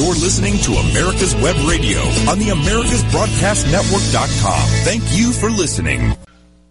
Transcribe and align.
You're 0.00 0.14
listening 0.14 0.56
to 0.60 0.72
America's 0.72 1.36
Web 1.36 1.56
Radio 1.68 2.00
on 2.26 2.38
the 2.38 2.46
AmericasBroadcastNetwork.com. 2.46 4.68
Thank 4.82 5.02
you 5.10 5.30
for 5.30 5.50
listening. 5.50 6.16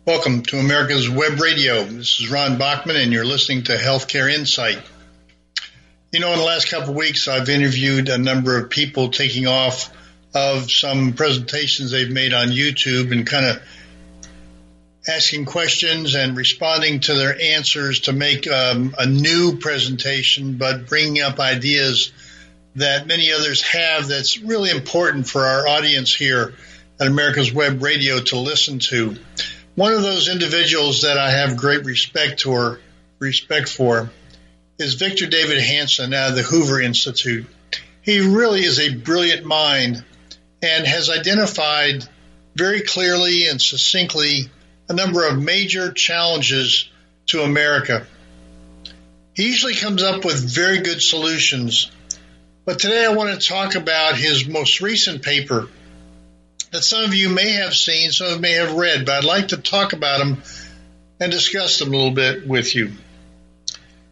Welcome 0.04 0.42
to 0.42 0.58
America's 0.58 1.08
Web 1.08 1.40
Radio. 1.40 1.84
This 1.84 2.20
is 2.20 2.32
Ron 2.32 2.58
Bachman, 2.58 2.96
and 2.96 3.14
you're 3.14 3.28
listening 3.28 3.66
to 3.66 3.78
Healthcare 3.78 4.34
Insight. 4.34 4.80
You 6.12 6.22
know, 6.22 6.34
in 6.34 6.40
the 6.40 6.44
last 6.44 6.72
couple 6.72 6.90
of 6.90 6.96
weeks, 6.96 7.28
I've 7.28 7.50
interviewed 7.50 8.10
a 8.10 8.18
number 8.18 8.58
of 8.58 8.72
people 8.72 9.10
taking 9.10 9.46
off 9.46 9.96
of 10.34 10.72
some 10.72 11.14
presentations 11.14 11.92
they've 11.92 12.12
made 12.12 12.34
on 12.34 12.48
YouTube 12.48 13.12
and 13.12 13.28
kind 13.28 13.46
of 13.46 13.62
asking 15.08 15.46
questions 15.46 16.16
and 16.16 16.36
responding 16.36 17.02
to 17.02 17.14
their 17.14 17.40
answers 17.40 18.00
to 18.02 18.12
make 18.12 18.48
um, 18.48 18.96
a 18.98 19.06
new 19.06 19.60
presentation, 19.60 20.58
but 20.58 20.88
bringing 20.88 21.22
up 21.22 21.40
ideas 21.40 22.12
that 22.80 23.08
many 23.08 23.32
others 23.32 23.62
have 23.62 24.08
that's 24.08 24.40
really 24.40 24.70
important 24.70 25.28
for 25.28 25.42
our 25.46 25.68
audience 25.68 26.14
here 26.14 26.54
at 27.00 27.08
America's 27.08 27.54
Web 27.54 27.82
Radio 27.82 28.20
to 28.20 28.38
listen 28.38 28.80
to. 28.80 29.16
One 29.76 29.94
of 29.94 30.02
those 30.02 30.28
individuals 30.28 31.04
that 31.04 31.18
I 31.18 31.32
have 31.32 31.58
great 31.58 31.86
respect 31.86 32.46
or 32.46 32.80
respect 33.20 33.70
for 33.70 34.10
is 34.78 34.96
Victor 34.96 35.28
David 35.28 35.62
Hanson 35.62 36.14
out 36.14 36.32
of 36.32 36.36
the 36.36 36.44
Hoover 36.44 36.82
Institute. 36.82 37.46
He 38.02 38.20
really 38.20 38.62
is 38.64 38.80
a 38.80 38.96
brilliant 38.96 39.46
mind 39.46 40.04
and 40.62 40.88
has 40.88 41.10
identified 41.10 42.06
very 42.56 42.82
clearly 42.82 43.48
and 43.48 43.62
succinctly 43.62 44.50
a 44.88 44.94
number 44.94 45.28
of 45.28 45.42
major 45.42 45.92
challenges 45.92 46.90
to 47.28 47.42
America. 47.42 48.06
He 49.34 49.48
usually 49.48 49.76
comes 49.76 50.04
up 50.04 50.26
with 50.26 50.54
very 50.54 50.80
good 50.80 51.02
solutions. 51.02 51.92
But 52.66 52.80
today 52.80 53.06
I 53.06 53.16
want 53.16 53.40
to 53.40 53.48
talk 53.48 53.76
about 53.76 54.16
his 54.16 54.48
most 54.48 54.82
recent 54.82 55.22
paper 55.22 55.68
that 56.72 56.84
some 56.84 57.04
of 57.04 57.16
you 57.16 57.30
may 57.30 57.50
have 57.52 57.74
seen, 57.74 58.12
some 58.12 58.28
of 58.28 58.34
you 58.36 58.40
may 58.42 58.54
have 58.54 58.74
read, 58.74 59.06
but 59.06 59.16
I'd 59.16 59.24
like 59.24 59.50
to 59.50 59.58
talk 59.58 59.94
about 59.94 60.20
them 60.20 60.44
and 61.20 61.32
discuss 61.32 61.80
them 61.80 61.90
a 61.90 61.98
little 61.98 62.12
bit 62.12 62.48
with 62.48 62.76
you. 62.76 62.92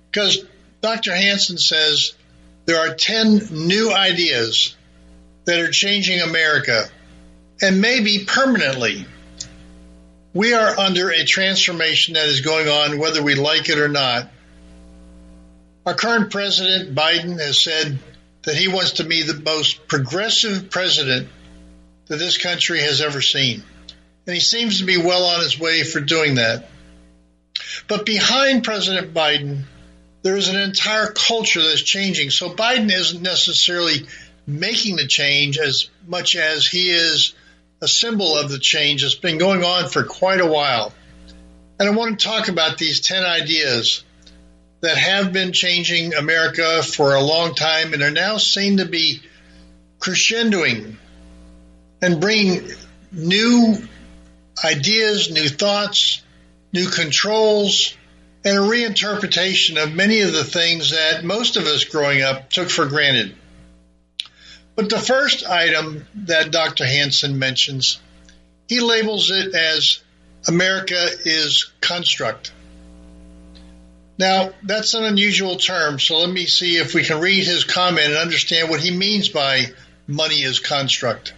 Because 0.09 0.43
Dr. 0.81 1.13
Hanson 1.13 1.57
says 1.57 2.13
there 2.65 2.79
are 2.79 2.95
10 2.95 3.49
new 3.51 3.93
ideas 3.93 4.75
that 5.45 5.59
are 5.59 5.71
changing 5.71 6.21
America 6.21 6.85
and 7.61 7.81
maybe 7.81 8.25
permanently. 8.25 9.05
We 10.33 10.53
are 10.53 10.77
under 10.79 11.09
a 11.09 11.25
transformation 11.25 12.15
that 12.15 12.27
is 12.27 12.41
going 12.41 12.67
on 12.67 12.99
whether 12.99 13.23
we 13.23 13.35
like 13.35 13.69
it 13.69 13.79
or 13.79 13.87
not. 13.87 14.29
Our 15.85 15.93
current 15.93 16.31
president, 16.31 16.93
Biden, 16.95 17.39
has 17.39 17.59
said 17.59 17.97
that 18.47 18.55
he 18.55 18.69
wants 18.69 18.93
to 18.93 19.03
be 19.03 19.23
the 19.23 19.37
most 19.41 19.89
progressive 19.89 20.69
president 20.69 21.27
that 22.05 22.15
this 22.15 22.37
country 22.37 22.79
has 22.79 23.01
ever 23.01 23.21
seen. 23.21 23.61
And 24.25 24.33
he 24.33 24.39
seems 24.39 24.79
to 24.79 24.85
be 24.85 24.95
well 24.95 25.25
on 25.25 25.41
his 25.41 25.59
way 25.59 25.83
for 25.83 25.99
doing 25.99 26.35
that. 26.35 26.69
But 27.89 28.05
behind 28.05 28.63
President 28.63 29.13
Biden, 29.13 29.63
there 30.21 30.37
is 30.37 30.47
an 30.47 30.55
entire 30.61 31.07
culture 31.07 31.61
that's 31.61 31.81
changing. 31.81 32.29
So 32.29 32.49
Biden 32.49 32.89
isn't 32.89 33.21
necessarily 33.21 34.07
making 34.47 34.95
the 34.95 35.07
change 35.07 35.59
as 35.59 35.89
much 36.07 36.37
as 36.37 36.65
he 36.65 36.89
is 36.89 37.33
a 37.81 37.87
symbol 37.87 38.37
of 38.37 38.49
the 38.49 38.59
change 38.59 39.01
that's 39.01 39.15
been 39.15 39.39
going 39.39 39.65
on 39.65 39.89
for 39.89 40.05
quite 40.05 40.39
a 40.39 40.47
while. 40.47 40.93
And 41.81 41.89
I 41.89 41.91
want 41.91 42.17
to 42.17 42.25
talk 42.25 42.47
about 42.47 42.77
these 42.77 43.01
10 43.01 43.25
ideas 43.25 44.05
that 44.81 44.97
have 44.97 45.33
been 45.33 45.53
changing 45.53 46.13
America 46.13 46.83
for 46.83 47.15
a 47.15 47.21
long 47.21 47.55
time 47.55 47.93
and 47.93 48.03
are 48.03 48.11
now 48.11 48.37
seen 48.37 48.77
to 48.77 48.85
be 48.85 49.21
crescendoing 49.99 50.95
and 52.01 52.21
bringing 52.21 52.69
new 53.11 53.75
ideas, 54.63 55.31
new 55.31 55.49
thoughts, 55.49 56.21
new 56.73 56.87
controls, 56.87 57.95
and 58.45 58.57
a 58.57 58.61
reinterpretation 58.61 59.81
of 59.81 59.93
many 59.93 60.21
of 60.21 60.31
the 60.31 60.43
things 60.43 60.91
that 60.91 61.23
most 61.23 61.57
of 61.57 61.65
us 61.65 61.85
growing 61.85 62.21
up 62.21 62.49
took 62.49 62.69
for 62.69 62.85
granted. 62.85 63.35
But 64.75 64.89
the 64.89 64.99
first 64.99 65.45
item 65.45 66.05
that 66.15 66.51
Dr. 66.51 66.85
Hanson 66.85 67.39
mentions, 67.39 67.99
he 68.67 68.79
labels 68.79 69.31
it 69.31 69.55
as 69.55 69.99
America 70.47 71.09
is 71.25 71.71
construct. 71.81 72.51
Now, 74.17 74.51
that's 74.63 74.93
an 74.95 75.03
unusual 75.03 75.57
term, 75.57 75.99
so 75.99 76.19
let 76.19 76.29
me 76.29 76.47
see 76.47 76.77
if 76.77 76.95
we 76.95 77.03
can 77.03 77.19
read 77.19 77.45
his 77.45 77.63
comment 77.63 78.07
and 78.07 78.17
understand 78.17 78.69
what 78.69 78.79
he 78.79 78.91
means 78.91 79.29
by 79.29 79.67
money 80.07 80.41
is 80.41 80.59
construct. 80.59 81.33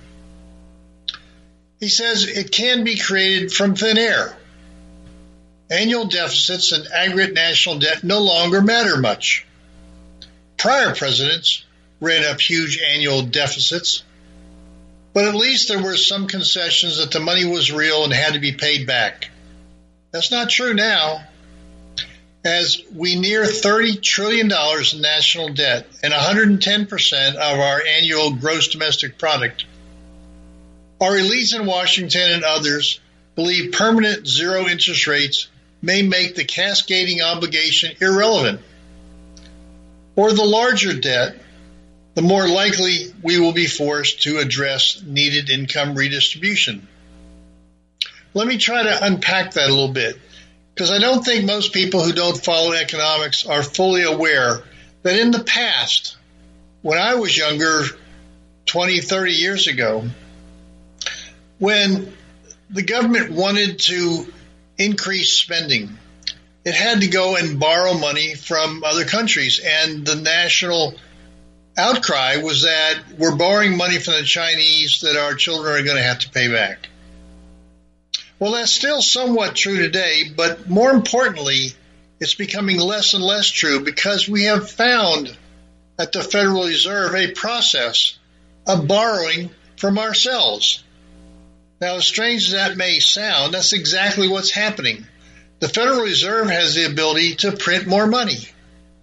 He 1.80 1.90
says 1.90 2.28
it 2.28 2.52
can 2.52 2.84
be 2.84 2.98
created 2.98 3.52
from 3.52 3.76
thin 3.76 3.98
air. 3.98 4.36
Annual 5.70 6.08
deficits 6.08 6.72
and 6.72 6.88
aggregate 6.88 7.34
national 7.34 7.80
debt 7.80 8.04
no 8.04 8.20
longer 8.20 8.62
matter 8.62 8.98
much. 8.98 9.46
Prior 10.58 10.96
presidents 10.96 11.64
ran 12.00 12.24
up 12.26 12.40
huge 12.40 12.80
annual 12.82 13.24
deficits. 13.24 14.04
But 15.14 15.26
at 15.26 15.36
least 15.36 15.68
there 15.68 15.82
were 15.82 15.98
some 15.98 16.28
concessions 16.28 16.98
that 16.98 17.12
the 17.12 17.20
money 17.20 17.46
was 17.46 17.72
real 17.72 18.04
and 18.04 18.14
had 18.14 18.34
to 18.34 18.40
be 18.40 18.54
paid 18.54 18.88
back. 18.88 19.30
That's 20.12 20.32
not 20.32 20.50
true 20.50 20.74
now. 20.74 21.24
As 22.44 22.82
we 22.96 23.20
near 23.20 23.44
$30 23.44 24.02
trillion 24.02 24.50
in 24.50 25.02
national 25.02 25.54
debt 25.54 25.88
and 26.02 26.14
110% 26.14 27.36
of 27.36 27.60
our 27.60 27.82
annual 27.86 28.34
gross 28.36 28.70
domestic 28.70 29.18
product, 29.18 29.66
our 31.02 31.12
elites 31.12 31.54
in 31.54 31.66
Washington 31.66 32.32
and 32.32 32.44
others 32.44 33.00
believe 33.36 33.74
permanent 33.74 34.28
zero 34.28 34.68
interest 34.68 35.08
rates 35.08 35.50
may 35.82 36.02
make 36.02 36.36
the 36.36 36.46
cascading 36.46 37.22
obligation 37.22 37.96
irrelevant. 38.02 38.62
Or 40.16 40.32
the 40.32 40.44
larger 40.44 40.94
debt 40.94 41.36
the 42.20 42.22
more 42.22 42.48
likely 42.50 43.14
we 43.22 43.40
will 43.40 43.54
be 43.54 43.68
forced 43.68 44.24
to 44.24 44.40
address 44.40 45.02
needed 45.06 45.50
income 45.50 45.96
redistribution. 45.96 46.86
Let 48.34 48.46
me 48.46 48.58
try 48.58 48.84
to 48.84 49.06
unpack 49.06 49.54
that 49.54 49.70
a 49.70 49.74
little 49.74 49.94
bit 49.94 50.20
because 50.80 50.92
I 50.92 51.00
don't 51.00 51.26
think 51.26 51.44
most 51.44 51.74
people 51.74 52.02
who 52.02 52.14
don't 52.14 52.42
follow 52.42 52.72
economics 52.72 53.46
are 53.46 53.62
fully 53.62 54.04
aware 54.04 54.64
that 55.04 55.20
in 55.20 55.32
the 55.32 55.44
past, 55.44 56.16
when 56.84 56.98
I 56.98 57.16
was 57.16 57.36
younger, 57.36 57.84
20, 58.66 59.02
30 59.02 59.34
years 59.34 59.68
ago, 59.68 60.06
when 61.58 62.14
the 62.70 62.84
government 62.84 63.32
wanted 63.32 63.80
to 63.80 64.26
increase 64.78 65.34
spending, 65.34 65.98
it 66.64 66.76
had 66.76 67.02
to 67.02 67.08
go 67.08 67.36
and 67.36 67.60
borrow 67.60 67.96
money 67.96 68.36
from 68.36 68.86
other 68.86 69.04
countries, 69.04 69.60
and 69.60 70.06
the 70.06 70.16
national 70.16 70.94
outcry 71.78 72.38
was 72.38 72.62
that 72.62 73.02
we're 73.18 73.36
borrowing 73.36 73.76
money 73.76 74.00
from 74.00 74.14
the 74.14 74.24
Chinese 74.24 75.02
that 75.02 75.18
our 75.18 75.34
children 75.34 75.74
are 75.74 75.84
going 75.84 75.98
to 75.98 76.04
have 76.04 76.20
to 76.20 76.30
pay 76.30 76.48
back. 76.48 76.88
Well, 78.40 78.54
that's 78.54 78.72
still 78.72 79.02
somewhat 79.02 79.56
true 79.56 79.78
today, 79.78 80.24
but 80.36 80.70
more 80.70 80.92
importantly, 80.92 81.74
it's 82.22 82.36
becoming 82.36 82.80
less 82.80 83.14
and 83.14 83.24
less 83.24 83.48
true 83.48 83.84
because 83.84 84.30
we 84.30 84.44
have 84.46 84.72
found 84.72 85.36
at 86.00 86.14
the 86.14 86.24
Federal 86.24 86.66
Reserve 86.66 87.16
a 87.16 87.32
process 87.32 88.18
of 88.66 88.88
borrowing 88.88 89.50
from 89.76 90.00
ourselves. 90.00 90.84
Now, 91.82 91.96
as 91.96 92.06
strange 92.06 92.46
as 92.46 92.52
that 92.52 92.78
may 92.78 93.00
sound, 93.00 93.54
that's 93.54 93.74
exactly 93.74 94.28
what's 94.28 94.52
happening. 94.52 95.06
The 95.60 95.70
Federal 95.70 96.04
Reserve 96.04 96.50
has 96.50 96.76
the 96.76 96.86
ability 96.86 97.36
to 97.36 97.52
print 97.52 97.88
more 97.88 98.08
money. 98.08 98.38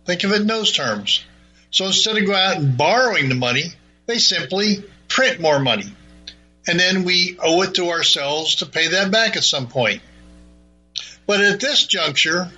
Think 0.06 0.24
of 0.24 0.32
it 0.32 0.42
in 0.42 0.46
those 0.46 0.72
terms. 0.72 1.24
So 1.70 1.86
instead 1.86 2.16
of 2.16 2.26
going 2.26 2.38
out 2.38 2.56
and 2.56 2.78
borrowing 2.78 3.28
the 3.28 3.34
money, 3.34 3.64
they 4.06 4.18
simply 4.18 4.84
print 5.08 5.40
more 5.40 5.58
money. 5.58 5.92
And 6.66 6.78
then 6.80 7.04
we 7.04 7.38
owe 7.42 7.62
it 7.62 7.74
to 7.74 7.90
ourselves 7.90 8.56
to 8.56 8.66
pay 8.66 8.88
that 8.88 9.10
back 9.10 9.36
at 9.36 9.44
some 9.44 9.68
point. 9.68 10.02
But 11.26 11.40
at 11.40 11.60
this 11.60 11.86
juncture, 11.86 12.50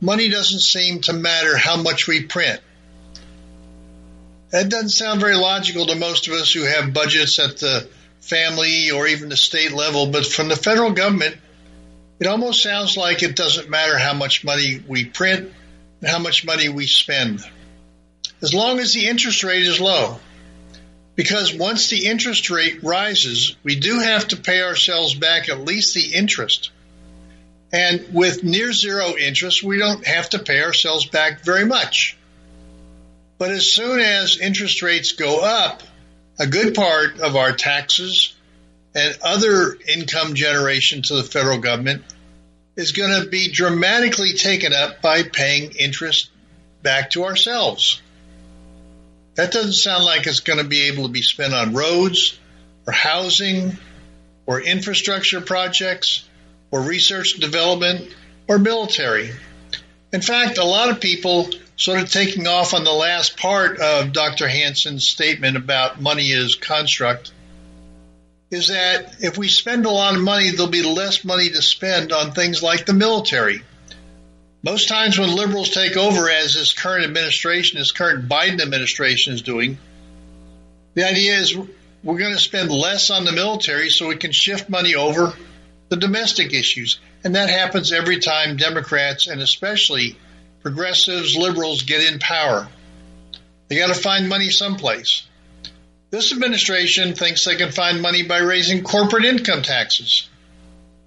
money 0.00 0.28
doesn't 0.28 0.60
seem 0.60 1.00
to 1.02 1.12
matter 1.12 1.56
how 1.56 1.76
much 1.76 2.06
we 2.06 2.24
print. 2.24 2.60
That 4.50 4.68
doesn't 4.68 4.90
sound 4.90 5.20
very 5.20 5.36
logical 5.36 5.86
to 5.86 5.94
most 5.96 6.28
of 6.28 6.34
us 6.34 6.52
who 6.52 6.62
have 6.62 6.92
budgets 6.92 7.38
at 7.38 7.58
the 7.58 7.88
family 8.20 8.90
or 8.90 9.06
even 9.06 9.28
the 9.28 9.36
state 9.36 9.72
level, 9.72 10.10
but 10.10 10.26
from 10.26 10.48
the 10.48 10.56
federal 10.56 10.92
government, 10.92 11.36
it 12.20 12.26
almost 12.26 12.62
sounds 12.62 12.96
like 12.96 13.22
it 13.22 13.34
doesn't 13.34 13.68
matter 13.68 13.98
how 13.98 14.14
much 14.14 14.44
money 14.44 14.80
we 14.86 15.04
print 15.04 15.52
and 16.00 16.08
how 16.08 16.20
much 16.20 16.44
money 16.44 16.68
we 16.68 16.86
spend 16.86 17.44
as 18.44 18.52
long 18.52 18.78
as 18.78 18.92
the 18.92 19.08
interest 19.08 19.42
rate 19.42 19.62
is 19.62 19.80
low. 19.80 20.18
Because 21.16 21.54
once 21.54 21.88
the 21.88 22.06
interest 22.06 22.50
rate 22.50 22.82
rises, 22.82 23.56
we 23.62 23.76
do 23.76 24.00
have 24.00 24.28
to 24.28 24.36
pay 24.36 24.62
ourselves 24.62 25.14
back 25.14 25.48
at 25.48 25.60
least 25.60 25.94
the 25.94 26.14
interest. 26.14 26.70
And 27.72 28.12
with 28.12 28.44
near 28.44 28.72
zero 28.72 29.16
interest, 29.16 29.62
we 29.62 29.78
don't 29.78 30.06
have 30.06 30.30
to 30.30 30.38
pay 30.38 30.62
ourselves 30.62 31.06
back 31.06 31.44
very 31.44 31.64
much. 31.64 32.16
But 33.38 33.50
as 33.50 33.70
soon 33.70 34.00
as 34.00 34.38
interest 34.38 34.82
rates 34.82 35.12
go 35.12 35.40
up, 35.40 35.82
a 36.38 36.46
good 36.46 36.74
part 36.74 37.20
of 37.20 37.36
our 37.36 37.52
taxes 37.52 38.34
and 38.94 39.16
other 39.22 39.76
income 39.88 40.34
generation 40.34 41.02
to 41.02 41.14
the 41.16 41.24
federal 41.24 41.58
government 41.58 42.04
is 42.76 42.92
going 42.92 43.22
to 43.22 43.28
be 43.28 43.50
dramatically 43.50 44.34
taken 44.34 44.72
up 44.72 45.00
by 45.00 45.22
paying 45.22 45.72
interest 45.72 46.30
back 46.82 47.10
to 47.10 47.24
ourselves. 47.24 48.00
That 49.34 49.52
doesn't 49.52 49.72
sound 49.72 50.04
like 50.04 50.26
it's 50.26 50.40
going 50.40 50.60
to 50.60 50.64
be 50.64 50.88
able 50.88 51.04
to 51.04 51.12
be 51.12 51.22
spent 51.22 51.54
on 51.54 51.74
roads 51.74 52.38
or 52.86 52.92
housing 52.92 53.76
or 54.46 54.60
infrastructure 54.60 55.40
projects 55.40 56.28
or 56.70 56.82
research 56.82 57.34
and 57.34 57.42
development 57.42 58.14
or 58.48 58.58
military. 58.58 59.30
In 60.12 60.20
fact, 60.20 60.58
a 60.58 60.64
lot 60.64 60.90
of 60.90 61.00
people 61.00 61.50
sort 61.76 62.00
of 62.00 62.10
taking 62.10 62.46
off 62.46 62.74
on 62.74 62.84
the 62.84 62.92
last 62.92 63.36
part 63.36 63.80
of 63.80 64.12
Dr. 64.12 64.46
Hanson's 64.46 65.08
statement 65.08 65.56
about 65.56 66.00
money 66.00 66.30
is 66.30 66.54
construct 66.54 67.32
is 68.50 68.68
that 68.68 69.16
if 69.20 69.36
we 69.36 69.48
spend 69.48 69.84
a 69.84 69.90
lot 69.90 70.14
of 70.14 70.20
money, 70.20 70.50
there'll 70.50 70.70
be 70.70 70.82
less 70.82 71.24
money 71.24 71.50
to 71.50 71.60
spend 71.60 72.12
on 72.12 72.30
things 72.32 72.62
like 72.62 72.86
the 72.86 72.92
military. 72.92 73.64
Most 74.64 74.88
times 74.88 75.18
when 75.18 75.28
liberals 75.28 75.68
take 75.68 75.98
over, 75.98 76.30
as 76.30 76.54
this 76.54 76.72
current 76.72 77.04
administration, 77.04 77.78
this 77.78 77.92
current 77.92 78.30
Biden 78.30 78.62
administration 78.62 79.34
is 79.34 79.42
doing, 79.42 79.76
the 80.94 81.06
idea 81.06 81.36
is 81.36 81.54
we're 82.02 82.18
going 82.18 82.32
to 82.32 82.40
spend 82.40 82.70
less 82.70 83.10
on 83.10 83.26
the 83.26 83.32
military 83.32 83.90
so 83.90 84.08
we 84.08 84.16
can 84.16 84.32
shift 84.32 84.70
money 84.70 84.94
over 84.94 85.34
the 85.90 85.96
domestic 85.96 86.54
issues. 86.54 86.98
And 87.22 87.34
that 87.34 87.50
happens 87.50 87.92
every 87.92 88.20
time 88.20 88.56
Democrats 88.56 89.26
and 89.26 89.42
especially 89.42 90.16
progressives, 90.62 91.36
liberals 91.36 91.82
get 91.82 92.02
in 92.10 92.18
power. 92.18 92.66
They 93.68 93.76
got 93.76 93.88
to 93.88 93.94
find 93.94 94.30
money 94.30 94.48
someplace. 94.48 95.26
This 96.08 96.32
administration 96.32 97.12
thinks 97.12 97.44
they 97.44 97.56
can 97.56 97.70
find 97.70 98.00
money 98.00 98.22
by 98.22 98.38
raising 98.38 98.82
corporate 98.82 99.26
income 99.26 99.60
taxes. 99.60 100.26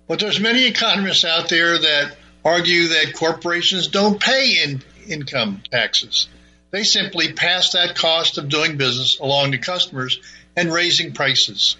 But 0.08 0.20
there's 0.20 0.40
many 0.40 0.68
economists 0.68 1.26
out 1.26 1.50
there 1.50 1.76
that 1.76 2.18
argue 2.48 2.88
that 2.88 3.14
corporations 3.14 3.88
don't 3.88 4.22
pay 4.22 4.64
in 4.64 4.82
income 5.08 5.62
taxes. 5.70 6.30
They 6.72 6.84
simply 6.84 7.34
pass 7.34 7.74
that 7.74 7.96
cost 7.96 8.38
of 8.38 8.50
doing 8.50 8.78
business 8.78 9.20
along 9.20 9.52
to 9.52 9.58
customers 9.58 10.20
and 10.56 10.72
raising 10.72 11.14
prices. 11.14 11.76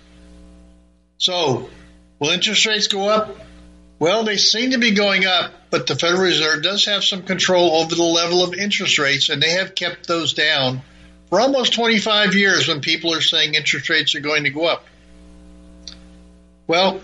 So, 1.18 1.70
will 2.20 2.30
interest 2.30 2.66
rates 2.66 2.88
go 2.88 3.08
up? 3.10 3.36
Well, 4.00 4.24
they 4.24 4.38
seem 4.38 4.72
to 4.72 4.78
be 4.78 4.92
going 4.92 5.26
up, 5.26 5.52
but 5.72 5.88
the 5.88 5.96
Federal 5.96 6.22
Reserve 6.22 6.62
does 6.64 6.86
have 6.86 7.04
some 7.04 7.24
control 7.24 7.82
over 7.82 7.96
the 7.96 8.04
level 8.04 8.44
of 8.44 8.54
interest 8.54 9.00
rates, 9.00 9.30
and 9.30 9.42
they 9.42 9.52
have 9.52 9.74
kept 9.74 10.08
those 10.08 10.34
down 10.34 10.82
for 11.30 11.40
almost 11.40 11.74
25 11.74 12.36
years 12.36 12.68
when 12.68 12.82
people 12.82 13.14
are 13.14 13.22
saying 13.22 13.56
interest 13.56 13.90
rates 13.90 14.16
are 14.16 14.20
going 14.20 14.44
to 14.44 14.52
go 14.52 14.66
up. 14.66 14.86
Well, 16.68 17.02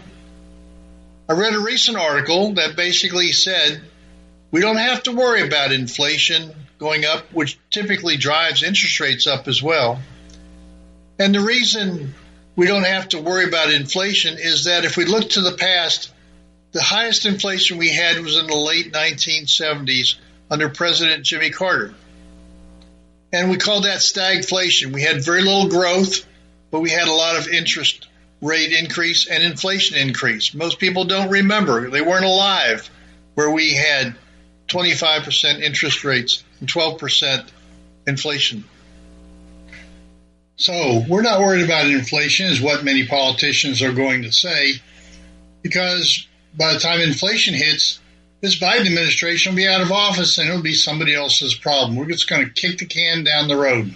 I 1.28 1.34
read 1.34 1.54
a 1.54 1.60
recent 1.60 1.98
article 1.98 2.54
that 2.54 2.76
basically 2.76 3.32
said 3.32 3.82
we 4.52 4.60
don't 4.60 4.78
have 4.78 5.04
to 5.04 5.14
worry 5.14 5.42
about 5.42 5.72
inflation 5.72 6.54
going 6.80 7.06
up, 7.06 7.32
which 7.32 7.58
typically 7.70 8.18
drives 8.18 8.62
interest 8.62 9.00
rates 9.00 9.26
up 9.26 9.48
as 9.48 9.64
well. 9.64 10.02
And 11.18 11.34
the 11.34 11.40
reason 11.40 12.14
we 12.58 12.68
don't 12.68 12.86
have 12.86 13.10
to 13.10 13.22
worry 13.22 13.46
about 13.46 13.72
inflation 13.72 14.38
is 14.38 14.66
that 14.66 14.84
if 14.84 14.98
we 14.98 15.06
look 15.06 15.30
to 15.32 15.42
the 15.42 15.56
past, 15.56 16.12
the 16.74 16.82
highest 16.82 17.26
inflation 17.26 17.78
we 17.78 17.90
had 17.90 18.20
was 18.20 18.38
in 18.38 18.48
the 18.48 18.56
late 18.56 18.92
1970s 18.92 20.16
under 20.52 20.68
President 20.68 21.24
Jimmy 21.24 21.52
Carter. 21.52 21.94
And 23.32 23.50
we 23.50 23.58
called 23.58 23.86
that 23.86 24.00
stagflation. 24.00 24.94
We 24.94 25.02
had 25.02 25.24
very 25.24 25.42
little 25.42 25.70
growth, 25.70 26.26
but 26.70 26.82
we 26.82 26.90
had 26.90 27.08
a 27.08 27.14
lot 27.14 27.38
of 27.38 27.48
interest 27.48 28.08
rate 28.44 28.74
increase 28.74 29.28
and 29.28 29.42
inflation 29.42 29.98
increase. 29.98 30.54
Most 30.54 30.80
people 30.80 31.06
don't 31.06 31.30
remember. 31.30 31.90
They 31.90 32.02
weren't 32.02 32.26
alive 32.26 32.90
where 33.36 33.50
we 33.50 33.74
had 33.74 34.16
25% 34.68 35.62
interest 35.62 36.04
rates 36.04 36.44
and 36.60 36.70
12% 36.70 37.48
inflation. 38.06 38.66
So 40.56 41.04
we're 41.08 41.22
not 41.22 41.40
worried 41.40 41.64
about 41.64 41.88
inflation, 41.88 42.48
is 42.48 42.62
what 42.62 42.84
many 42.84 43.08
politicians 43.08 43.82
are 43.82 43.94
going 43.94 44.24
to 44.24 44.32
say, 44.32 44.74
because 45.62 46.28
by 46.56 46.74
the 46.74 46.80
time 46.80 47.02
inflation 47.02 47.54
hits, 47.54 48.00
this 48.42 48.60
Biden 48.60 48.86
administration 48.86 49.54
will 49.54 49.58
be 49.58 49.68
out 49.68 49.82
of 49.82 49.92
office 49.92 50.38
and 50.38 50.50
it'll 50.50 50.62
be 50.62 50.74
somebody 50.74 51.16
else's 51.16 51.56
problem. 51.56 51.96
We're 51.96 52.10
just 52.10 52.30
going 52.30 52.46
to 52.46 52.52
kick 52.52 52.78
the 52.78 52.86
can 52.86 53.24
down 53.24 53.48
the 53.48 53.56
road. 53.56 53.96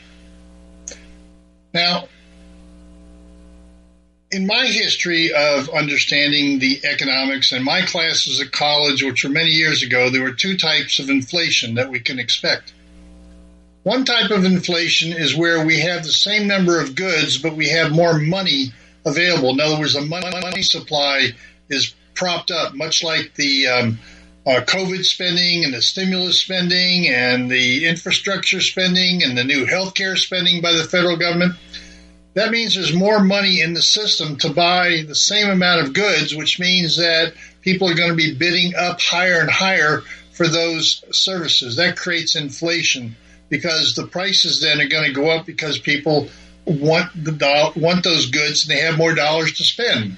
Now, 1.73 2.07
in 4.31 4.45
my 4.45 4.65
history 4.65 5.31
of 5.33 5.69
understanding 5.69 6.59
the 6.59 6.81
economics 6.83 7.51
and 7.51 7.63
my 7.63 7.81
classes 7.81 8.41
at 8.41 8.51
college, 8.51 9.03
which 9.03 9.23
were 9.23 9.29
many 9.29 9.51
years 9.51 9.83
ago, 9.83 10.09
there 10.09 10.23
were 10.23 10.33
two 10.33 10.57
types 10.57 10.99
of 10.99 11.09
inflation 11.09 11.75
that 11.75 11.89
we 11.89 11.99
can 11.99 12.19
expect. 12.19 12.73
One 13.83 14.03
type 14.03 14.31
of 14.31 14.43
inflation 14.43 15.13
is 15.13 15.35
where 15.35 15.65
we 15.65 15.79
have 15.79 16.03
the 16.03 16.11
same 16.11 16.45
number 16.45 16.81
of 16.81 16.95
goods, 16.95 17.37
but 17.37 17.55
we 17.55 17.69
have 17.69 17.91
more 17.91 18.19
money 18.19 18.73
available. 19.05 19.51
In 19.51 19.61
other 19.61 19.79
words, 19.79 19.93
the 19.93 20.01
money 20.01 20.61
supply 20.61 21.29
is 21.69 21.93
propped 22.13 22.51
up, 22.51 22.73
much 22.73 23.03
like 23.03 23.33
the 23.35 23.67
um, 23.67 23.99
uh, 24.45 24.59
COVID 24.65 25.05
spending 25.05 25.63
and 25.63 25.73
the 25.73 25.81
stimulus 25.81 26.41
spending 26.41 27.07
and 27.07 27.49
the 27.49 27.85
infrastructure 27.85 28.59
spending 28.59 29.23
and 29.23 29.37
the 29.37 29.45
new 29.45 29.65
healthcare 29.65 30.17
spending 30.17 30.61
by 30.61 30.73
the 30.73 30.83
federal 30.83 31.15
government. 31.15 31.53
That 32.37 32.51
means 32.51 32.75
there's 32.75 32.93
more 32.93 33.19
money 33.19 33.61
in 33.61 33.73
the 33.73 33.81
system 33.81 34.37
to 34.37 34.51
buy 34.51 35.01
the 35.07 35.15
same 35.15 35.49
amount 35.49 35.81
of 35.81 35.93
goods, 35.93 36.35
which 36.35 36.59
means 36.59 36.97
that 36.97 37.33
people 37.61 37.89
are 37.89 37.95
going 37.95 38.11
to 38.11 38.15
be 38.15 38.35
bidding 38.35 38.75
up 38.75 39.01
higher 39.01 39.39
and 39.39 39.49
higher 39.49 40.03
for 40.33 40.47
those 40.47 41.03
services. 41.09 41.77
That 41.77 41.97
creates 41.97 42.35
inflation 42.35 43.15
because 43.49 43.95
the 43.95 44.05
prices 44.05 44.61
then 44.61 44.79
are 44.79 44.87
going 44.87 45.07
to 45.07 45.19
go 45.19 45.31
up 45.31 45.47
because 45.47 45.79
people 45.79 46.29
want 46.65 47.09
the 47.15 47.31
do- 47.31 47.81
want 47.81 48.03
those 48.03 48.29
goods 48.29 48.67
and 48.67 48.77
they 48.77 48.81
have 48.81 48.99
more 48.99 49.15
dollars 49.15 49.53
to 49.53 49.63
spend. 49.63 50.17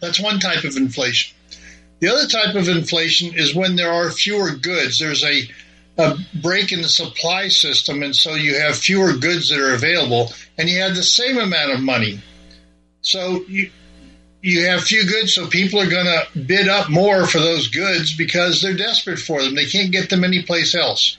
That's 0.00 0.20
one 0.20 0.40
type 0.40 0.64
of 0.64 0.76
inflation. 0.76 1.34
The 2.00 2.08
other 2.08 2.28
type 2.28 2.56
of 2.56 2.68
inflation 2.68 3.32
is 3.34 3.54
when 3.54 3.74
there 3.74 3.90
are 3.90 4.10
fewer 4.10 4.50
goods. 4.50 4.98
There's 4.98 5.24
a 5.24 5.48
a 5.98 6.16
break 6.40 6.72
in 6.72 6.80
the 6.80 6.88
supply 6.88 7.48
system, 7.48 8.02
and 8.02 8.14
so 8.14 8.34
you 8.34 8.58
have 8.58 8.76
fewer 8.76 9.14
goods 9.14 9.50
that 9.50 9.58
are 9.58 9.74
available, 9.74 10.32
and 10.56 10.68
you 10.68 10.80
have 10.80 10.94
the 10.94 11.02
same 11.02 11.38
amount 11.38 11.72
of 11.72 11.80
money. 11.80 12.20
So 13.02 13.44
you 13.48 13.70
you 14.40 14.66
have 14.66 14.82
few 14.84 15.04
goods, 15.04 15.34
so 15.34 15.48
people 15.48 15.80
are 15.80 15.90
going 15.90 16.06
to 16.06 16.38
bid 16.38 16.68
up 16.68 16.88
more 16.88 17.26
for 17.26 17.40
those 17.40 17.66
goods 17.66 18.16
because 18.16 18.62
they're 18.62 18.76
desperate 18.76 19.18
for 19.18 19.42
them. 19.42 19.56
They 19.56 19.66
can't 19.66 19.90
get 19.90 20.10
them 20.10 20.22
anyplace 20.22 20.76
else. 20.76 21.18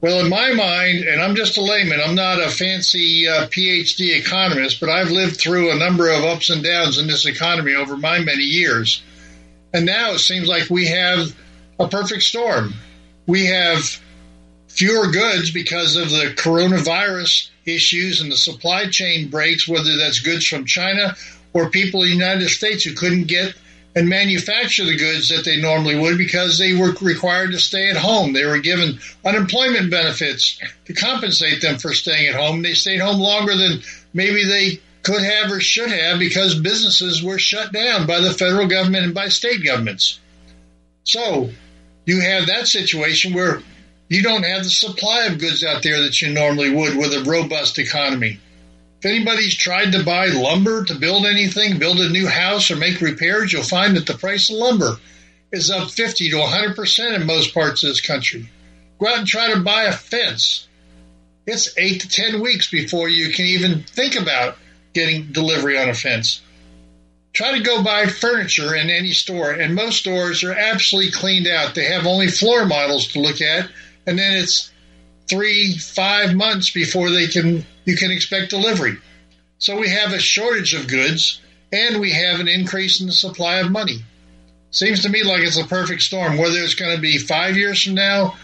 Well, 0.00 0.18
in 0.18 0.28
my 0.28 0.52
mind, 0.52 1.04
and 1.04 1.22
I'm 1.22 1.36
just 1.36 1.58
a 1.58 1.62
layman, 1.62 2.00
I'm 2.04 2.16
not 2.16 2.40
a 2.40 2.50
fancy 2.50 3.28
uh, 3.28 3.46
PhD 3.46 4.18
economist, 4.18 4.80
but 4.80 4.88
I've 4.88 5.12
lived 5.12 5.38
through 5.38 5.70
a 5.70 5.78
number 5.78 6.10
of 6.10 6.24
ups 6.24 6.50
and 6.50 6.64
downs 6.64 6.98
in 6.98 7.06
this 7.06 7.24
economy 7.24 7.74
over 7.74 7.96
my 7.96 8.18
many 8.18 8.42
years. 8.42 9.00
And 9.72 9.86
now 9.86 10.10
it 10.10 10.18
seems 10.18 10.48
like 10.48 10.68
we 10.68 10.86
have 10.88 11.32
a 11.78 11.86
perfect 11.86 12.24
storm 12.24 12.74
we 13.26 13.46
have 13.46 14.00
fewer 14.68 15.10
goods 15.10 15.50
because 15.50 15.96
of 15.96 16.10
the 16.10 16.34
coronavirus 16.36 17.50
issues 17.64 18.20
and 18.20 18.32
the 18.32 18.36
supply 18.36 18.88
chain 18.88 19.28
breaks, 19.28 19.68
whether 19.68 19.96
that's 19.96 20.20
goods 20.20 20.46
from 20.46 20.64
China 20.64 21.14
or 21.52 21.70
people 21.70 22.02
in 22.02 22.08
the 22.08 22.14
United 22.14 22.48
States 22.48 22.84
who 22.84 22.94
couldn't 22.94 23.28
get 23.28 23.54
and 23.94 24.08
manufacture 24.08 24.84
the 24.84 24.96
goods 24.96 25.28
that 25.28 25.44
they 25.44 25.60
normally 25.60 25.98
would 25.98 26.16
because 26.16 26.58
they 26.58 26.72
were 26.72 26.94
required 27.02 27.52
to 27.52 27.58
stay 27.58 27.90
at 27.90 27.96
home. 27.96 28.32
They 28.32 28.46
were 28.46 28.58
given 28.58 28.98
unemployment 29.24 29.90
benefits 29.90 30.58
to 30.86 30.94
compensate 30.94 31.60
them 31.60 31.78
for 31.78 31.92
staying 31.92 32.28
at 32.28 32.34
home. 32.34 32.62
They 32.62 32.72
stayed 32.72 33.00
home 33.00 33.20
longer 33.20 33.54
than 33.54 33.82
maybe 34.14 34.44
they 34.44 34.80
could 35.02 35.22
have 35.22 35.50
or 35.50 35.60
should 35.60 35.90
have 35.90 36.18
because 36.18 36.58
businesses 36.58 37.22
were 37.22 37.38
shut 37.38 37.72
down 37.72 38.06
by 38.06 38.20
the 38.20 38.32
federal 38.32 38.66
government 38.66 39.04
and 39.04 39.14
by 39.14 39.28
state 39.28 39.62
governments. 39.62 40.18
So 41.04 41.50
you 42.04 42.20
have 42.20 42.46
that 42.46 42.66
situation 42.66 43.32
where 43.32 43.62
you 44.08 44.22
don't 44.22 44.44
have 44.44 44.64
the 44.64 44.70
supply 44.70 45.26
of 45.26 45.38
goods 45.38 45.64
out 45.64 45.82
there 45.82 46.02
that 46.02 46.20
you 46.20 46.32
normally 46.32 46.70
would 46.70 46.96
with 46.96 47.14
a 47.14 47.24
robust 47.24 47.78
economy. 47.78 48.40
If 49.00 49.06
anybody's 49.06 49.54
tried 49.54 49.92
to 49.92 50.04
buy 50.04 50.26
lumber 50.26 50.84
to 50.84 50.94
build 50.94 51.26
anything, 51.26 51.78
build 51.78 51.98
a 51.98 52.10
new 52.10 52.28
house 52.28 52.70
or 52.70 52.76
make 52.76 53.00
repairs, 53.00 53.52
you'll 53.52 53.62
find 53.62 53.96
that 53.96 54.06
the 54.06 54.14
price 54.14 54.50
of 54.50 54.56
lumber 54.56 54.96
is 55.50 55.70
up 55.70 55.90
50 55.90 56.30
to 56.30 56.36
100% 56.36 57.14
in 57.14 57.26
most 57.26 57.54
parts 57.54 57.82
of 57.82 57.88
this 57.88 58.00
country. 58.00 58.48
Go 58.98 59.08
out 59.08 59.18
and 59.18 59.26
try 59.26 59.52
to 59.52 59.60
buy 59.60 59.84
a 59.84 59.92
fence. 59.92 60.68
It's 61.46 61.76
eight 61.76 62.02
to 62.02 62.08
10 62.08 62.40
weeks 62.40 62.70
before 62.70 63.08
you 63.08 63.32
can 63.32 63.46
even 63.46 63.82
think 63.82 64.14
about 64.14 64.56
getting 64.92 65.32
delivery 65.32 65.78
on 65.78 65.88
a 65.88 65.94
fence 65.94 66.40
try 67.32 67.56
to 67.56 67.64
go 67.64 67.82
buy 67.82 68.06
furniture 68.06 68.74
in 68.74 68.90
any 68.90 69.12
store, 69.12 69.52
and 69.52 69.74
most 69.74 70.00
stores 70.00 70.44
are 70.44 70.52
absolutely 70.52 71.12
cleaned 71.12 71.46
out. 71.46 71.74
They 71.74 71.84
have 71.84 72.06
only 72.06 72.28
floor 72.28 72.66
models 72.66 73.08
to 73.08 73.20
look 73.20 73.40
at, 73.40 73.68
and 74.06 74.18
then 74.18 74.36
it's 74.36 74.70
three, 75.28 75.76
five 75.78 76.34
months 76.34 76.70
before 76.70 77.10
they 77.10 77.26
can 77.26 77.64
you 77.84 77.96
can 77.96 78.10
expect 78.10 78.50
delivery. 78.50 78.96
So 79.58 79.78
we 79.78 79.88
have 79.88 80.12
a 80.12 80.18
shortage 80.18 80.74
of 80.74 80.88
goods 80.88 81.40
and 81.72 82.00
we 82.00 82.10
have 82.12 82.40
an 82.40 82.48
increase 82.48 83.00
in 83.00 83.06
the 83.06 83.12
supply 83.12 83.56
of 83.56 83.70
money. 83.70 84.04
Seems 84.70 85.02
to 85.02 85.08
me 85.08 85.22
like 85.22 85.42
it's 85.42 85.58
a 85.58 85.66
perfect 85.66 86.02
storm, 86.02 86.36
whether 86.36 86.58
it's 86.58 86.74
going 86.74 86.94
to 86.94 87.00
be 87.00 87.18
five 87.18 87.56
years 87.56 87.82
from 87.82 87.94
now, 87.94 88.36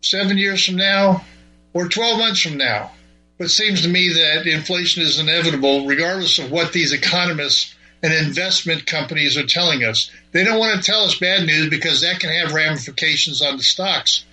seven 0.00 0.38
years 0.38 0.64
from 0.64 0.76
now, 0.76 1.24
or 1.72 1.88
12 1.88 2.18
months 2.18 2.40
from 2.40 2.56
now. 2.56 2.90
But 3.36 3.46
it 3.46 3.50
seems 3.50 3.82
to 3.82 3.88
me 3.88 4.12
that 4.14 4.46
inflation 4.46 5.02
is 5.02 5.18
inevitable, 5.18 5.86
regardless 5.86 6.38
of 6.38 6.50
what 6.50 6.72
these 6.72 6.92
economists 6.92 7.74
and 8.02 8.12
investment 8.12 8.86
companies 8.86 9.36
are 9.36 9.46
telling 9.46 9.84
us. 9.84 10.10
They 10.32 10.44
don't 10.44 10.58
want 10.58 10.76
to 10.76 10.90
tell 10.90 11.04
us 11.04 11.18
bad 11.18 11.46
news 11.46 11.68
because 11.68 12.00
that 12.02 12.20
can 12.20 12.30
have 12.30 12.52
ramifications 12.52 13.42
on 13.42 13.56
the 13.56 13.62
stocks 13.62 14.24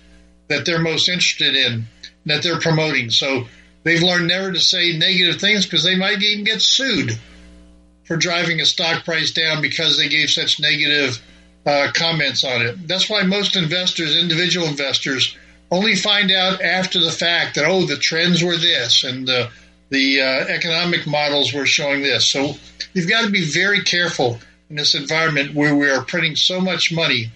that 0.48 0.64
they're 0.64 0.78
most 0.78 1.08
interested 1.08 1.56
in, 1.56 1.86
that 2.26 2.42
they're 2.42 2.60
promoting. 2.60 3.10
So 3.10 3.48
they've 3.82 4.02
learned 4.02 4.28
never 4.28 4.52
to 4.52 4.60
say 4.60 4.96
negative 4.96 5.40
things 5.40 5.66
because 5.66 5.84
they 5.84 5.96
might 5.96 6.22
even 6.22 6.44
get 6.44 6.62
sued 6.62 7.18
for 8.04 8.16
driving 8.16 8.60
a 8.60 8.66
stock 8.66 9.04
price 9.04 9.32
down 9.32 9.60
because 9.60 9.96
they 9.96 10.08
gave 10.08 10.30
such 10.30 10.60
negative 10.60 11.20
uh, 11.66 11.90
comments 11.92 12.44
on 12.44 12.62
it. 12.62 12.86
That's 12.86 13.10
why 13.10 13.24
most 13.24 13.56
investors, 13.56 14.16
individual 14.16 14.68
investors, 14.68 15.36
only 15.70 15.96
find 15.96 16.30
out 16.30 16.62
after 16.62 17.00
the 17.00 17.10
fact 17.10 17.56
that 17.56 17.64
oh 17.64 17.84
the 17.86 17.96
trends 17.96 18.42
were 18.42 18.56
this 18.56 19.02
and 19.02 19.26
the 19.26 19.50
the 19.88 20.20
uh, 20.20 20.24
economic 20.48 21.06
models 21.06 21.52
were 21.52 21.66
showing 21.66 22.02
this. 22.02 22.26
So 22.26 22.54
you've 22.92 23.08
got 23.08 23.24
to 23.24 23.30
be 23.30 23.44
very 23.44 23.82
careful 23.82 24.38
in 24.68 24.76
this 24.76 24.94
environment 24.94 25.54
where 25.54 25.76
we 25.76 25.90
are 25.90 26.04
printing 26.04 26.36
so 26.36 26.60
much 26.60 26.92
money. 26.92 27.30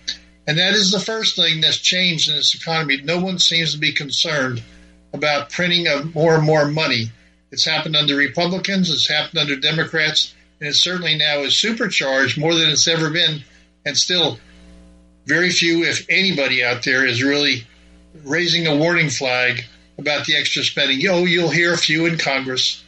And 0.47 0.59
that 0.59 0.75
is 0.75 0.91
the 0.91 0.99
first 0.99 1.37
thing 1.37 1.61
that's 1.61 1.79
changed 1.79 2.29
in 2.29 2.37
this 2.37 2.55
economy. 2.55 3.01
No 3.03 3.21
one 3.21 3.39
seems 3.39 3.73
to 3.73 3.79
be 3.79 3.93
concerned 3.93 4.63
about 5.13 5.51
printing 5.51 5.87
of 5.87 6.15
more 6.15 6.35
and 6.35 6.45
more 6.45 6.67
money. 6.67 7.11
It's 7.53 7.65
happened 7.65 7.97
under 7.97 8.17
Republicans, 8.17 8.91
it's 8.91 9.09
happened 9.09 9.39
under 9.39 9.57
Democrats, 9.57 10.35
and 10.61 10.69
it 10.69 10.75
certainly 10.75 11.17
now 11.17 11.41
is 11.41 11.57
supercharged 11.57 12.39
more 12.39 12.55
than 12.55 12.71
it's 12.71 12.89
ever 12.89 13.11
been. 13.11 13.43
And 13.85 13.97
still, 13.97 14.39
very 15.27 15.51
few, 15.51 15.85
if 15.85 16.07
anybody 16.09 16.65
out 16.65 16.85
there, 16.85 17.05
is 17.05 17.23
really 17.23 17.67
raising 18.25 18.67
a 18.67 18.77
warning 18.77 19.11
flag 19.11 19.65
about 20.01 20.27
the 20.27 20.37
extra 20.37 20.63
spending. 20.63 21.01
Oh, 21.09 21.25
you'll 21.25 21.51
hear 21.51 21.73
a 21.73 21.79
few 21.79 22.07
in 22.07 22.19
Congress 22.19 22.83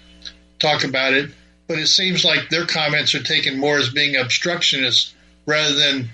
talk 0.59 0.85
about 0.85 1.12
it, 1.12 1.31
but 1.66 1.78
it 1.78 1.88
seems 1.88 2.25
like 2.25 2.49
their 2.49 2.66
comments 2.66 3.14
are 3.14 3.23
taken 3.23 3.59
more 3.59 3.78
as 3.78 3.90
being 3.90 4.16
obstructionists 4.16 5.14
rather 5.47 5.75
than 5.75 6.09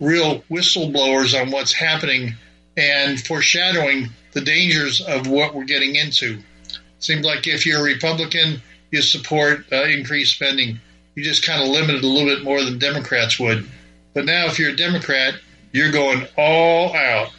real 0.00 0.40
whistleblowers 0.50 1.40
on 1.40 1.50
what's 1.50 1.72
happening 1.72 2.34
and 2.76 3.20
foreshadowing 3.20 4.08
the 4.32 4.40
dangers 4.40 5.00
of 5.00 5.26
what 5.26 5.54
we're 5.54 5.64
getting 5.64 5.96
into. 5.96 6.40
Seems 6.98 7.24
like 7.24 7.46
if 7.46 7.66
you're 7.66 7.80
a 7.80 7.82
Republican, 7.82 8.62
you 8.90 9.02
support 9.02 9.64
uh, 9.72 9.84
increased 9.84 10.34
spending. 10.34 10.80
You 11.14 11.22
just 11.22 11.44
kind 11.44 11.62
of 11.62 11.68
limit 11.68 11.96
it 11.96 12.04
a 12.04 12.06
little 12.06 12.34
bit 12.34 12.44
more 12.44 12.62
than 12.62 12.78
Democrats 12.78 13.38
would. 13.38 13.68
But 14.14 14.24
now, 14.24 14.46
if 14.46 14.58
you're 14.58 14.70
a 14.70 14.76
Democrat, 14.76 15.34
you're 15.72 15.92
going 15.92 16.26
all 16.36 16.94
out. 16.94 17.30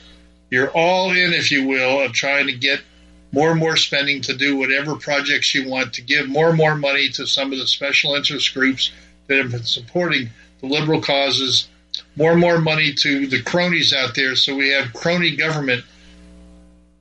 You're 0.50 0.72
all 0.72 1.12
in, 1.12 1.34
if 1.34 1.52
you 1.52 1.68
will, 1.68 2.02
of 2.02 2.14
trying 2.14 2.48
to 2.48 2.54
get 2.54 2.82
more 3.34 3.50
and 3.50 3.60
more 3.60 3.76
spending 3.76 4.22
to 4.22 4.38
do 4.38 4.56
whatever 4.56 4.96
projects 4.96 5.56
you 5.56 5.68
want, 5.68 5.94
to 5.94 6.04
give 6.04 6.30
more 6.30 6.50
and 6.50 6.58
more 6.58 6.76
money 6.76 7.10
to 7.10 7.26
some 7.26 7.52
of 7.52 7.58
the 7.58 7.66
special 7.66 8.14
interest 8.14 8.54
groups 8.54 8.92
that 9.28 9.40
have 9.40 9.52
been 9.52 9.64
supporting 9.64 10.30
the 10.62 10.68
liberal 10.68 11.02
causes, 11.02 11.68
more 12.16 12.32
and 12.32 12.40
more 12.40 12.62
money 12.62 12.94
to 12.94 13.26
the 13.26 13.42
cronies 13.42 13.92
out 13.92 14.14
there. 14.14 14.36
So 14.36 14.56
we 14.56 14.70
have 14.70 14.94
crony 14.94 15.36
government 15.36 15.84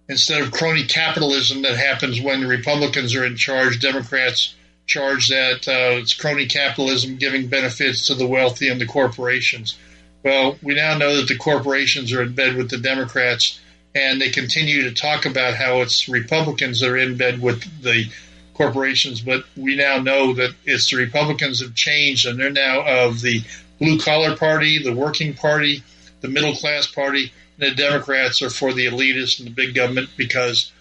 instead 0.08 0.40
of 0.40 0.52
crony 0.52 0.86
capitalism 0.86 1.62
that 1.62 1.76
happens 1.76 2.18
when 2.18 2.40
the 2.40 2.46
Republicans 2.46 3.14
are 3.14 3.26
in 3.26 3.36
charge. 3.36 3.78
Democrats 3.78 4.54
charge 4.86 5.28
that 5.28 5.68
uh, 5.68 6.00
it's 6.00 6.14
crony 6.14 6.46
capitalism 6.46 7.16
giving 7.16 7.48
benefits 7.48 8.06
to 8.06 8.14
the 8.14 8.26
wealthy 8.26 8.70
and 8.70 8.80
the 8.80 8.86
corporations. 8.86 9.76
Well, 10.24 10.56
we 10.62 10.74
now 10.74 10.96
know 10.96 11.16
that 11.16 11.28
the 11.28 11.36
corporations 11.36 12.10
are 12.12 12.22
in 12.22 12.34
bed 12.34 12.56
with 12.56 12.70
the 12.70 12.78
Democrats 12.78 13.60
and 13.94 14.20
they 14.20 14.30
continue 14.30 14.82
to 14.82 14.94
talk 14.94 15.26
about 15.26 15.54
how 15.54 15.80
it's 15.80 16.08
Republicans 16.08 16.80
that 16.80 16.90
are 16.90 16.96
in 16.96 17.16
bed 17.16 17.40
with 17.42 17.82
the 17.82 18.10
corporations, 18.54 19.20
but 19.20 19.44
we 19.56 19.76
now 19.76 19.98
know 19.98 20.34
that 20.34 20.54
it's 20.64 20.90
the 20.90 20.96
Republicans 20.96 21.60
have 21.60 21.74
changed 21.74 22.26
and 22.26 22.38
they're 22.38 22.50
now 22.50 22.82
of 22.86 23.20
the 23.20 23.42
blue 23.78 23.98
collar 23.98 24.36
party, 24.36 24.82
the 24.82 24.94
working 24.94 25.34
party, 25.34 25.82
the 26.20 26.28
middle 26.28 26.54
class 26.54 26.86
party, 26.86 27.32
and 27.58 27.70
the 27.70 27.74
Democrats 27.74 28.40
are 28.42 28.50
for 28.50 28.72
the 28.72 28.86
elitists 28.86 29.38
and 29.38 29.48
the 29.48 29.52
big 29.52 29.74
government 29.74 30.10
because 30.16 30.72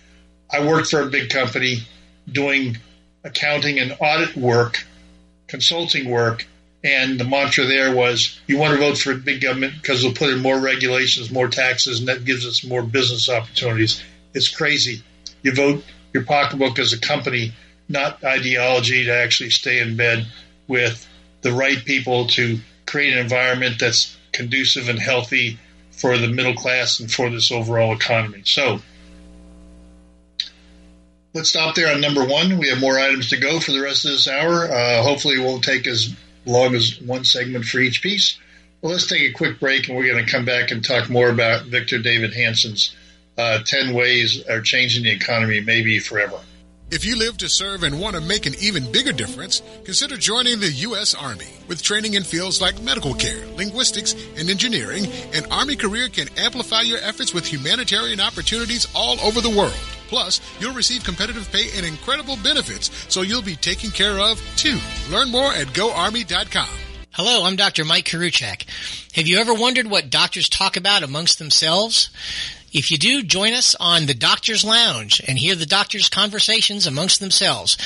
I 0.50 0.66
worked 0.66 0.90
for 0.90 1.02
a 1.02 1.08
big 1.08 1.30
company 1.30 1.80
doing 2.32 2.78
accounting 3.24 3.80
and 3.80 3.96
audit 4.00 4.36
work, 4.36 4.86
consulting 5.48 6.10
work, 6.10 6.46
and 6.84 7.20
the 7.20 7.26
mantra 7.26 7.66
there 7.66 7.96
was, 7.96 8.40
you 8.48 8.58
want 8.58 8.74
to 8.74 8.80
vote 8.80 8.98
for 8.98 9.14
big 9.14 9.42
government 9.42 9.74
because 9.80 10.02
they'll 10.02 10.14
put 10.14 10.30
in 10.30 10.40
more 10.40 10.60
regulations, 10.60 11.32
more 11.32 11.48
taxes, 11.48 12.00
and 12.00 12.08
that 12.08 12.26
gives 12.26 12.46
us 12.46 12.64
more 12.64 12.82
business 12.82 13.30
opportunities. 13.30 14.02
It's 14.34 14.50
crazy. 14.50 15.04
You 15.44 15.54
vote 15.54 15.84
your 16.14 16.24
pocketbook 16.24 16.80
as 16.80 16.94
a 16.94 17.00
company, 17.00 17.54
not 17.88 18.24
ideology 18.24 19.06
to 19.06 19.16
actually 19.16 19.52
stay 19.52 19.80
in 19.80 19.96
bed 19.96 20.26
with 20.68 21.08
the 21.42 21.52
right 21.52 21.84
people 21.84 22.28
to 22.28 22.60
create 22.86 23.14
an 23.14 23.20
environment 23.20 23.76
that's 23.80 24.18
conducive 24.32 24.90
and 24.90 25.00
healthy 25.00 25.60
for 25.92 26.18
the 26.18 26.28
middle 26.28 26.56
class 26.56 27.00
and 27.00 27.12
for 27.12 27.30
this 27.30 27.52
overall 27.52 27.94
economy. 27.94 28.42
So 28.46 28.82
let's 31.34 31.50
stop 31.50 31.76
there 31.76 31.94
on 31.94 32.02
number 32.02 32.26
one. 32.26 32.58
We 32.58 32.70
have 32.70 32.80
more 32.80 33.00
items 33.00 33.30
to 33.30 33.38
go 33.38 33.60
for 33.60 33.72
the 33.72 33.82
rest 33.82 34.06
of 34.06 34.12
this 34.12 34.28
hour. 34.28 34.66
Uh, 34.66 35.04
hopefully, 35.04 35.36
it 35.36 35.46
won't 35.46 35.64
take 35.64 35.86
as 35.88 36.16
long 36.46 36.76
as 36.76 37.00
one 37.02 37.24
segment 37.24 37.66
for 37.66 37.80
each 37.80 38.02
piece. 38.02 38.40
Well, 38.82 38.94
let's 38.94 39.08
take 39.08 39.30
a 39.30 39.34
quick 39.34 39.60
break, 39.60 39.88
and 39.88 39.98
we're 39.98 40.12
going 40.12 40.26
to 40.26 40.32
come 40.32 40.46
back 40.46 40.72
and 40.72 40.84
talk 40.84 41.10
more 41.10 41.30
about 41.30 41.66
Victor 41.66 42.00
David 42.00 42.34
Hanson's 42.34 42.96
uh, 43.38 43.60
10 43.64 43.94
ways 43.94 44.44
are 44.48 44.62
changing 44.62 45.04
the 45.04 45.12
economy, 45.12 45.62
maybe 45.62 46.00
forever. 46.00 46.40
If 46.92 47.06
you 47.06 47.16
live 47.16 47.38
to 47.38 47.48
serve 47.48 47.84
and 47.84 48.02
want 48.02 48.16
to 48.18 48.22
make 48.22 48.46
an 48.46 48.54
even 48.60 48.92
bigger 48.92 49.14
difference, 49.14 49.62
consider 49.86 50.18
joining 50.18 50.60
the 50.60 50.72
U.S. 50.90 51.16
Army. 51.16 51.48
With 51.70 51.82
training 51.82 52.16
in 52.16 52.24
fields 52.24 52.60
like 52.60 52.82
medical 52.82 53.14
care, 53.14 53.46
linguistics, 53.56 54.14
and 54.36 54.50
engineering, 54.50 55.06
an 55.34 55.50
Army 55.50 55.78
career 55.78 56.10
can 56.10 56.28
amplify 56.38 56.82
your 56.82 56.98
efforts 56.98 57.34
with 57.34 57.46
humanitarian 57.46 58.20
opportunities 58.20 58.88
all 58.94 59.22
over 59.22 59.40
the 59.40 59.50
world. 59.50 59.80
Plus, 60.12 60.42
you'll 60.60 60.74
receive 60.74 61.06
competitive 61.06 61.50
pay 61.54 61.70
and 61.78 61.86
incredible 61.86 62.36
benefits, 62.44 62.92
so 63.08 63.22
you'll 63.22 63.42
be 63.42 63.56
taken 63.56 63.92
care 63.92 64.20
of 64.20 64.44
too. 64.58 64.78
Learn 65.10 65.32
more 65.32 65.54
at 65.54 65.68
goarmy.com. 65.68 66.68
Hello, 67.12 67.46
I'm 67.46 67.56
Dr. 67.56 67.86
Mike 67.86 68.04
Karuchak. 68.04 68.66
Have 69.14 69.26
you 69.26 69.38
ever 69.38 69.54
wondered 69.54 69.88
what 69.88 70.10
doctors 70.10 70.50
talk 70.50 70.76
about 70.76 71.04
amongst 71.04 71.40
themselves? 71.40 72.10
If 72.74 72.92
you 72.92 72.98
do, 72.98 73.24
join 73.24 73.54
us 73.54 73.74
on 73.80 74.06
the 74.06 74.14
Doctor's 74.14 74.66
Lounge 74.66 75.22
and 75.26 75.38
hear 75.38 75.56
the 75.56 75.66
doctors' 75.66 76.10
conversations 76.10 76.86
amongst 76.86 77.22
themselves. 77.22 77.78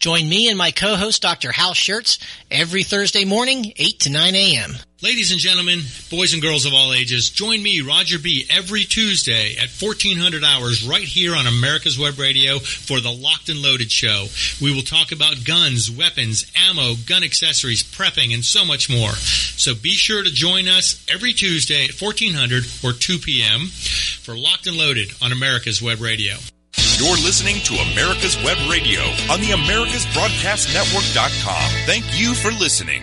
Join 0.00 0.26
me 0.26 0.48
and 0.48 0.56
my 0.56 0.70
co-host, 0.70 1.20
Dr. 1.20 1.52
Hal 1.52 1.74
Schertz, 1.74 2.18
every 2.50 2.84
Thursday 2.84 3.26
morning, 3.26 3.74
8 3.76 4.00
to 4.00 4.10
9 4.10 4.34
a.m. 4.34 4.72
Ladies 5.02 5.30
and 5.30 5.38
gentlemen, 5.38 5.80
boys 6.10 6.32
and 6.32 6.40
girls 6.40 6.64
of 6.64 6.72
all 6.72 6.94
ages, 6.94 7.28
join 7.28 7.62
me, 7.62 7.82
Roger 7.82 8.18
B., 8.18 8.46
every 8.50 8.84
Tuesday 8.84 9.56
at 9.56 9.68
1400 9.68 10.42
hours 10.42 10.82
right 10.88 11.04
here 11.04 11.36
on 11.36 11.46
America's 11.46 11.98
Web 11.98 12.18
Radio 12.18 12.58
for 12.60 13.00
the 13.00 13.12
Locked 13.12 13.50
and 13.50 13.60
Loaded 13.60 13.92
Show. 13.92 14.28
We 14.62 14.74
will 14.74 14.80
talk 14.80 15.12
about 15.12 15.44
guns, 15.44 15.90
weapons, 15.90 16.50
ammo, 16.56 16.94
gun 17.06 17.22
accessories, 17.22 17.82
prepping, 17.82 18.32
and 18.32 18.42
so 18.42 18.64
much 18.64 18.88
more. 18.88 19.12
So 19.12 19.74
be 19.74 19.90
sure 19.90 20.22
to 20.22 20.32
join 20.32 20.66
us 20.66 21.04
every 21.12 21.34
Tuesday 21.34 21.84
at 21.84 22.00
1400 22.00 22.64
or 22.82 22.94
2 22.94 23.18
p.m. 23.18 23.66
for 24.22 24.34
Locked 24.34 24.66
and 24.66 24.78
Loaded 24.78 25.12
on 25.20 25.30
America's 25.30 25.82
Web 25.82 26.00
Radio. 26.00 26.36
You're 26.76 27.16
listening 27.16 27.56
to 27.64 27.74
America's 27.92 28.36
Web 28.44 28.58
Radio 28.70 29.00
on 29.30 29.40
the 29.40 29.52
AmericasBroadcastNetwork.com. 29.56 31.70
Thank 31.86 32.04
you 32.20 32.34
for 32.34 32.50
listening. 32.52 33.02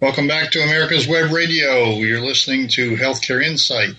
Welcome 0.00 0.28
back 0.28 0.50
to 0.52 0.62
America's 0.62 1.08
Web 1.08 1.32
Radio. 1.32 1.94
You're 1.94 2.20
listening 2.20 2.68
to 2.68 2.94
Healthcare 2.96 3.42
Insight. 3.42 3.90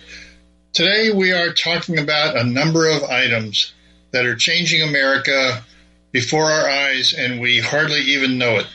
Today 0.73 1.11
we 1.11 1.31
are 1.33 1.51
talking 1.51 1.97
about 1.99 2.37
a 2.37 2.43
number 2.43 2.87
of 2.87 3.03
items 3.03 3.73
that 4.11 4.25
are 4.25 4.35
changing 4.35 4.83
America 4.83 5.63
before 6.11 6.45
our 6.45 6.69
eyes 6.69 7.13
and 7.17 7.41
we 7.41 7.59
hardly 7.59 7.99
even 8.01 8.37
know 8.37 8.57
it. 8.57 8.67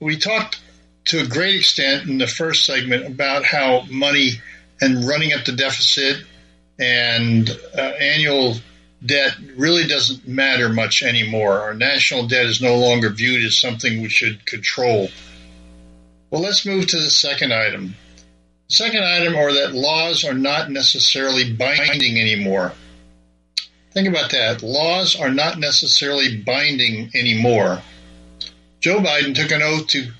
We 0.00 0.16
talked 0.16 0.60
to 1.06 1.20
a 1.20 1.26
great 1.26 1.56
extent 1.56 2.08
in 2.08 2.18
the 2.18 2.26
first 2.26 2.64
segment 2.64 3.06
about 3.06 3.44
how 3.44 3.82
money 3.90 4.40
and 4.80 5.06
running 5.06 5.32
up 5.32 5.44
the 5.44 5.52
deficit 5.52 6.24
and 6.78 7.50
uh, 7.76 7.80
annual 7.80 8.56
debt 9.04 9.36
really 9.56 9.86
doesn't 9.86 10.26
matter 10.26 10.68
much 10.68 11.02
anymore. 11.02 11.60
Our 11.60 11.74
national 11.74 12.26
debt 12.26 12.46
is 12.46 12.60
no 12.60 12.76
longer 12.76 13.10
viewed 13.10 13.44
as 13.44 13.58
something 13.58 14.00
we 14.00 14.08
should 14.08 14.44
control. 14.46 15.08
Well, 16.30 16.42
let's 16.42 16.66
move 16.66 16.86
to 16.88 16.96
the 16.96 17.10
second 17.10 17.52
item. 17.52 17.94
The 18.68 18.74
second 18.74 19.04
item 19.04 19.36
are 19.36 19.52
that 19.52 19.74
laws 19.74 20.24
are 20.24 20.34
not 20.34 20.70
necessarily 20.70 21.52
binding 21.52 22.18
anymore. 22.18 22.72
Think 23.92 24.08
about 24.08 24.30
that. 24.32 24.62
Laws 24.62 25.14
are 25.14 25.30
not 25.30 25.58
necessarily 25.58 26.38
binding 26.38 27.10
anymore. 27.14 27.82
Joe 28.80 28.98
Biden 28.98 29.34
took 29.34 29.52
an 29.52 29.62
oath 29.62 29.86
to 29.88 30.10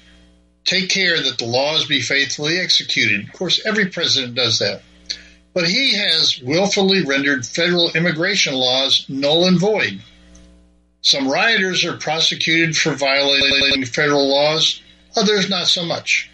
take 0.64 0.88
care 0.88 1.20
that 1.20 1.38
the 1.38 1.44
laws 1.44 1.86
be 1.86 2.00
faithfully 2.00 2.58
executed. 2.58 3.26
Of 3.26 3.32
course, 3.32 3.60
every 3.66 3.86
president 3.86 4.34
does 4.34 4.60
that. 4.60 4.82
But 5.54 5.68
he 5.68 5.94
has 5.94 6.40
willfully 6.42 7.04
rendered 7.04 7.46
federal 7.46 7.92
immigration 7.92 8.54
laws 8.54 9.06
null 9.08 9.46
and 9.46 9.58
void. 9.58 10.00
Some 11.00 11.28
rioters 11.28 11.84
are 11.84 11.96
prosecuted 11.96 12.76
for 12.76 12.92
violating 12.92 13.84
federal 13.84 14.28
laws, 14.28 14.82
others 15.16 15.48
not 15.48 15.68
so 15.68 15.84
much. 15.84 16.28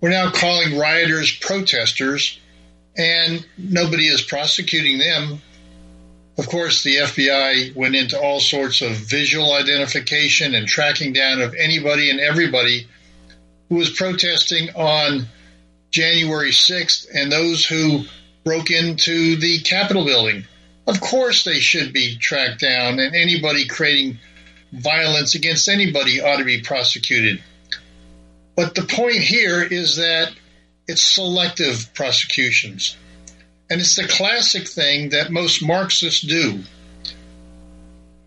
We're 0.00 0.10
now 0.10 0.30
calling 0.30 0.78
rioters 0.78 1.34
protesters, 1.36 2.38
and 2.96 3.44
nobody 3.56 4.06
is 4.06 4.22
prosecuting 4.22 4.98
them. 4.98 5.40
Of 6.36 6.48
course, 6.48 6.84
the 6.84 6.96
FBI 6.96 7.74
went 7.74 7.96
into 7.96 8.20
all 8.20 8.38
sorts 8.38 8.80
of 8.82 8.92
visual 8.92 9.54
identification 9.54 10.54
and 10.54 10.68
tracking 10.68 11.12
down 11.12 11.40
of 11.40 11.54
anybody 11.54 12.10
and 12.10 12.20
everybody 12.20 12.86
who 13.68 13.76
was 13.76 13.90
protesting 13.90 14.70
on 14.76 15.26
January 15.90 16.50
6th 16.50 17.06
and 17.12 17.30
those 17.30 17.64
who 17.64 18.04
broke 18.44 18.70
into 18.70 19.36
the 19.36 19.60
Capitol 19.60 20.04
building. 20.04 20.44
Of 20.86 21.00
course, 21.00 21.44
they 21.44 21.60
should 21.60 21.92
be 21.92 22.16
tracked 22.16 22.60
down, 22.60 22.98
and 22.98 23.14
anybody 23.14 23.66
creating 23.66 24.18
violence 24.72 25.34
against 25.34 25.68
anybody 25.68 26.20
ought 26.20 26.38
to 26.38 26.44
be 26.44 26.62
prosecuted. 26.62 27.42
But 28.56 28.74
the 28.74 28.82
point 28.82 29.16
here 29.16 29.62
is 29.62 29.96
that 29.96 30.32
it's 30.86 31.02
selective 31.02 31.90
prosecutions. 31.94 32.96
And 33.70 33.80
it's 33.80 33.96
the 33.96 34.08
classic 34.08 34.66
thing 34.66 35.10
that 35.10 35.30
most 35.30 35.62
Marxists 35.62 36.22
do. 36.22 36.62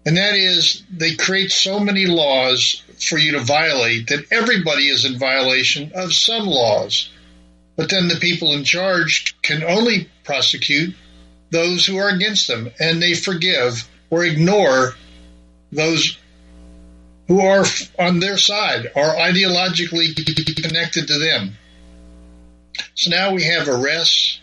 And 0.06 0.18
that 0.18 0.36
is 0.36 0.84
they 0.92 1.16
create 1.16 1.52
so 1.52 1.80
many 1.80 2.06
laws 2.06 2.84
for 3.00 3.18
you 3.18 3.34
to 3.34 3.40
violate 3.40 4.08
that 4.08 4.32
everybody 4.32 4.88
is 4.88 5.06
in 5.06 5.18
violation 5.18 5.92
of 5.96 6.14
some 6.14 6.46
laws. 6.46 7.10
But 7.82 7.90
then 7.90 8.10
the 8.10 8.18
people 8.18 8.54
in 8.54 8.64
charge 8.64 9.36
can 9.42 9.64
only 9.64 10.08
prosecute 10.24 10.96
those 11.50 11.84
who 11.84 11.98
are 11.98 12.10
against 12.10 12.48
them, 12.48 12.70
and 12.80 13.02
they 13.02 13.16
forgive 13.16 13.90
or 14.12 14.24
ignore 14.24 14.94
those 15.72 16.16
who 17.28 17.42
are 17.42 17.66
on 17.98 18.20
their 18.20 18.38
side, 18.38 18.92
are 18.96 19.16
ideologically 19.16 20.14
connected 20.62 21.08
to 21.08 21.18
them. 21.18 21.58
So 22.94 23.10
now 23.10 23.34
we 23.34 23.46
have 23.46 23.68
arrests, 23.68 24.40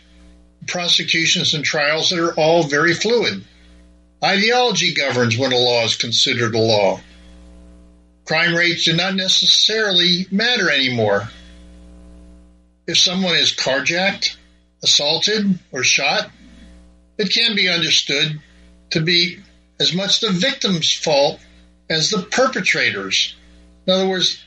prosecutions, 0.67 1.53
and 1.53 1.63
trials 1.63 2.09
that 2.09 2.19
are 2.19 2.33
all 2.33 2.63
very 2.63 2.93
fluid. 2.93 3.45
Ideology 4.21 4.93
governs 4.93 5.37
when 5.37 5.53
a 5.53 5.57
law 5.57 5.85
is 5.85 5.95
considered 5.95 6.53
a 6.55 6.59
law. 6.59 6.99
Crime 8.25 8.53
rates 8.53 8.83
do 8.83 8.97
not 8.97 9.15
necessarily 9.15 10.27
matter 10.29 10.69
anymore. 10.69 11.29
If 12.89 12.97
someone 12.97 13.35
is 13.35 13.53
carjacked, 13.53 14.35
assaulted, 14.81 15.59
or 15.71 15.83
shot, 15.83 16.31
it 17.19 17.31
can 17.31 17.55
be 17.55 17.69
understood 17.69 18.41
to 18.89 18.99
be 18.99 19.37
as 19.79 19.93
much 19.93 20.19
the 20.19 20.31
victim's 20.31 20.91
fault 20.91 21.39
as 21.87 22.09
the 22.09 22.23
perpetrators. 22.23 23.35
In 23.85 23.93
other 23.93 24.09
words, 24.09 24.43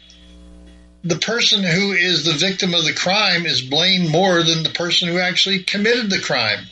the 1.04 1.20
person 1.20 1.62
who 1.62 1.92
is 1.92 2.24
the 2.24 2.32
victim 2.32 2.74
of 2.74 2.82
the 2.82 2.94
crime 2.94 3.46
is 3.46 3.62
blamed 3.62 4.10
more 4.10 4.42
than 4.42 4.64
the 4.64 4.70
person 4.70 5.06
who 5.06 5.20
actually 5.20 5.62
committed 5.62 6.10
the 6.10 6.18
crime. 6.18 6.66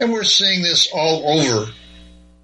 And 0.00 0.12
we're 0.12 0.22
seeing 0.24 0.60
this 0.60 0.86
all 0.92 1.40
over 1.40 1.72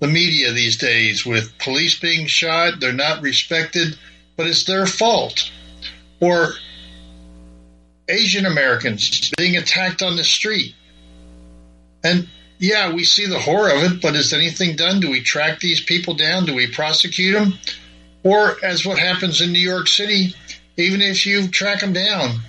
the 0.00 0.08
media 0.08 0.52
these 0.52 0.78
days 0.78 1.26
with 1.26 1.58
police 1.58 2.00
being 2.00 2.26
shot, 2.26 2.80
they're 2.80 2.94
not 2.94 3.20
respected, 3.20 3.98
but 4.34 4.46
it's 4.46 4.64
their 4.64 4.86
fault. 4.86 5.50
Or 6.20 6.54
Asian 8.08 8.46
Americans 8.46 9.30
being 9.36 9.56
attacked 9.56 10.02
on 10.02 10.16
the 10.16 10.24
street. 10.24 10.74
And 12.04 12.28
yeah, 12.58 12.92
we 12.92 13.04
see 13.04 13.26
the 13.26 13.38
horror 13.38 13.70
of 13.70 13.92
it, 13.92 14.02
but 14.02 14.14
is 14.14 14.32
anything 14.32 14.76
done? 14.76 15.00
Do 15.00 15.10
we 15.10 15.20
track 15.20 15.60
these 15.60 15.80
people 15.80 16.14
down? 16.14 16.46
Do 16.46 16.54
we 16.54 16.66
prosecute 16.68 17.34
them? 17.34 17.54
Or, 18.22 18.56
as 18.64 18.84
what 18.84 18.98
happens 18.98 19.40
in 19.40 19.52
New 19.52 19.58
York 19.58 19.88
City, 19.88 20.34
even 20.76 21.00
if 21.00 21.26
you 21.26 21.48
track 21.48 21.80
them 21.80 21.92
down, 21.92 22.40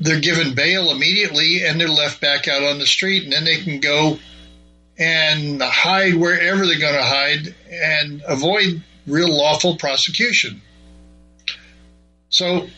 they're 0.00 0.20
given 0.20 0.54
bail 0.54 0.90
immediately 0.90 1.64
and 1.64 1.80
they're 1.80 1.88
left 1.88 2.20
back 2.20 2.46
out 2.46 2.62
on 2.62 2.78
the 2.78 2.86
street, 2.86 3.24
and 3.24 3.32
then 3.32 3.44
they 3.44 3.56
can 3.56 3.80
go 3.80 4.18
and 4.98 5.62
hide 5.62 6.14
wherever 6.14 6.66
they're 6.66 6.78
going 6.78 6.94
to 6.94 7.02
hide 7.02 7.54
and 7.70 8.22
avoid 8.26 8.82
real 9.06 9.34
lawful 9.34 9.76
prosecution. 9.76 10.60
So 12.28 12.68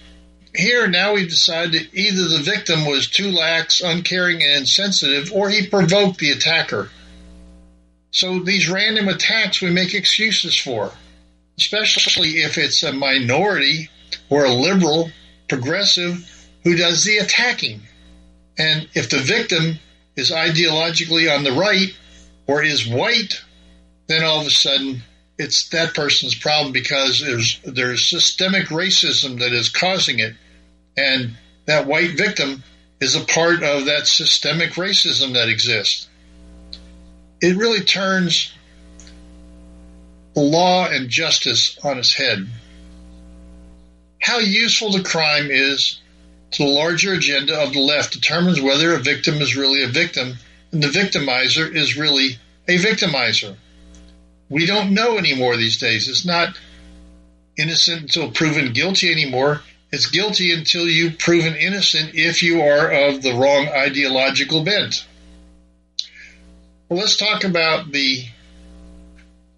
here 0.55 0.89
now 0.89 1.15
we've 1.15 1.29
decided 1.29 1.91
either 1.93 2.29
the 2.29 2.43
victim 2.43 2.85
was 2.85 3.09
too 3.09 3.31
lax, 3.31 3.81
uncaring, 3.81 4.43
and 4.43 4.59
insensitive, 4.61 5.33
or 5.33 5.49
he 5.49 5.67
provoked 5.67 6.19
the 6.19 6.31
attacker. 6.31 6.91
So 8.11 8.41
these 8.41 8.69
random 8.69 9.09
attacks 9.09 9.61
we 9.61 9.71
make 9.71 9.95
excuses 9.95 10.57
for, 10.57 10.93
especially 11.59 12.43
if 12.43 12.59
it's 12.59 12.83
a 12.83 12.93
minority 12.93 13.89
or 14.29 14.45
a 14.45 14.53
liberal, 14.53 15.11
progressive 15.49 16.29
who 16.65 16.77
does 16.77 17.05
the 17.05 17.19
attacking. 17.19 17.83
And 18.59 18.89
if 18.95 19.11
the 19.11 19.19
victim 19.19 19.79
is 20.17 20.31
ideologically 20.31 21.35
on 21.35 21.45
the 21.45 21.53
right 21.53 21.97
or 22.47 22.63
is 22.63 22.87
white, 22.87 23.43
then 24.09 24.25
all 24.25 24.41
of 24.41 24.47
a 24.47 24.51
sudden 24.51 25.03
it's 25.41 25.71
that 25.71 25.95
person's 25.95 26.35
problem 26.35 26.71
because 26.71 27.21
there's 27.21 27.59
there's 27.65 28.07
systemic 28.07 28.67
racism 28.67 29.39
that 29.39 29.53
is 29.53 29.71
causing 29.71 30.19
it, 30.19 30.35
and 30.99 31.35
that 31.65 31.87
white 31.87 32.17
victim 32.17 32.63
is 33.01 33.17
a 33.17 33.25
part 33.25 33.63
of 33.63 33.87
that 33.87 34.07
systemic 34.07 34.73
racism 34.73 35.33
that 35.33 35.49
exists. 35.49 36.09
It 37.41 37.57
really 37.57 37.81
turns 37.81 38.53
law 40.37 40.87
and 40.87 41.09
justice 41.09 41.79
on 41.83 41.99
its 41.99 42.13
head. 42.13 42.47
How 44.21 44.41
useful 44.41 44.93
the 44.93 45.03
crime 45.03 45.49
is 45.51 46.01
to 46.51 46.65
the 46.65 46.69
larger 46.69 47.15
agenda 47.15 47.59
of 47.59 47.73
the 47.73 47.81
left 47.81 48.13
determines 48.13 48.61
whether 48.61 48.95
a 48.95 48.99
victim 48.99 49.37
is 49.37 49.57
really 49.57 49.83
a 49.83 49.89
victim 49.89 50.37
and 50.71 50.83
the 50.83 50.89
victimizer 50.89 51.75
is 51.75 51.97
really 51.97 52.39
a 52.69 52.77
victimizer. 52.77 53.57
We 54.51 54.67
don't 54.67 54.93
know 54.95 55.17
anymore 55.17 55.57
these 55.57 55.79
days. 55.79 56.09
It's 56.09 56.27
not 56.27 56.59
innocent 57.57 58.03
until 58.03 58.33
proven 58.33 58.73
guilty 58.73 59.11
anymore. 59.11 59.63
It's 59.93 60.11
guilty 60.11 60.53
until 60.53 60.89
you've 60.89 61.19
proven 61.19 61.55
innocent 61.55 62.15
if 62.15 62.43
you 62.43 62.61
are 62.63 62.91
of 62.91 63.23
the 63.23 63.35
wrong 63.35 63.69
ideological 63.69 64.65
bent. 64.65 65.07
Well, 66.89 66.99
let's 66.99 67.17
talk 67.17 67.45
about 67.45 67.93
the 67.93 68.25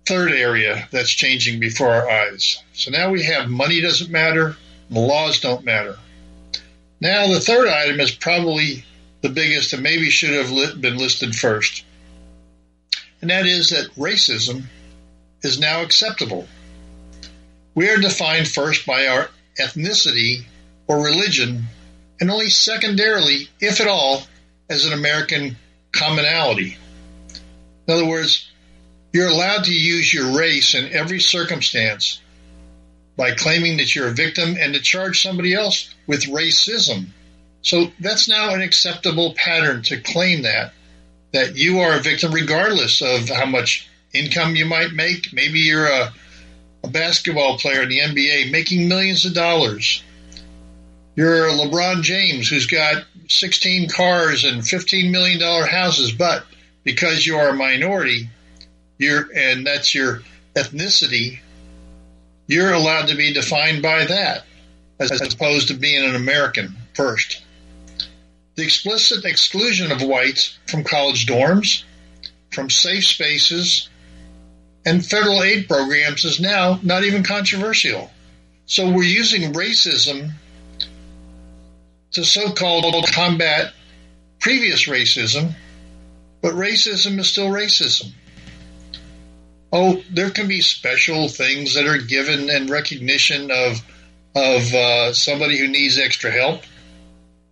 third 0.06 0.32
area 0.32 0.86
that's 0.90 1.10
changing 1.10 1.58
before 1.58 1.88
our 1.88 2.10
eyes. 2.10 2.62
So 2.74 2.90
now 2.90 3.10
we 3.10 3.22
have 3.24 3.48
money 3.48 3.80
doesn't 3.80 4.10
matter, 4.10 4.56
the 4.90 5.00
laws 5.00 5.40
don't 5.40 5.64
matter. 5.64 5.96
Now, 7.00 7.28
the 7.28 7.40
third 7.40 7.68
item 7.68 7.98
is 8.00 8.10
probably 8.10 8.84
the 9.22 9.30
biggest 9.30 9.72
and 9.72 9.82
maybe 9.82 10.10
should 10.10 10.34
have 10.34 10.80
been 10.80 10.98
listed 10.98 11.34
first. 11.34 11.84
And 13.22 13.30
that 13.30 13.46
is 13.46 13.70
that 13.70 13.94
racism 13.96 14.64
is 15.42 15.58
now 15.58 15.82
acceptable. 15.82 16.46
We 17.74 17.88
are 17.88 17.98
defined 17.98 18.48
first 18.48 18.86
by 18.86 19.06
our 19.06 19.30
ethnicity 19.58 20.44
or 20.86 21.04
religion, 21.04 21.64
and 22.20 22.30
only 22.30 22.48
secondarily, 22.48 23.48
if 23.60 23.80
at 23.80 23.88
all, 23.88 24.22
as 24.68 24.84
an 24.84 24.92
American 24.92 25.56
commonality. 25.92 26.76
In 27.86 27.94
other 27.94 28.06
words, 28.06 28.50
you're 29.12 29.28
allowed 29.28 29.64
to 29.64 29.74
use 29.74 30.12
your 30.12 30.38
race 30.38 30.74
in 30.74 30.92
every 30.92 31.20
circumstance 31.20 32.20
by 33.16 33.32
claiming 33.32 33.76
that 33.76 33.94
you're 33.94 34.08
a 34.08 34.12
victim 34.12 34.56
and 34.58 34.74
to 34.74 34.80
charge 34.80 35.20
somebody 35.20 35.52
else 35.52 35.94
with 36.06 36.24
racism. 36.24 37.06
So 37.60 37.92
that's 38.00 38.28
now 38.28 38.54
an 38.54 38.62
acceptable 38.62 39.34
pattern 39.34 39.82
to 39.84 40.00
claim 40.00 40.42
that, 40.42 40.72
that 41.32 41.56
you 41.56 41.80
are 41.80 41.96
a 41.96 42.02
victim 42.02 42.32
regardless 42.32 43.02
of 43.02 43.28
how 43.28 43.46
much 43.46 43.88
income 44.12 44.56
you 44.56 44.66
might 44.66 44.92
make. 44.92 45.32
Maybe 45.32 45.60
you're 45.60 45.86
a, 45.86 46.12
a 46.84 46.88
basketball 46.88 47.58
player 47.58 47.82
in 47.82 47.88
the 47.88 48.00
NBA 48.00 48.50
making 48.50 48.88
millions 48.88 49.24
of 49.24 49.34
dollars. 49.34 50.02
You're 51.14 51.48
LeBron 51.48 52.02
James 52.02 52.48
who's 52.48 52.66
got 52.66 53.04
16 53.28 53.88
cars 53.88 54.44
and 54.44 54.62
$15 54.62 55.10
million 55.10 55.40
houses, 55.66 56.12
but 56.12 56.44
because 56.84 57.26
you 57.26 57.36
are 57.36 57.50
a 57.50 57.54
minority, 57.54 58.28
you're, 58.98 59.28
and 59.34 59.66
that's 59.66 59.94
your 59.94 60.22
ethnicity, 60.54 61.40
you're 62.46 62.72
allowed 62.72 63.08
to 63.08 63.16
be 63.16 63.32
defined 63.32 63.82
by 63.82 64.04
that 64.04 64.44
as, 64.98 65.12
as 65.12 65.34
opposed 65.34 65.68
to 65.68 65.74
being 65.74 66.04
an 66.04 66.16
American 66.16 66.76
first. 66.94 67.42
The 68.54 68.64
explicit 68.64 69.24
exclusion 69.24 69.90
of 69.90 70.02
whites 70.02 70.58
from 70.66 70.84
college 70.84 71.26
dorms, 71.26 71.84
from 72.52 72.68
safe 72.68 73.04
spaces 73.04 73.88
and 74.84 75.04
federal 75.04 75.42
aid 75.42 75.68
programs 75.68 76.24
is 76.24 76.40
now 76.40 76.80
not 76.82 77.04
even 77.04 77.22
controversial. 77.22 78.10
So 78.66 78.90
we're 78.90 79.04
using 79.04 79.52
racism 79.52 80.32
to 82.12 82.24
so-called 82.24 83.06
combat 83.12 83.72
previous 84.40 84.86
racism, 84.86 85.54
but 86.40 86.54
racism 86.54 87.18
is 87.18 87.28
still 87.28 87.48
racism. 87.48 88.12
Oh, 89.72 90.02
there 90.10 90.30
can 90.30 90.48
be 90.48 90.60
special 90.60 91.28
things 91.28 91.74
that 91.74 91.86
are 91.86 91.98
given 91.98 92.50
in 92.50 92.66
recognition 92.66 93.50
of 93.50 93.80
of 94.34 94.72
uh, 94.72 95.12
somebody 95.12 95.58
who 95.58 95.68
needs 95.68 95.98
extra 95.98 96.30
help. 96.30 96.62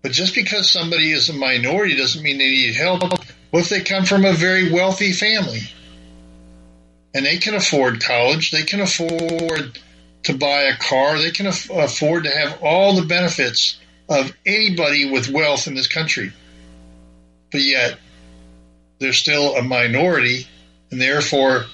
But 0.02 0.12
just 0.12 0.34
because 0.34 0.70
somebody 0.70 1.12
is 1.12 1.28
a 1.28 1.34
minority 1.34 1.94
doesn't 1.94 2.22
mean 2.22 2.38
they 2.38 2.48
need 2.48 2.74
help. 2.74 3.02
What 3.50 3.60
if 3.60 3.68
they 3.68 3.82
come 3.82 4.06
from 4.06 4.24
a 4.24 4.32
very 4.32 4.72
wealthy 4.72 5.12
family 5.12 5.60
and 7.14 7.26
they 7.26 7.38
can 7.38 7.54
afford 7.54 8.02
college? 8.02 8.50
They 8.50 8.62
can 8.62 8.80
afford 8.80 9.78
to 10.24 10.36
buy 10.36 10.62
a 10.62 10.76
car. 10.76 11.18
They 11.18 11.30
can 11.30 11.46
af- 11.46 11.70
afford 11.70 12.24
to 12.24 12.30
have 12.30 12.62
all 12.62 12.94
the 12.94 13.06
benefits 13.06 13.78
of 14.08 14.32
anybody 14.44 15.10
with 15.10 15.30
wealth 15.30 15.66
in 15.66 15.74
this 15.74 15.86
country. 15.86 16.32
But 17.50 17.62
yet, 17.62 17.98
they're 18.98 19.12
still 19.12 19.56
a 19.56 19.62
minority, 19.62 20.46
and 20.90 21.00
therefore, 21.00 21.66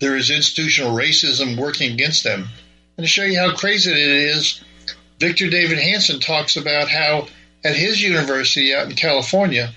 there 0.00 0.16
is 0.16 0.30
institutional 0.30 0.96
racism 0.96 1.56
working 1.56 1.92
against 1.92 2.24
them. 2.24 2.48
And 2.96 3.06
to 3.06 3.10
show 3.10 3.24
you 3.24 3.38
how 3.38 3.54
crazy 3.54 3.90
it 3.92 3.98
is, 3.98 4.60
Victor 5.18 5.48
David 5.48 5.78
Hanson 5.78 6.20
talks 6.20 6.56
about 6.56 6.90
how 6.90 7.28
at 7.64 7.76
his 7.76 8.02
university 8.02 8.74
out 8.74 8.88
in 8.88 8.96
California, 8.96 9.72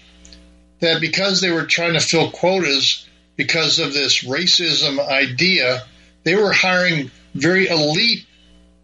that 0.79 0.99
because 0.99 1.41
they 1.41 1.51
were 1.51 1.65
trying 1.65 1.93
to 1.93 1.99
fill 1.99 2.31
quotas 2.31 3.06
because 3.37 3.79
of 3.79 3.93
this 3.93 4.23
racism 4.23 4.99
idea, 4.99 5.83
they 6.23 6.35
were 6.35 6.51
hiring 6.51 7.11
very 7.33 7.69
elite 7.69 8.25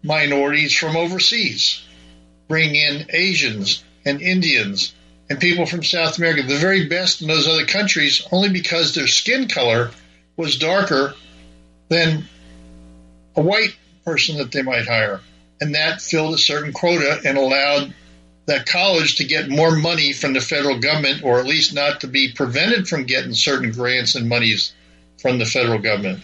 minorities 0.02 0.74
from 0.74 0.96
overseas, 0.96 1.82
bringing 2.48 2.76
in 2.76 3.06
Asians 3.10 3.84
and 4.06 4.22
Indians 4.22 4.94
and 5.28 5.40
people 5.40 5.66
from 5.66 5.82
South 5.82 6.18
America, 6.18 6.42
the 6.42 6.56
very 6.56 6.86
best 6.86 7.22
in 7.22 7.28
those 7.28 7.48
other 7.48 7.66
countries, 7.66 8.26
only 8.30 8.50
because 8.50 8.94
their 8.94 9.06
skin 9.06 9.48
color 9.48 9.90
was 10.36 10.58
darker 10.58 11.14
than 11.88 12.28
a 13.36 13.42
white 13.42 13.74
person 14.04 14.38
that 14.38 14.52
they 14.52 14.62
might 14.62 14.86
hire. 14.86 15.20
And 15.60 15.74
that 15.74 16.02
filled 16.02 16.34
a 16.34 16.38
certain 16.38 16.72
quota 16.72 17.20
and 17.24 17.38
allowed 17.38 17.94
that 18.46 18.66
college 18.66 19.16
to 19.16 19.24
get 19.24 19.48
more 19.48 19.74
money 19.74 20.12
from 20.12 20.32
the 20.32 20.40
federal 20.40 20.78
government, 20.78 21.22
or 21.24 21.38
at 21.38 21.46
least 21.46 21.74
not 21.74 22.00
to 22.00 22.06
be 22.06 22.32
prevented 22.32 22.86
from 22.86 23.04
getting 23.04 23.32
certain 23.32 23.72
grants 23.72 24.14
and 24.14 24.28
monies 24.28 24.72
from 25.20 25.38
the 25.38 25.46
federal 25.46 25.78
government. 25.78 26.20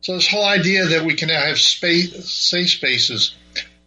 So 0.00 0.14
this 0.14 0.28
whole 0.28 0.44
idea 0.44 0.86
that 0.86 1.04
we 1.04 1.14
can 1.14 1.28
now 1.28 1.40
have 1.40 1.60
space, 1.60 2.28
safe 2.28 2.70
spaces, 2.70 3.36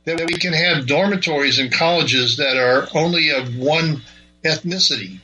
that 0.06 0.26
we 0.26 0.38
can 0.38 0.54
have 0.54 0.88
dormitories 0.88 1.60
in 1.60 1.71
colleges 1.71 2.38
that 2.38 2.56
are 2.56 2.88
only 2.93 3.32
of 3.32 3.58
one 3.58 4.02
ethnicity. 4.43 5.19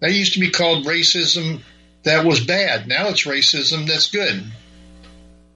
That 0.00 0.12
used 0.12 0.34
to 0.34 0.40
be 0.40 0.50
called 0.50 0.86
racism 0.86 1.60
that 2.04 2.24
was 2.24 2.44
bad. 2.44 2.86
Now 2.86 3.08
it's 3.08 3.26
racism 3.26 3.86
that's 3.86 4.10
good. 4.10 4.44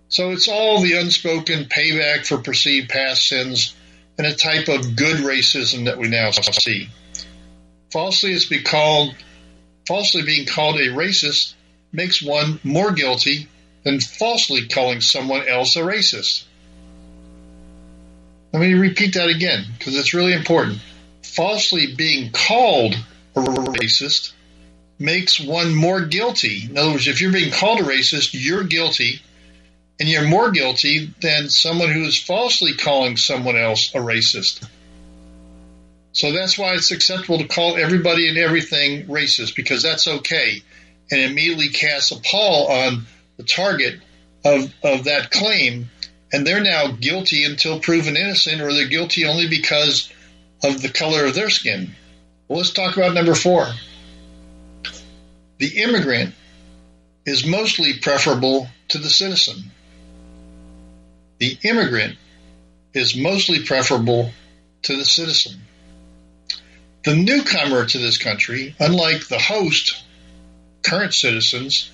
So 0.09 0.33
it's 0.33 0.49
all 0.49 0.81
the 0.81 0.95
unspoken 0.95 1.67
payback 1.67 2.27
for 2.27 2.39
perceived 2.39 2.91
past 2.91 3.29
sins 3.29 3.75
and 4.21 4.29
a 4.29 4.37
type 4.37 4.69
of 4.69 4.97
good 4.97 5.17
racism 5.17 5.87
that 5.87 5.97
we 5.97 6.07
now 6.07 6.31
see. 6.31 6.91
Falsely 7.91 8.33
is 8.33 8.45
be 8.45 8.63
called 8.63 9.15
falsely 9.89 10.21
being 10.23 10.47
called 10.47 10.77
a 10.77 10.89
racist 10.89 11.55
makes 11.91 12.21
one 12.21 12.61
more 12.63 12.93
guilty 12.93 13.49
than 13.83 13.99
falsely 13.99 14.69
calling 14.69 15.01
someone 15.01 15.49
else 15.49 15.75
a 15.77 15.81
racist. 15.81 16.45
Let 18.53 18.61
me 18.61 18.75
repeat 18.75 19.15
that 19.15 19.31
again 19.31 19.65
because 19.79 19.97
it's 19.97 20.13
really 20.13 20.35
important. 20.35 20.81
Falsely 21.23 21.95
being 21.95 22.31
called 22.31 22.97
a 23.35 23.41
racist 23.41 24.35
makes 24.99 25.41
one 25.41 25.75
more 25.75 26.03
guilty. 26.03 26.67
In 26.69 26.77
other 26.77 26.91
words, 26.91 27.09
if 27.09 27.23
you're 27.23 27.33
being 27.33 27.53
called 27.53 27.81
a 27.81 27.85
racist, 27.85 28.33
you're 28.35 28.65
guilty, 28.65 29.23
and 30.01 30.09
you're 30.09 30.27
more 30.27 30.51
guilty 30.51 31.15
than 31.21 31.51
someone 31.51 31.91
who 31.91 32.05
is 32.05 32.21
falsely 32.21 32.75
calling 32.75 33.19
someone 33.19 33.57
else 33.57 33.95
a 33.95 33.99
racist. 33.99 34.67
So 36.13 36.33
that's 36.33 36.59
why 36.59 36.73
it's 36.73 36.91
acceptable 36.91 37.39
to 37.39 37.47
call 37.47 37.77
everybody 37.77 38.29
and 38.29 38.39
everything 38.39 39.07
racist 39.07 39.55
because 39.55 39.83
that's 39.83 40.09
okay 40.09 40.63
and 41.11 41.21
immediately 41.21 41.69
casts 41.69 42.13
a 42.13 42.21
pall 42.21 42.69
on 42.69 43.07
the 43.37 43.43
target 43.43 44.01
of, 44.45 44.73
of 44.83 45.05
that 45.05 45.31
claim, 45.31 45.91
and 46.33 46.47
they're 46.47 46.63
now 46.63 46.93
guilty 46.93 47.45
until 47.45 47.81
proven 47.81 48.17
innocent, 48.17 48.61
or 48.61 48.73
they're 48.73 48.89
guilty 48.89 49.27
only 49.27 49.49
because 49.49 50.11
of 50.65 50.81
the 50.81 50.89
color 50.89 51.27
of 51.27 51.35
their 51.35 51.51
skin. 51.51 51.95
Well, 52.49 52.59
let's 52.59 52.71
talk 52.71 52.97
about 52.97 53.15
number 53.15 53.35
four. 53.35 53.67
The 55.59 55.83
immigrant 55.83 56.35
is 57.27 57.47
mostly 57.47 57.99
preferable 57.99 58.69
to 58.89 58.99
the 58.99 59.11
citizen. 59.11 59.71
The 61.41 61.59
immigrant 61.63 62.19
is 62.93 63.17
mostly 63.17 63.65
preferable 63.65 64.31
to 64.83 64.97
the 64.97 65.07
citizen. 65.07 65.63
The 67.03 67.17
newcomer 67.17 67.87
to 67.87 67.99
this 67.99 68.19
country, 68.19 68.75
unlike 68.79 69.27
the 69.27 69.39
host, 69.39 70.03
current 70.83 71.15
citizens, 71.15 71.91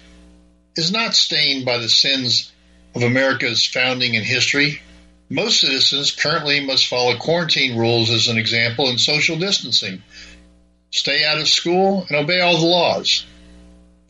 is 0.75 0.91
not 0.91 1.15
stained 1.15 1.65
by 1.65 1.79
the 1.79 1.89
sins 1.89 2.51
of 2.97 3.05
America's 3.05 3.65
founding 3.65 4.17
and 4.17 4.27
history. 4.27 4.83
Most 5.29 5.61
citizens 5.61 6.11
currently 6.11 6.59
must 6.59 6.89
follow 6.89 7.17
quarantine 7.17 7.79
rules 7.79 8.11
as 8.11 8.27
an 8.27 8.39
example 8.39 8.89
and 8.89 9.01
social 9.01 9.39
distancing, 9.39 10.03
stay 10.91 11.25
out 11.25 11.39
of 11.39 11.47
school, 11.47 12.05
and 12.09 12.19
obey 12.19 12.41
all 12.41 12.59
the 12.59 12.67
laws. 12.67 13.25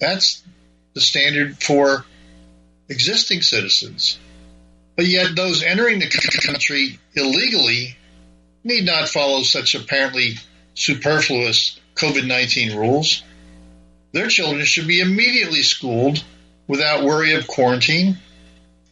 That's 0.00 0.42
the 0.94 1.02
standard 1.02 1.62
for 1.62 2.06
existing 2.88 3.42
citizens. 3.42 4.18
But 4.96 5.06
yet, 5.06 5.36
those 5.36 5.62
entering 5.62 5.98
the 5.98 6.08
country 6.42 6.98
illegally 7.14 7.96
need 8.64 8.84
not 8.84 9.08
follow 9.08 9.42
such 9.42 9.74
apparently 9.74 10.36
superfluous 10.74 11.78
COVID 11.94 12.26
19 12.26 12.76
rules. 12.76 13.22
Their 14.12 14.28
children 14.28 14.64
should 14.64 14.86
be 14.86 15.00
immediately 15.00 15.62
schooled 15.62 16.24
without 16.66 17.04
worry 17.04 17.34
of 17.34 17.46
quarantine. 17.46 18.18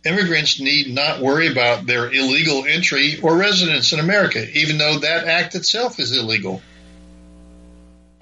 Immigrants 0.04 0.60
need 0.60 0.92
not 0.92 1.20
worry 1.20 1.50
about 1.50 1.86
their 1.86 2.12
illegal 2.12 2.66
entry 2.66 3.18
or 3.20 3.36
residence 3.36 3.92
in 3.92 4.00
America, 4.00 4.46
even 4.52 4.76
though 4.76 4.98
that 4.98 5.26
act 5.26 5.54
itself 5.54 5.98
is 5.98 6.14
illegal. 6.16 6.60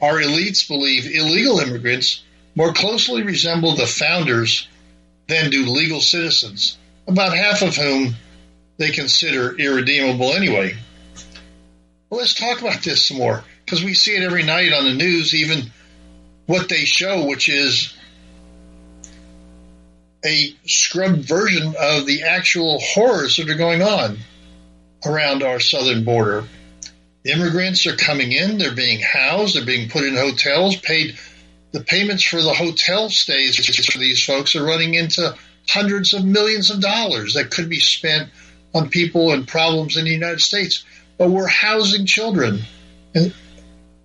Our 0.00 0.20
elites 0.20 0.66
believe 0.68 1.06
illegal 1.06 1.58
immigrants 1.58 2.22
more 2.54 2.72
closely 2.72 3.22
resemble 3.22 3.74
the 3.74 3.86
founders 3.86 4.68
than 5.26 5.50
do 5.50 5.66
legal 5.66 6.00
citizens, 6.00 6.76
about 7.06 7.36
half 7.36 7.62
of 7.62 7.76
whom 7.76 8.14
they 8.78 8.90
consider 8.90 9.56
irredeemable 9.56 10.32
anyway. 10.32 10.76
Well, 12.08 12.20
let's 12.20 12.34
talk 12.34 12.60
about 12.60 12.82
this 12.82 13.08
some 13.08 13.18
more 13.18 13.44
because 13.64 13.82
we 13.82 13.94
see 13.94 14.12
it 14.12 14.22
every 14.22 14.42
night 14.42 14.72
on 14.72 14.84
the 14.84 14.94
news, 14.94 15.34
even 15.34 15.70
what 16.46 16.68
they 16.68 16.84
show, 16.84 17.26
which 17.26 17.48
is 17.48 17.94
a 20.24 20.54
scrubbed 20.66 21.24
version 21.24 21.74
of 21.78 22.06
the 22.06 22.22
actual 22.24 22.78
horrors 22.80 23.36
that 23.36 23.48
are 23.50 23.54
going 23.54 23.82
on 23.82 24.18
around 25.04 25.42
our 25.42 25.58
southern 25.58 26.04
border. 26.04 26.44
Immigrants 27.24 27.86
are 27.86 27.96
coming 27.96 28.32
in, 28.32 28.58
they're 28.58 28.74
being 28.74 29.00
housed, 29.00 29.56
they're 29.56 29.64
being 29.64 29.88
put 29.88 30.04
in 30.04 30.16
hotels, 30.16 30.76
paid 30.76 31.18
the 31.72 31.80
payments 31.80 32.22
for 32.22 32.42
the 32.42 32.52
hotel 32.52 33.08
stays 33.08 33.56
for 33.86 33.98
these 33.98 34.22
folks 34.22 34.54
are 34.54 34.64
running 34.64 34.94
into 34.94 35.34
hundreds 35.68 36.12
of 36.14 36.25
millions 36.25 36.70
of 36.70 36.81
dollars 36.81 37.35
that 37.35 37.51
could 37.51 37.68
be 37.68 37.81
spent 37.81 38.31
on 38.75 38.88
people 38.88 39.33
and 39.33 39.46
problems 39.46 39.96
in 39.96 40.05
the 40.05 40.11
United 40.11 40.40
States. 40.40 40.85
But 41.18 41.31
we're 41.31 41.46
housing 41.46 42.07
children. 42.07 42.61
And 43.14 43.35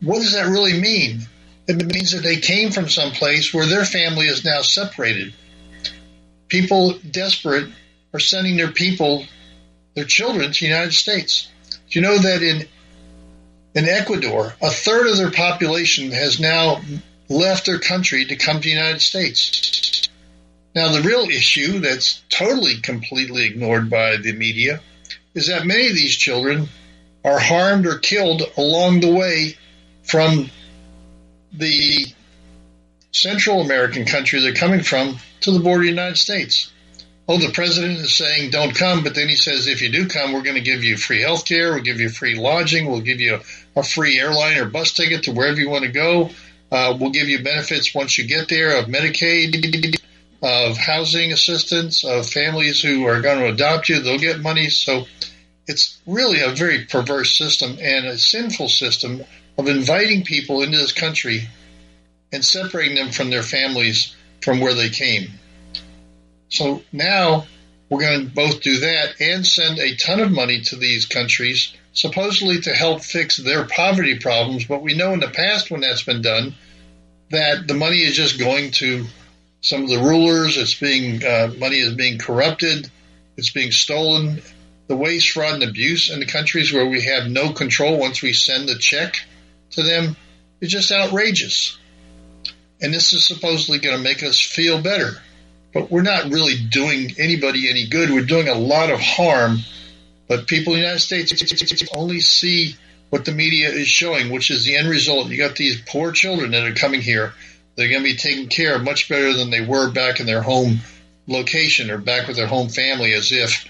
what 0.01 0.21
does 0.21 0.33
that 0.33 0.47
really 0.47 0.79
mean? 0.79 1.21
It 1.67 1.85
means 1.85 2.11
that 2.11 2.23
they 2.23 2.37
came 2.37 2.71
from 2.71 2.89
some 2.89 3.11
place 3.11 3.53
where 3.53 3.65
their 3.65 3.85
family 3.85 4.27
is 4.27 4.45
now 4.45 4.61
separated 4.61 5.33
people 6.47 6.97
desperate 7.11 7.69
are 8.13 8.19
sending 8.19 8.57
their 8.57 8.71
people, 8.71 9.25
their 9.95 10.05
children 10.05 10.51
to 10.51 10.59
the 10.59 10.67
United 10.67 10.93
States. 10.93 11.49
Do 11.89 11.99
you 11.99 12.01
know 12.01 12.17
that 12.17 12.41
in 12.41 12.67
in 13.75 13.87
Ecuador, 13.87 14.53
a 14.61 14.71
third 14.71 15.07
of 15.07 15.17
their 15.17 15.29
population 15.29 16.11
has 16.11 16.39
now 16.39 16.81
left 17.29 17.67
their 17.67 17.79
country 17.79 18.25
to 18.25 18.35
come 18.35 18.55
to 18.55 18.61
the 18.61 18.73
United 18.73 19.01
States. 19.01 19.76
Now, 20.77 20.89
the 20.89 21.01
real 21.01 21.23
issue 21.23 21.79
that's 21.79 22.21
totally 22.29 22.81
completely 22.81 23.45
ignored 23.45 23.89
by 23.89 24.17
the 24.17 24.31
media 24.31 24.79
is 25.33 25.47
that 25.47 25.65
many 25.65 25.87
of 25.87 25.95
these 25.95 26.15
children 26.15 26.69
are 27.25 27.39
harmed 27.39 27.87
or 27.87 27.97
killed 27.97 28.43
along 28.57 28.99
the 28.99 29.11
way 29.11 29.57
from 30.03 30.51
the 31.51 32.05
Central 33.11 33.61
American 33.61 34.05
country 34.05 34.39
they're 34.39 34.53
coming 34.53 34.83
from 34.83 35.17
to 35.41 35.49
the 35.49 35.61
border 35.61 35.79
of 35.79 35.85
the 35.85 35.89
United 35.89 36.17
States. 36.17 36.71
Oh, 37.27 37.39
the 37.39 37.51
president 37.53 37.97
is 37.97 38.13
saying 38.13 38.51
don't 38.51 38.75
come, 38.75 39.03
but 39.03 39.15
then 39.15 39.29
he 39.29 39.35
says 39.35 39.65
if 39.65 39.81
you 39.81 39.91
do 39.91 40.07
come, 40.07 40.31
we're 40.31 40.43
going 40.43 40.63
to 40.63 40.71
give 40.71 40.83
you 40.83 40.95
free 40.95 41.21
health 41.21 41.45
care, 41.45 41.73
we'll 41.73 41.81
give 41.81 41.99
you 41.99 42.09
free 42.09 42.35
lodging, 42.35 42.85
we'll 42.85 43.01
give 43.01 43.19
you 43.19 43.39
a, 43.75 43.81
free 43.81 44.19
airline 44.19 44.59
or 44.59 44.65
bus 44.65 44.93
ticket 44.93 45.23
to 45.23 45.31
wherever 45.31 45.59
you 45.59 45.71
want 45.71 45.85
to 45.85 45.91
go. 45.91 46.29
Uh, 46.71 46.95
we'll 46.99 47.09
give 47.09 47.29
you 47.29 47.41
benefits 47.41 47.95
once 47.95 48.19
you 48.19 48.27
get 48.27 48.47
there 48.47 48.77
of 48.77 48.85
Medicaid, 48.85 49.96
of 50.41 50.77
housing 50.77 51.31
assistance, 51.31 52.03
of 52.03 52.29
families 52.29 52.81
who 52.81 53.05
are 53.05 53.21
going 53.21 53.39
to 53.39 53.51
adopt 53.51 53.89
you, 53.89 53.99
they'll 53.99 54.19
get 54.19 54.39
money. 54.39 54.69
So 54.69 55.05
it's 55.67 55.99
really 56.05 56.41
a 56.41 56.55
very 56.55 56.85
perverse 56.85 57.37
system 57.37 57.77
and 57.81 58.05
a 58.05 58.17
sinful 58.17 58.69
system 58.69 59.23
of 59.57 59.67
inviting 59.67 60.23
people 60.23 60.61
into 60.61 60.77
this 60.77 60.91
country 60.91 61.47
and 62.31 62.43
separating 62.43 62.95
them 62.95 63.11
from 63.11 63.29
their 63.29 63.43
families 63.43 64.15
from 64.41 64.59
where 64.59 64.73
they 64.73 64.89
came. 64.89 65.29
So 66.49 66.83
now 66.91 67.45
we're 67.89 68.01
going 68.01 68.27
to 68.27 68.33
both 68.33 68.61
do 68.61 68.79
that 68.79 69.19
and 69.19 69.45
send 69.45 69.79
a 69.79 69.95
ton 69.95 70.19
of 70.19 70.31
money 70.31 70.61
to 70.61 70.75
these 70.75 71.05
countries, 71.05 71.73
supposedly 71.93 72.61
to 72.61 72.73
help 72.73 73.01
fix 73.01 73.37
their 73.37 73.65
poverty 73.65 74.19
problems. 74.19 74.65
But 74.65 74.81
we 74.81 74.93
know 74.93 75.13
in 75.13 75.19
the 75.19 75.29
past 75.29 75.71
when 75.71 75.81
that's 75.81 76.03
been 76.03 76.21
done, 76.21 76.53
that 77.31 77.67
the 77.67 77.73
money 77.73 77.99
is 77.99 78.15
just 78.15 78.39
going 78.39 78.71
to 78.71 79.05
some 79.61 79.83
of 79.83 79.89
the 79.89 79.99
rulers. 79.99 80.57
It's 80.57 80.75
being 80.75 81.23
uh, 81.23 81.53
money 81.57 81.79
is 81.79 81.93
being 81.93 82.17
corrupted. 82.17 82.89
It's 83.35 83.51
being 83.51 83.71
stolen. 83.71 84.41
The 84.87 84.95
waste, 84.95 85.31
fraud, 85.31 85.55
and 85.55 85.63
abuse 85.63 86.09
in 86.09 86.19
the 86.19 86.25
countries 86.25 86.71
where 86.71 86.87
we 86.87 87.01
have 87.03 87.29
no 87.29 87.51
control 87.51 87.99
once 87.99 88.21
we 88.21 88.33
send 88.33 88.69
the 88.69 88.77
check 88.77 89.17
to 89.71 89.83
them 89.83 90.15
is 90.61 90.71
just 90.71 90.91
outrageous. 90.91 91.77
And 92.81 92.93
this 92.93 93.13
is 93.13 93.25
supposedly 93.25 93.79
going 93.79 93.97
to 93.97 94.03
make 94.03 94.23
us 94.23 94.39
feel 94.39 94.81
better. 94.81 95.21
But 95.73 95.91
we're 95.91 96.03
not 96.03 96.31
really 96.31 96.55
doing 96.57 97.15
anybody 97.19 97.69
any 97.69 97.87
good. 97.87 98.09
We're 98.09 98.25
doing 98.25 98.47
a 98.47 98.55
lot 98.55 98.89
of 98.89 98.99
harm. 98.99 99.59
But 100.27 100.47
people 100.47 100.73
in 100.73 100.79
the 100.79 100.85
United 100.85 101.01
States 101.01 101.83
only 101.95 102.21
see 102.21 102.75
what 103.09 103.25
the 103.25 103.31
media 103.31 103.69
is 103.69 103.87
showing, 103.87 104.31
which 104.31 104.51
is 104.51 104.65
the 104.65 104.75
end 104.75 104.89
result. 104.89 105.27
You 105.29 105.37
got 105.37 105.55
these 105.55 105.81
poor 105.81 106.11
children 106.11 106.51
that 106.51 106.65
are 106.65 106.73
coming 106.73 107.01
here. 107.01 107.33
They're 107.77 107.89
going 107.89 108.03
to 108.03 108.09
be 108.09 108.17
taken 108.17 108.47
care 108.47 108.75
of 108.75 108.83
much 108.83 109.07
better 109.07 109.33
than 109.33 109.51
they 109.51 109.61
were 109.61 109.91
back 109.91 110.19
in 110.19 110.25
their 110.25 110.41
home 110.41 110.79
location 111.27 111.91
or 111.91 111.99
back 111.99 112.27
with 112.27 112.35
their 112.35 112.47
home 112.47 112.69
family, 112.69 113.13
as 113.13 113.31
if 113.31 113.65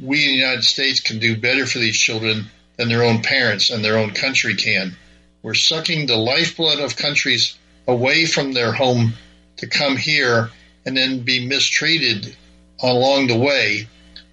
we 0.00 0.24
in 0.24 0.30
the 0.32 0.36
United 0.38 0.64
States 0.64 1.00
can 1.00 1.20
do 1.20 1.36
better 1.36 1.64
for 1.64 1.78
these 1.78 1.96
children 1.96 2.46
than 2.76 2.88
their 2.88 3.04
own 3.04 3.22
parents 3.22 3.70
and 3.70 3.84
their 3.84 3.98
own 3.98 4.10
country 4.10 4.56
can. 4.56 4.96
We're 5.42 5.54
sucking 5.54 6.06
the 6.06 6.16
lifeblood 6.16 6.80
of 6.80 6.96
countries 6.96 7.56
away 7.86 8.26
from 8.26 8.52
their 8.52 8.72
home 8.72 9.14
to 9.58 9.68
come 9.68 9.96
here 9.96 10.50
and 10.84 10.96
then 10.96 11.20
be 11.20 11.46
mistreated 11.46 12.36
along 12.80 13.28
the 13.28 13.38
way. 13.38 13.88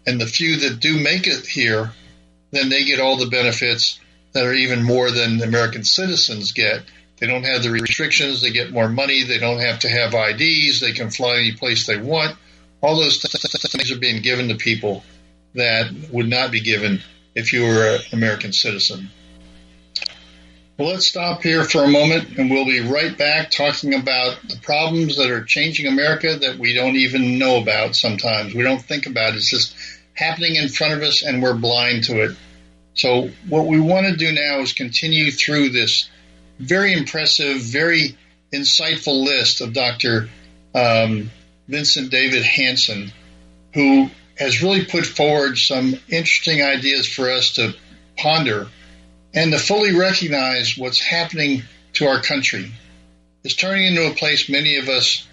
And 0.07 0.19
the 0.19 0.25
few 0.25 0.57
that 0.61 0.79
do 0.79 0.99
make 0.99 1.27
it 1.27 1.45
here, 1.45 1.91
then 2.49 2.69
they 2.69 2.83
get 2.83 2.99
all 2.99 3.17
the 3.17 3.27
benefits 3.27 3.99
that 4.33 4.45
are 4.45 4.53
even 4.53 4.81
more 4.81 5.11
than 5.11 5.41
American 5.41 5.83
citizens 5.83 6.53
get. 6.53 6.81
They 7.21 7.27
don't 7.27 7.43
have 7.43 7.61
the 7.61 7.69
restrictions. 7.69 8.41
They 8.41 8.49
get 8.49 8.71
more 8.71 8.89
money. 8.89 9.21
They 9.21 9.37
don't 9.37 9.59
have 9.59 9.79
to 9.79 9.89
have 9.89 10.15
IDs. 10.15 10.79
They 10.79 10.91
can 10.91 11.11
fly 11.11 11.35
any 11.35 11.51
place 11.51 11.85
they 11.85 11.97
want. 11.97 12.35
All 12.81 12.95
those 12.95 13.21
things 13.21 13.91
are 13.91 13.99
being 13.99 14.23
given 14.23 14.49
to 14.49 14.55
people 14.55 15.03
that 15.53 15.91
would 16.11 16.27
not 16.27 16.49
be 16.49 16.61
given 16.61 16.99
if 17.35 17.53
you 17.53 17.61
were 17.61 17.97
an 17.97 18.01
American 18.11 18.53
citizen. 18.53 19.11
Well, 20.79 20.89
let's 20.89 21.05
stop 21.05 21.43
here 21.43 21.63
for 21.63 21.83
a 21.83 21.87
moment 21.87 22.39
and 22.39 22.49
we'll 22.49 22.65
be 22.65 22.79
right 22.79 23.15
back 23.15 23.51
talking 23.51 23.93
about 23.93 24.39
the 24.49 24.57
problems 24.63 25.17
that 25.17 25.29
are 25.29 25.43
changing 25.43 25.85
America 25.85 26.35
that 26.37 26.57
we 26.57 26.73
don't 26.73 26.95
even 26.95 27.37
know 27.37 27.61
about 27.61 27.95
sometimes. 27.95 28.55
We 28.55 28.63
don't 28.63 28.81
think 28.81 29.05
about 29.05 29.33
it. 29.33 29.35
It's 29.35 29.51
just 29.51 29.75
happening 30.15 30.55
in 30.55 30.69
front 30.69 30.93
of 30.93 31.03
us 31.03 31.21
and 31.21 31.43
we're 31.43 31.53
blind 31.53 32.05
to 32.05 32.23
it. 32.23 32.37
So, 32.95 33.29
what 33.47 33.67
we 33.67 33.79
want 33.79 34.07
to 34.07 34.17
do 34.17 34.31
now 34.31 34.59
is 34.61 34.73
continue 34.73 35.29
through 35.29 35.69
this 35.69 36.09
very 36.61 36.93
impressive, 36.93 37.59
very 37.61 38.17
insightful 38.53 39.23
list 39.23 39.61
of 39.61 39.73
Dr. 39.73 40.29
Um, 40.73 41.31
Vincent 41.67 42.11
David 42.11 42.43
Hanson, 42.43 43.11
who 43.73 44.09
has 44.37 44.61
really 44.61 44.85
put 44.85 45.05
forward 45.05 45.57
some 45.57 45.95
interesting 46.09 46.61
ideas 46.61 47.07
for 47.07 47.29
us 47.29 47.55
to 47.55 47.73
ponder 48.17 48.67
and 49.33 49.51
to 49.51 49.59
fully 49.59 49.95
recognize 49.95 50.77
what's 50.77 50.99
happening 50.99 51.63
to 51.93 52.07
our 52.07 52.21
country. 52.21 52.71
It's 53.43 53.55
turning 53.55 53.85
into 53.85 54.09
a 54.09 54.13
place 54.13 54.49
many 54.49 54.77
of 54.77 54.89
us 54.89 55.25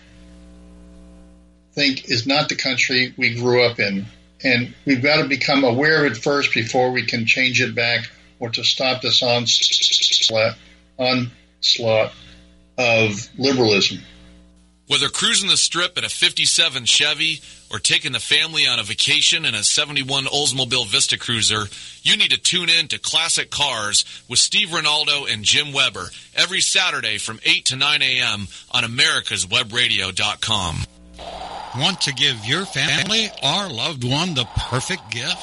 think 1.73 2.11
is 2.11 2.27
not 2.27 2.49
the 2.49 2.57
country 2.57 3.15
we 3.17 3.35
grew 3.35 3.63
up 3.63 3.79
in. 3.79 4.07
And 4.43 4.75
we've 4.85 5.03
got 5.03 5.23
to 5.23 5.29
become 5.29 5.65
aware 5.65 6.05
of 6.05 6.13
it 6.13 6.19
first 6.19 6.55
before 6.55 6.93
we 6.93 7.05
can 7.05 7.27
change 7.27 7.61
it 7.61 7.75
back 7.75 8.09
or 8.41 8.51
to 8.51 8.65
stop 8.65 9.03
this 9.03 9.23
onslaught, 9.23 10.57
onslaught 10.99 12.13
of 12.77 13.29
liberalism. 13.39 13.99
Whether 14.89 15.09
cruising 15.11 15.51
the 15.51 15.57
strip 15.59 15.99
in 15.99 16.05
a 16.05 16.09
57 16.09 16.87
Chevy 16.87 17.43
or 17.71 17.79
taking 17.79 18.13
the 18.13 18.21
family 18.21 18.67
on 18.67 18.79
a 18.79 18.83
vacation 18.83 19.45
in 19.45 19.55
a 19.55 19.63
71 19.63 20.25
Oldsmobile 20.25 20.87
Vista 20.87 21.19
Cruiser, 21.19 21.65
you 22.03 22.17
need 22.17 22.31
to 22.31 22.41
tune 22.41 22.71
in 22.71 22.89
to 22.89 22.99
Classic 22.99 23.51
Cars 23.51 24.07
with 24.31 24.39
Steve 24.39 24.69
Ronaldo 24.69 25.31
and 25.31 25.45
Jim 25.45 25.75
Weber 25.75 26.09
every 26.35 26.63
Saturday 26.63 27.19
from 27.19 27.39
8 27.45 27.67
to 27.67 27.77
9 27.77 28.01
a.m. 28.01 28.49
on 28.71 28.85
americaswebradio.com. 28.85 30.77
Want 31.77 32.01
to 32.03 32.13
give 32.15 32.47
your 32.47 32.65
family 32.65 33.29
or 33.43 33.69
loved 33.69 34.05
one 34.05 34.33
the 34.33 34.47
perfect 34.71 35.11
gift? 35.11 35.37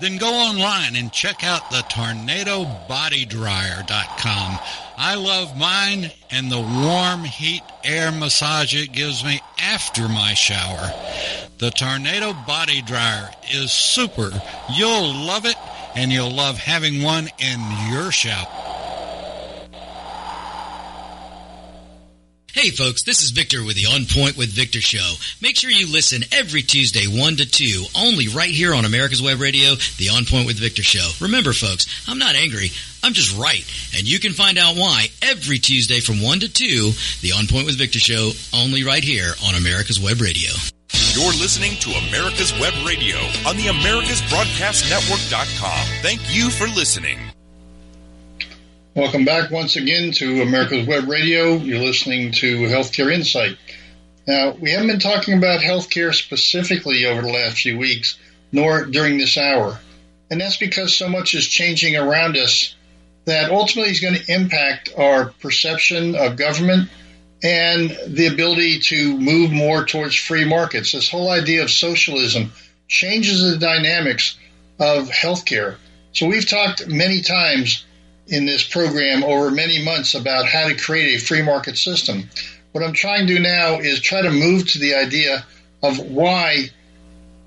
Then 0.00 0.16
go 0.16 0.32
online 0.32 0.96
and 0.96 1.12
check 1.12 1.44
out 1.44 1.70
the 1.70 1.84
tornadobodydryer.com. 1.90 4.58
I 4.98 5.14
love 5.14 5.56
mine 5.58 6.10
and 6.30 6.50
the 6.50 6.60
warm 6.60 7.24
heat 7.24 7.62
air 7.84 8.10
massage 8.10 8.74
it 8.74 8.92
gives 8.92 9.22
me 9.24 9.40
after 9.58 10.08
my 10.08 10.32
shower. 10.34 10.90
The 11.58 11.70
Tornado 11.70 12.32
Body 12.46 12.80
Dryer 12.82 13.30
is 13.52 13.72
super. 13.72 14.30
You'll 14.74 15.14
love 15.14 15.44
it 15.44 15.56
and 15.94 16.10
you'll 16.10 16.34
love 16.34 16.56
having 16.56 17.02
one 17.02 17.28
in 17.38 17.60
your 17.90 18.10
shower. 18.10 18.75
Hey 22.56 22.70
folks, 22.70 23.02
this 23.02 23.22
is 23.22 23.32
Victor 23.32 23.62
with 23.62 23.76
the 23.76 23.84
On 23.84 24.06
Point 24.06 24.38
with 24.38 24.48
Victor 24.48 24.80
show. 24.80 25.16
Make 25.42 25.58
sure 25.58 25.70
you 25.70 25.92
listen 25.92 26.22
every 26.32 26.62
Tuesday 26.62 27.04
1 27.04 27.36
to 27.36 27.44
2, 27.44 27.84
only 27.94 28.28
right 28.28 28.48
here 28.48 28.74
on 28.74 28.86
America's 28.86 29.20
Web 29.20 29.42
Radio, 29.42 29.74
the 29.98 30.08
On 30.08 30.24
Point 30.24 30.46
with 30.46 30.58
Victor 30.58 30.82
show. 30.82 31.06
Remember 31.20 31.52
folks, 31.52 31.84
I'm 32.08 32.18
not 32.18 32.34
angry, 32.34 32.70
I'm 33.04 33.12
just 33.12 33.36
right. 33.36 33.62
And 33.94 34.08
you 34.08 34.18
can 34.18 34.32
find 34.32 34.56
out 34.56 34.74
why 34.74 35.08
every 35.20 35.58
Tuesday 35.58 36.00
from 36.00 36.22
1 36.22 36.40
to 36.40 36.48
2, 36.48 36.92
the 37.20 37.32
On 37.32 37.46
Point 37.46 37.66
with 37.66 37.76
Victor 37.76 37.98
show, 37.98 38.32
only 38.54 38.84
right 38.84 39.04
here 39.04 39.34
on 39.46 39.54
America's 39.54 40.00
Web 40.00 40.22
Radio. 40.22 40.52
You're 41.12 41.36
listening 41.36 41.76
to 41.80 41.90
America's 42.08 42.58
Web 42.58 42.72
Radio 42.86 43.18
on 43.44 43.58
the 43.60 43.66
AmericasBroadcastNetwork.com. 43.68 45.86
Thank 46.00 46.22
you 46.34 46.48
for 46.48 46.66
listening. 46.68 47.18
Welcome 48.96 49.26
back 49.26 49.50
once 49.50 49.76
again 49.76 50.10
to 50.12 50.40
America's 50.40 50.86
Web 50.86 51.06
Radio. 51.06 51.56
You're 51.56 51.84
listening 51.84 52.32
to 52.32 52.60
Healthcare 52.60 53.12
Insight. 53.12 53.58
Now, 54.26 54.52
we 54.52 54.70
haven't 54.70 54.86
been 54.86 55.00
talking 55.00 55.36
about 55.36 55.60
healthcare 55.60 56.14
specifically 56.14 57.04
over 57.04 57.20
the 57.20 57.28
last 57.28 57.58
few 57.58 57.76
weeks, 57.76 58.16
nor 58.52 58.86
during 58.86 59.18
this 59.18 59.36
hour. 59.36 59.78
And 60.30 60.40
that's 60.40 60.56
because 60.56 60.96
so 60.96 61.10
much 61.10 61.34
is 61.34 61.46
changing 61.46 61.94
around 61.94 62.38
us 62.38 62.74
that 63.26 63.50
ultimately 63.50 63.92
is 63.92 64.00
going 64.00 64.14
to 64.14 64.32
impact 64.32 64.88
our 64.96 65.26
perception 65.42 66.14
of 66.14 66.38
government 66.38 66.88
and 67.42 67.94
the 68.06 68.28
ability 68.28 68.78
to 68.78 69.18
move 69.18 69.52
more 69.52 69.84
towards 69.84 70.16
free 70.16 70.46
markets. 70.46 70.92
This 70.92 71.10
whole 71.10 71.30
idea 71.30 71.62
of 71.62 71.70
socialism 71.70 72.50
changes 72.88 73.42
the 73.42 73.58
dynamics 73.58 74.38
of 74.80 75.10
healthcare. 75.10 75.76
So 76.12 76.26
we've 76.26 76.48
talked 76.48 76.88
many 76.88 77.20
times 77.20 77.84
in 78.28 78.46
this 78.46 78.66
program 78.66 79.22
over 79.22 79.50
many 79.50 79.82
months 79.82 80.14
about 80.14 80.46
how 80.46 80.68
to 80.68 80.74
create 80.74 81.16
a 81.16 81.24
free 81.24 81.42
market 81.42 81.76
system. 81.76 82.28
What 82.72 82.84
I'm 82.84 82.92
trying 82.92 83.26
to 83.26 83.34
do 83.34 83.40
now 83.40 83.78
is 83.78 84.00
try 84.00 84.22
to 84.22 84.30
move 84.30 84.68
to 84.68 84.78
the 84.78 84.94
idea 84.94 85.46
of 85.82 85.98
why, 85.98 86.70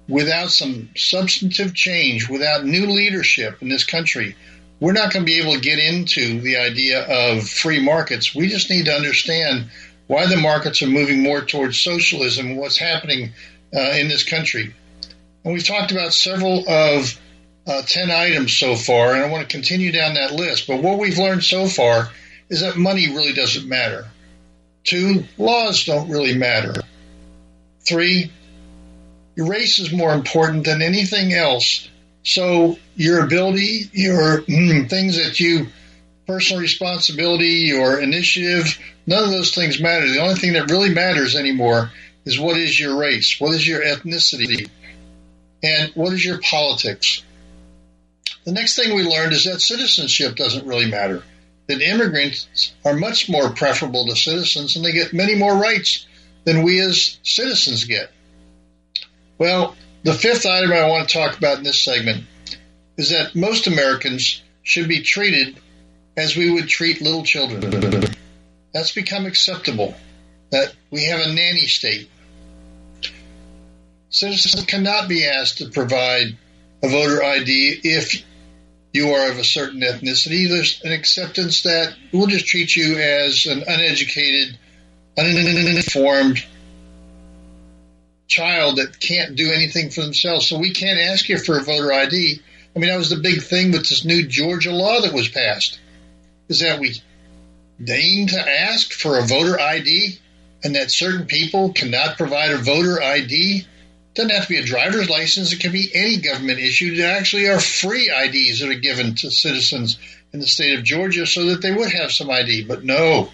without 0.07 0.51
some 0.51 0.89
substantive 0.95 1.73
change, 1.73 2.29
without 2.29 2.65
new 2.65 2.87
leadership 2.87 3.61
in 3.61 3.69
this 3.69 3.83
country, 3.83 4.35
we're 4.79 4.93
not 4.93 5.11
going 5.11 5.25
to 5.25 5.31
be 5.31 5.39
able 5.39 5.53
to 5.53 5.59
get 5.59 5.77
into 5.77 6.39
the 6.39 6.57
idea 6.57 7.03
of 7.03 7.47
free 7.47 7.83
markets. 7.83 8.33
We 8.33 8.47
just 8.47 8.69
need 8.69 8.85
to 8.85 8.93
understand 8.93 9.69
why 10.07 10.25
the 10.25 10.37
markets 10.37 10.81
are 10.81 10.87
moving 10.87 11.21
more 11.21 11.41
towards 11.41 11.79
socialism 11.79 12.55
what's 12.55 12.79
happening 12.79 13.31
uh, 13.75 13.91
in 13.91 14.07
this 14.07 14.23
country. 14.23 14.73
And 15.43 15.53
we've 15.53 15.67
talked 15.67 15.91
about 15.91 16.13
several 16.13 16.67
of 16.67 17.19
uh, 17.69 17.83
10 17.83 18.09
items 18.09 18.57
so 18.57 18.75
far, 18.75 19.13
and 19.13 19.23
I 19.23 19.29
want 19.29 19.47
to 19.47 19.55
continue 19.55 19.91
down 19.91 20.15
that 20.15 20.33
list. 20.33 20.65
But 20.67 20.81
what 20.81 20.97
we've 20.97 21.19
learned 21.19 21.43
so 21.43 21.67
far 21.67 22.09
is 22.49 22.61
that 22.61 22.77
money 22.77 23.09
really 23.09 23.33
doesn't 23.33 23.69
matter. 23.69 24.07
Two, 24.83 25.25
laws 25.37 25.85
don't 25.85 26.09
really 26.09 26.35
matter. 26.35 26.73
Three, 27.87 28.31
your 29.35 29.47
race 29.47 29.77
is 29.77 29.93
more 29.93 30.13
important 30.13 30.65
than 30.65 30.81
anything 30.81 31.31
else. 31.31 31.87
So 32.23 32.79
your 32.95 33.23
ability, 33.23 33.89
your 33.93 34.41
mm, 34.41 34.89
things 34.89 35.17
that 35.17 35.39
you, 35.39 35.67
personal 36.25 36.61
responsibility, 36.61 37.67
your 37.67 37.99
initiative, 37.99 38.79
none 39.05 39.23
of 39.23 39.29
those 39.29 39.53
things 39.53 39.79
matter. 39.79 40.09
The 40.09 40.21
only 40.21 40.35
thing 40.35 40.53
that 40.53 40.71
really 40.71 40.93
matters 40.93 41.35
anymore 41.35 41.91
is 42.25 42.39
what 42.39 42.57
is 42.57 42.79
your 42.79 42.97
race, 42.97 43.39
what 43.39 43.53
is 43.53 43.67
your 43.67 43.81
ethnicity, 43.81 44.69
and 45.61 45.91
what 45.93 46.13
is 46.13 46.25
your 46.25 46.39
politics. 46.41 47.23
The 48.49 48.55
next 48.55 48.75
thing 48.75 48.95
we 48.95 49.03
learned 49.03 49.33
is 49.33 49.43
that 49.43 49.61
citizenship 49.61 50.35
doesn't 50.35 50.65
really 50.65 50.89
matter. 50.89 51.21
That 51.67 51.83
immigrants 51.83 52.73
are 52.83 52.95
much 52.95 53.29
more 53.29 53.51
preferable 53.51 54.07
to 54.07 54.15
citizens 54.15 54.75
and 54.75 54.83
they 54.83 54.91
get 54.91 55.13
many 55.13 55.35
more 55.35 55.55
rights 55.55 56.07
than 56.45 56.63
we 56.63 56.79
as 56.79 57.19
citizens 57.21 57.83
get. 57.83 58.09
Well, 59.37 59.75
the 60.01 60.15
fifth 60.15 60.47
item 60.47 60.73
I 60.73 60.87
want 60.87 61.07
to 61.07 61.13
talk 61.13 61.37
about 61.37 61.59
in 61.59 61.63
this 61.63 61.83
segment 61.83 62.25
is 62.97 63.11
that 63.11 63.35
most 63.35 63.67
Americans 63.67 64.41
should 64.63 64.87
be 64.87 65.03
treated 65.03 65.55
as 66.17 66.35
we 66.35 66.49
would 66.49 66.67
treat 66.67 67.01
little 67.01 67.23
children. 67.23 68.03
That's 68.73 68.95
become 68.95 69.27
acceptable. 69.27 69.93
That 70.49 70.73
we 70.89 71.03
have 71.05 71.19
a 71.19 71.31
nanny 71.31 71.67
state. 71.67 72.09
Citizens 74.09 74.65
cannot 74.65 75.07
be 75.07 75.27
asked 75.27 75.59
to 75.59 75.69
provide 75.69 76.35
a 76.81 76.87
voter 76.87 77.23
ID 77.23 77.81
if 77.83 78.23
you 78.91 79.11
are 79.11 79.31
of 79.31 79.37
a 79.37 79.43
certain 79.43 79.81
ethnicity. 79.81 80.49
There's 80.49 80.81
an 80.83 80.91
acceptance 80.91 81.63
that 81.63 81.95
we'll 82.11 82.27
just 82.27 82.47
treat 82.47 82.75
you 82.75 82.97
as 82.97 83.45
an 83.45 83.63
uneducated, 83.67 84.57
uninformed 85.17 86.43
child 88.27 88.77
that 88.77 88.99
can't 88.99 89.35
do 89.35 89.51
anything 89.51 89.89
for 89.89 90.01
themselves. 90.01 90.47
So 90.47 90.57
we 90.59 90.71
can't 90.71 90.99
ask 90.99 91.27
you 91.29 91.37
for 91.37 91.57
a 91.57 91.63
voter 91.63 91.91
ID. 91.91 92.41
I 92.75 92.79
mean, 92.79 92.89
that 92.89 92.97
was 92.97 93.09
the 93.09 93.17
big 93.17 93.41
thing 93.41 93.71
with 93.71 93.89
this 93.89 94.05
new 94.05 94.27
Georgia 94.27 94.71
law 94.71 95.01
that 95.01 95.13
was 95.13 95.27
passed, 95.27 95.79
is 96.47 96.59
that 96.61 96.79
we 96.79 96.95
deign 97.83 98.27
to 98.27 98.39
ask 98.39 98.91
for 98.91 99.17
a 99.17 99.25
voter 99.25 99.59
ID 99.59 100.19
and 100.63 100.75
that 100.75 100.91
certain 100.91 101.25
people 101.25 101.73
cannot 101.73 102.17
provide 102.17 102.51
a 102.51 102.57
voter 102.57 103.01
ID. 103.01 103.65
Doesn't 104.19 104.35
have 104.35 104.47
to 104.47 104.49
be 104.49 104.59
a 104.59 104.65
driver's 104.65 105.09
license. 105.09 105.53
It 105.53 105.61
can 105.61 105.71
be 105.71 105.89
any 105.95 106.17
government 106.17 106.59
issue. 106.59 106.97
There 106.97 107.17
actually 107.17 107.47
are 107.47 107.57
free 107.57 108.11
IDs 108.13 108.59
that 108.59 108.69
are 108.69 108.73
given 108.73 109.15
to 109.15 109.31
citizens 109.31 109.97
in 110.33 110.41
the 110.41 110.45
state 110.45 110.77
of 110.77 110.83
Georgia 110.83 111.25
so 111.25 111.45
that 111.45 111.61
they 111.61 111.71
would 111.71 111.93
have 111.93 112.11
some 112.11 112.29
ID. 112.29 112.65
But 112.65 112.83
no, 112.83 113.29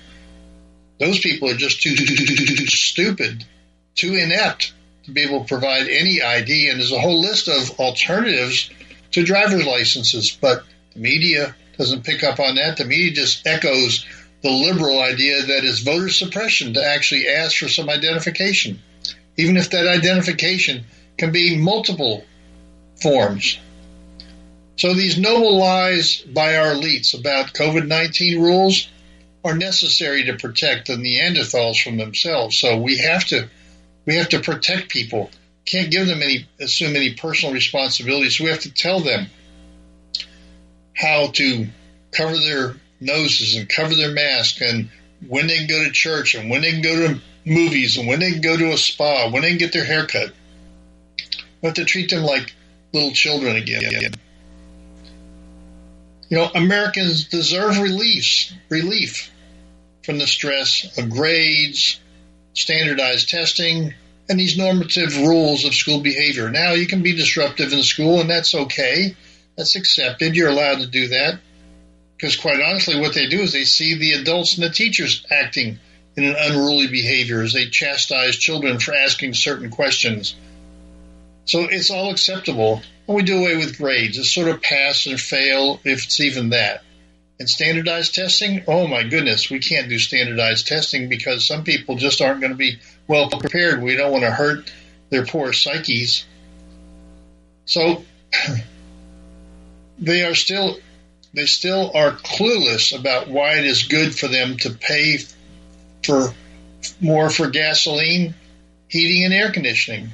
those 1.00 1.17
people 1.17 1.50
are 1.50 1.56
just 1.56 1.82
too, 1.82 1.95
stupid, 1.95 3.45
too 3.95 4.13
inept 4.13 4.74
to 5.06 5.12
be 5.12 5.24
able 5.24 5.39
to 5.39 5.48
provide 5.48 5.88
any 5.88 6.21
ID. 6.21 6.69
And 6.69 6.80
there's 6.80 6.91
a 6.91 7.00
whole 7.00 7.19
list 7.19 7.48
of 7.48 7.80
alternatives 7.80 8.69
to 9.10 9.24
driver's 9.24 9.65
licenses, 9.65 10.38
but 10.39 10.65
the 10.93 11.00
media 11.00 11.56
doesn't 11.80 12.06
pick 12.06 12.24
up 12.24 12.39
on 12.39 12.58
that. 12.58 12.78
The 12.78 12.86
media 12.86 13.12
just 13.12 13.48
echoes 13.48 14.06
the 14.43 14.52
liberal 14.52 15.02
idea 15.02 15.41
that 15.41 15.63
it's 15.63 15.80
voter 15.80 16.10
suppression 16.10 16.76
to 16.76 16.86
actually 16.86 17.28
ask 17.28 17.58
for 17.58 17.69
some 17.69 17.89
identification, 17.89 18.84
even 19.38 19.58
if 19.58 19.69
that 19.71 19.88
identification 19.88 20.86
can 21.17 21.32
be 21.32 21.58
multiple 21.58 22.26
forms. 23.02 23.60
So 24.78 24.93
these 24.93 25.17
noble 25.17 25.58
lies 25.58 26.17
by 26.17 26.58
our 26.58 26.74
elites 26.74 27.17
about 27.17 27.54
COVID 27.54 27.88
19 27.88 28.41
rules 28.41 28.89
are 29.43 29.56
necessary 29.56 30.26
to 30.26 30.38
protect 30.38 30.88
the 30.88 30.95
Neanderthals 30.95 31.82
from 31.82 31.98
themselves. 31.98 32.58
So 32.58 32.78
we 32.78 32.98
have 32.98 33.26
to 33.26 33.50
we 34.06 34.15
have 34.15 34.30
to 34.30 34.39
protect 34.39 34.89
people. 34.89 35.30
Can't 35.65 35.91
give 35.91 36.08
them 36.08 36.21
any 36.21 36.48
assume 36.60 36.95
any 36.95 37.13
personal 37.13 37.54
responsibilities. 37.54 38.39
We 38.39 38.50
have 38.50 38.62
to 38.62 38.74
tell 38.74 39.00
them 39.00 39.28
how 40.95 41.28
to 41.28 41.67
cover 42.12 42.38
their 42.38 42.76
noses 43.00 43.56
and 43.56 43.69
cover 43.69 43.95
their 43.95 44.12
mask 44.12 44.62
and 44.62 44.89
when 45.28 45.48
they 45.48 45.58
can 45.58 45.67
go 45.67 45.84
to 45.84 45.91
church 45.91 46.36
and 46.36 46.50
when 46.50 46.62
they 46.62 46.71
can 46.71 46.82
go 46.82 47.08
to 47.08 47.21
movies 47.45 47.97
and 47.97 48.08
when 48.08 48.19
they 48.19 48.39
go 48.39 48.58
to 48.58 48.73
a 48.73 48.77
spa, 48.77 49.29
when 49.29 49.43
they 49.43 49.55
get 49.58 49.71
their 49.71 49.86
hair 49.86 50.05
cut. 50.05 50.34
We 51.62 51.67
have 51.67 51.75
to 51.75 51.86
treat 51.86 52.10
them 52.10 52.23
like 52.23 52.53
little 52.93 53.12
children 53.12 53.55
again. 53.55 54.13
You 56.29 56.38
know, 56.38 56.49
Americans 56.53 57.25
deserve 57.25 57.77
relief, 57.77 58.51
relief 58.69 59.31
from 60.03 60.17
the 60.17 60.27
stress 60.27 60.97
of 60.97 61.10
grades, 61.10 61.99
standardized 62.53 63.29
testing, 63.29 63.93
and 64.27 64.39
these 64.39 64.58
normative 64.58 65.15
rules 65.17 65.65
of 65.65 65.75
school 65.75 66.01
behavior. 66.01 66.49
Now, 66.49 66.71
you 66.71 66.88
can 66.88 67.03
be 67.03 67.15
disruptive 67.15 67.73
in 67.73 67.84
school, 67.84 68.21
and 68.21 68.29
that's 68.29 68.55
okay. 68.55 69.15
That's 69.55 69.75
accepted. 69.75 70.36
You're 70.36 70.49
allowed 70.49 70.79
to 70.79 70.88
do 70.88 71.10
that. 71.10 71.39
Because, 72.17 72.36
quite 72.36 72.62
honestly, 72.62 72.99
what 72.99 73.13
they 73.13 73.27
do 73.27 73.41
is 73.41 73.53
they 73.53 73.65
see 73.65 73.95
the 73.95 74.13
adults 74.13 74.55
and 74.55 74.63
the 74.63 74.69
teachers 74.69 75.25
acting 75.29 75.79
in 76.17 76.23
an 76.23 76.36
unruly 76.38 76.88
behavior 76.88 77.41
as 77.41 77.54
they 77.54 77.65
chastise 77.65 78.38
children 78.38 78.80
for 78.80 78.93
asking 78.93 79.34
certain 79.34 79.69
questions. 79.69 80.36
So 81.45 81.62
it's 81.62 81.91
all 81.91 82.12
acceptable. 82.12 82.82
And 83.08 83.15
we 83.15 83.23
do 83.23 83.39
away 83.39 83.58
with 83.58 83.78
grades. 83.78 84.17
It's 84.17 84.32
sort 84.32 84.47
of 84.47 84.62
pass 84.62 85.06
and 85.06 85.19
fail 85.19 85.80
if 85.84 86.06
it's 86.06 86.19
even 86.19 86.49
that. 86.49 86.84
And 87.39 87.49
standardized 87.49 88.15
testing, 88.15 88.63
oh 88.67 88.88
my 88.88 89.04
goodness, 89.04 89.49
we 89.49 89.60
can't 89.60 89.89
do 89.89 89.99
standardized 89.99 90.67
testing 90.67 91.10
because 91.10 91.45
some 91.45 91.63
people 91.63 91.97
just 91.97 92.21
aren't 92.21 92.39
going 92.39 92.54
to 92.54 92.58
be 92.58 92.80
well 93.08 93.30
prepared. 93.30 93.84
We 93.84 93.95
don't 93.95 94.12
want 94.12 94.23
to 94.23 94.32
hurt 94.32 94.71
their 95.10 95.25
poor 95.25 95.51
psyches. 95.51 96.25
So 97.65 98.06
they 99.99 100.23
are 100.23 100.36
still 100.36 100.78
they 101.34 101.45
still 101.45 101.91
are 101.93 102.12
clueless 102.12 102.97
about 102.97 103.28
why 103.28 103.58
it 103.58 103.65
is 103.65 103.84
good 103.84 104.17
for 104.17 104.30
them 104.30 104.56
to 104.58 104.69
pay 104.69 105.19
for 106.06 106.34
more 107.02 107.30
for 107.30 107.50
gasoline, 107.50 108.34
heating 108.88 109.26
and 109.26 109.34
air 109.34 109.52
conditioning. 109.52 110.10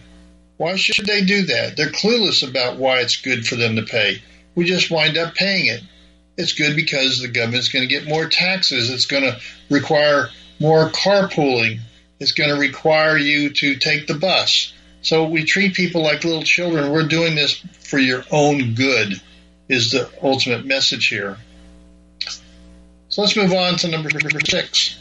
Why 0.57 0.75
should 0.75 1.05
they 1.05 1.23
do 1.23 1.45
that? 1.47 1.75
They're 1.75 1.89
clueless 1.89 2.47
about 2.47 2.77
why 2.77 2.99
it's 2.99 3.21
good 3.21 3.47
for 3.47 3.55
them 3.55 3.75
to 3.77 3.83
pay. 3.83 4.21
We 4.55 4.65
just 4.65 4.91
wind 4.91 5.17
up 5.17 5.35
paying 5.35 5.67
it. 5.67 5.81
It's 6.37 6.53
good 6.53 6.75
because 6.75 7.19
the 7.19 7.27
government's 7.27 7.69
going 7.69 7.87
to 7.87 7.93
get 7.93 8.07
more 8.07 8.27
taxes. 8.27 8.89
It's 8.89 9.05
going 9.05 9.23
to 9.23 9.39
require 9.69 10.29
more 10.59 10.89
carpooling. 10.89 11.79
It's 12.19 12.33
going 12.33 12.49
to 12.49 12.59
require 12.59 13.17
you 13.17 13.49
to 13.49 13.75
take 13.75 14.07
the 14.07 14.13
bus. 14.13 14.73
So 15.01 15.27
we 15.27 15.43
treat 15.45 15.73
people 15.73 16.03
like 16.03 16.23
little 16.23 16.43
children. 16.43 16.91
We're 16.91 17.07
doing 17.07 17.35
this 17.35 17.55
for 17.79 17.97
your 17.97 18.23
own 18.31 18.75
good, 18.75 19.19
is 19.67 19.91
the 19.91 20.09
ultimate 20.21 20.65
message 20.65 21.07
here. 21.07 21.37
So 23.09 23.21
let's 23.23 23.35
move 23.35 23.51
on 23.51 23.77
to 23.77 23.87
number 23.87 24.09
six. 24.45 25.00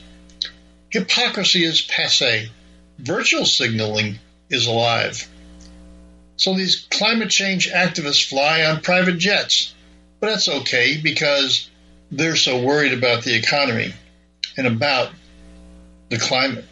Hypocrisy 0.90 1.64
is 1.64 1.82
passe. 1.82 2.50
Virtual 2.98 3.46
signaling 3.46 4.18
is 4.48 4.66
alive. 4.66 5.26
So 6.36 6.54
these 6.54 6.86
climate 6.90 7.30
change 7.30 7.70
activists 7.70 8.28
fly 8.28 8.64
on 8.64 8.80
private 8.80 9.18
jets. 9.18 9.74
But 10.18 10.28
that's 10.28 10.48
okay 10.48 11.00
because 11.02 11.70
they're 12.10 12.36
so 12.36 12.62
worried 12.62 12.92
about 12.92 13.22
the 13.22 13.36
economy 13.36 13.94
and 14.56 14.66
about 14.66 15.10
the 16.08 16.18
climate. 16.18 16.64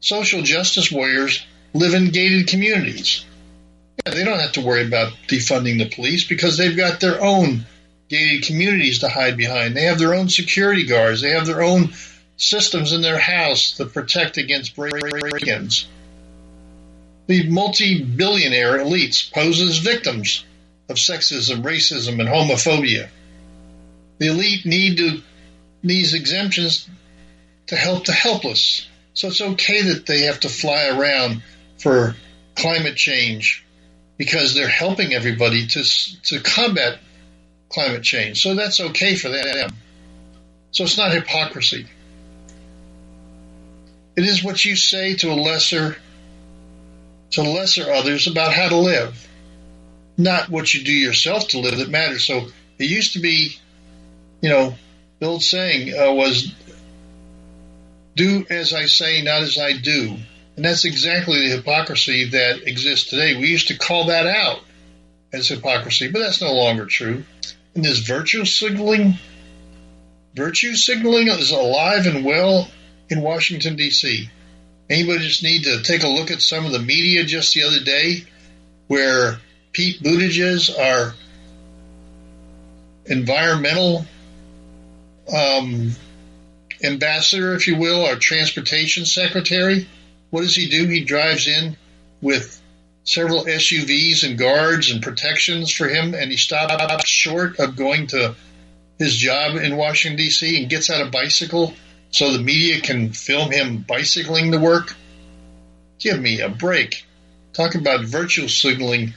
Social 0.00 0.42
justice 0.42 0.90
warriors 0.90 1.44
live 1.72 1.94
in 1.94 2.10
gated 2.10 2.48
communities. 2.48 3.24
Yeah, 4.06 4.14
they 4.14 4.24
don't 4.24 4.40
have 4.40 4.52
to 4.52 4.60
worry 4.60 4.86
about 4.86 5.12
defunding 5.28 5.78
the 5.78 5.88
police 5.88 6.24
because 6.24 6.56
they've 6.56 6.76
got 6.76 7.00
their 7.00 7.22
own 7.22 7.66
gated 8.08 8.44
communities 8.44 9.00
to 9.00 9.08
hide 9.08 9.36
behind. 9.36 9.76
They 9.76 9.84
have 9.84 9.98
their 9.98 10.14
own 10.14 10.28
security 10.28 10.86
guards. 10.86 11.20
They 11.20 11.30
have 11.30 11.46
their 11.46 11.62
own 11.62 11.92
systems 12.36 12.92
in 12.92 13.02
their 13.02 13.18
house 13.18 13.72
to 13.72 13.86
protect 13.86 14.36
against 14.36 14.74
break-ins. 14.74 15.86
The 17.26 17.48
multi-billionaire 17.48 18.78
elites 18.78 19.32
pose 19.32 19.60
as 19.60 19.78
victims 19.78 20.44
of 20.88 20.96
sexism, 20.96 21.62
racism, 21.62 22.20
and 22.20 22.28
homophobia. 22.28 23.08
The 24.18 24.28
elite 24.28 24.66
need 24.66 24.98
to 24.98 25.22
these 25.82 26.14
exemptions 26.14 26.88
to 27.66 27.76
help 27.76 28.06
the 28.06 28.12
helpless. 28.12 28.86
So 29.14 29.28
it's 29.28 29.40
okay 29.40 29.82
that 29.82 30.06
they 30.06 30.22
have 30.22 30.40
to 30.40 30.48
fly 30.48 30.88
around 30.88 31.42
for 31.78 32.14
climate 32.56 32.96
change 32.96 33.64
because 34.16 34.54
they're 34.54 34.68
helping 34.68 35.12
everybody 35.12 35.66
to 35.66 35.82
to 36.24 36.40
combat 36.40 36.98
climate 37.68 38.02
change. 38.02 38.42
So 38.42 38.54
that's 38.54 38.80
okay 38.80 39.16
for 39.16 39.28
them. 39.28 39.70
So 40.70 40.84
it's 40.84 40.98
not 40.98 41.12
hypocrisy. 41.12 41.86
It 44.16 44.24
is 44.24 44.44
what 44.44 44.64
you 44.64 44.76
say 44.76 45.14
to 45.16 45.30
a 45.30 45.34
lesser 45.34 45.96
to 47.32 47.42
lesser 47.42 47.90
others 47.90 48.26
about 48.26 48.52
how 48.52 48.68
to 48.68 48.76
live 48.76 49.24
not 50.16 50.48
what 50.48 50.72
you 50.72 50.84
do 50.84 50.92
yourself 50.92 51.48
to 51.48 51.58
live 51.58 51.78
that 51.78 51.88
matters. 51.88 52.24
So 52.24 52.48
it 52.78 52.84
used 52.84 53.14
to 53.14 53.20
be, 53.20 53.56
you 54.40 54.48
know, 54.48 54.74
the 55.18 55.26
old 55.26 55.42
saying 55.42 55.92
uh, 55.96 56.12
was 56.12 56.54
do 58.16 58.46
as 58.48 58.72
I 58.72 58.86
say, 58.86 59.22
not 59.22 59.42
as 59.42 59.58
I 59.58 59.72
do. 59.76 60.16
And 60.56 60.64
that's 60.64 60.84
exactly 60.84 61.48
the 61.48 61.56
hypocrisy 61.56 62.30
that 62.30 62.66
exists 62.68 63.10
today. 63.10 63.36
We 63.36 63.48
used 63.48 63.68
to 63.68 63.78
call 63.78 64.06
that 64.06 64.26
out 64.26 64.60
as 65.32 65.48
hypocrisy, 65.48 66.10
but 66.10 66.20
that's 66.20 66.40
no 66.40 66.52
longer 66.52 66.86
true. 66.86 67.24
And 67.74 67.84
this 67.84 67.98
virtue 67.98 68.44
signaling, 68.44 69.14
virtue 70.36 70.74
signaling 70.74 71.26
is 71.26 71.50
alive 71.50 72.06
and 72.06 72.24
well 72.24 72.68
in 73.08 73.20
Washington, 73.20 73.76
D.C. 73.76 74.28
Anybody 74.88 75.26
just 75.26 75.42
need 75.42 75.64
to 75.64 75.82
take 75.82 76.02
a 76.02 76.08
look 76.08 76.30
at 76.30 76.42
some 76.42 76.66
of 76.66 76.72
the 76.72 76.78
media 76.78 77.24
just 77.24 77.54
the 77.54 77.62
other 77.62 77.80
day 77.80 78.24
where 78.86 79.38
Pete 79.72 80.02
Buttigieg, 80.02 80.78
our 80.78 81.14
environmental 83.06 84.04
um, 85.32 85.92
ambassador, 86.82 87.54
if 87.54 87.66
you 87.66 87.76
will, 87.76 88.04
our 88.06 88.16
transportation 88.16 89.04
secretary, 89.04 89.88
what 90.30 90.42
does 90.42 90.54
he 90.54 90.68
do? 90.68 90.86
He 90.86 91.04
drives 91.04 91.48
in 91.48 91.76
with 92.20 92.60
several 93.04 93.44
SUVs 93.44 94.24
and 94.24 94.38
guards 94.38 94.90
and 94.90 95.02
protections 95.02 95.72
for 95.72 95.88
him, 95.88 96.14
and 96.14 96.30
he 96.30 96.36
stops 96.36 97.08
short 97.08 97.58
of 97.58 97.76
going 97.76 98.08
to 98.08 98.34
his 98.98 99.16
job 99.16 99.56
in 99.56 99.76
Washington, 99.76 100.16
D.C., 100.16 100.60
and 100.60 100.70
gets 100.70 100.90
out 100.90 101.06
a 101.06 101.10
bicycle 101.10 101.74
so 102.14 102.32
the 102.32 102.38
media 102.38 102.80
can 102.80 103.12
film 103.12 103.50
him 103.50 103.78
bicycling 103.78 104.52
to 104.52 104.58
work. 104.58 104.94
Give 105.98 106.20
me 106.20 106.40
a 106.40 106.48
break. 106.48 107.04
Talk 107.54 107.74
about 107.74 108.04
virtue 108.04 108.46
signaling. 108.46 109.14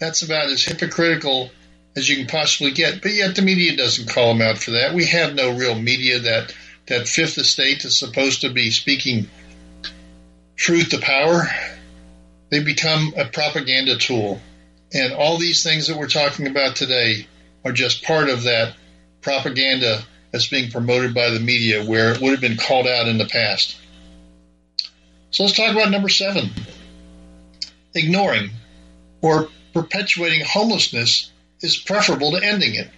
That's 0.00 0.22
about 0.22 0.50
as 0.50 0.64
hypocritical 0.64 1.50
as 1.94 2.08
you 2.08 2.16
can 2.16 2.26
possibly 2.26 2.72
get. 2.72 3.02
But 3.02 3.12
yet 3.12 3.36
the 3.36 3.42
media 3.42 3.76
doesn't 3.76 4.08
call 4.08 4.32
him 4.32 4.42
out 4.42 4.58
for 4.58 4.72
that. 4.72 4.94
We 4.94 5.06
have 5.06 5.36
no 5.36 5.56
real 5.56 5.76
media 5.76 6.18
that 6.18 6.52
that 6.86 7.06
fifth 7.06 7.38
estate 7.38 7.84
is 7.84 7.96
supposed 7.96 8.40
to 8.40 8.52
be 8.52 8.72
speaking 8.72 9.28
truth 10.56 10.88
to 10.88 10.98
power. 10.98 11.44
They 12.48 12.64
become 12.64 13.14
a 13.16 13.26
propaganda 13.26 13.96
tool. 13.96 14.40
And 14.92 15.12
all 15.12 15.38
these 15.38 15.62
things 15.62 15.86
that 15.86 15.96
we're 15.96 16.08
talking 16.08 16.48
about 16.48 16.74
today 16.74 17.28
are 17.64 17.70
just 17.70 18.02
part 18.02 18.28
of 18.28 18.42
that 18.42 18.74
propaganda 19.20 20.02
that's 20.30 20.48
being 20.48 20.70
promoted 20.70 21.14
by 21.14 21.30
the 21.30 21.40
media 21.40 21.84
where 21.84 22.12
it 22.12 22.20
would 22.20 22.30
have 22.30 22.40
been 22.40 22.56
called 22.56 22.86
out 22.86 23.08
in 23.08 23.18
the 23.18 23.26
past. 23.26 23.76
So 25.30 25.44
let's 25.44 25.56
talk 25.56 25.72
about 25.72 25.90
number 25.90 26.08
seven 26.08 26.50
ignoring 27.94 28.50
or 29.20 29.48
perpetuating 29.72 30.44
homelessness 30.44 31.30
is 31.60 31.76
preferable 31.76 32.32
to 32.32 32.44
ending 32.44 32.74
it. 32.74 32.88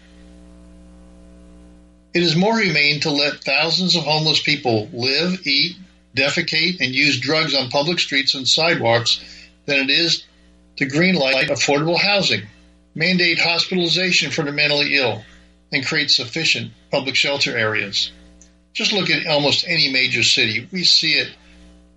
It 2.14 2.22
is 2.22 2.36
more 2.36 2.58
humane 2.58 3.00
to 3.00 3.10
let 3.10 3.42
thousands 3.42 3.96
of 3.96 4.04
homeless 4.04 4.42
people 4.42 4.88
live, 4.92 5.46
eat, 5.46 5.76
defecate, 6.14 6.80
and 6.80 6.94
use 6.94 7.18
drugs 7.18 7.54
on 7.54 7.70
public 7.70 7.98
streets 7.98 8.34
and 8.34 8.46
sidewalks 8.46 9.24
than 9.64 9.78
it 9.78 9.90
is 9.90 10.24
to 10.76 10.86
greenlight 10.86 11.48
affordable 11.48 11.98
housing, 11.98 12.42
mandate 12.94 13.38
hospitalization 13.38 14.30
for 14.30 14.42
the 14.42 14.52
mentally 14.52 14.96
ill, 14.96 15.22
and 15.72 15.86
create 15.86 16.10
sufficient 16.10 16.72
public 16.90 17.16
shelter 17.16 17.56
areas. 17.56 18.12
Just 18.72 18.92
look 18.92 19.10
at 19.10 19.26
almost 19.26 19.66
any 19.66 19.90
major 19.90 20.22
city. 20.22 20.68
We 20.70 20.84
see 20.84 21.14
it 21.14 21.28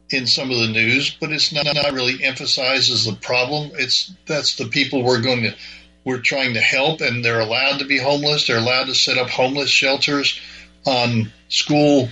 in 0.10 0.28
some 0.28 0.52
of 0.52 0.58
the 0.58 0.68
news, 0.68 1.16
but 1.20 1.32
it's 1.32 1.52
not, 1.52 1.66
not 1.66 1.94
really 1.94 2.24
emphasized 2.24 2.92
as 2.92 3.06
the 3.06 3.16
problem. 3.16 3.72
It's 3.76 4.14
that's 4.26 4.56
the 4.56 4.68
people 4.68 5.04
we're 5.04 5.22
going 5.22 5.44
to 5.44 5.56
we're 6.04 6.20
trying 6.20 6.54
to 6.54 6.62
help, 6.62 7.02
and 7.02 7.26
they're 7.26 7.40
allowed 7.40 7.80
to 7.80 7.86
be 7.86 7.98
homeless. 7.98 8.46
They're 8.46 8.60
allowed 8.60 8.86
to 8.86 8.96
set 8.96 9.18
up 9.18 9.30
homeless 9.30 9.72
shelters 9.72 10.40
on 10.86 11.32
school 11.50 12.10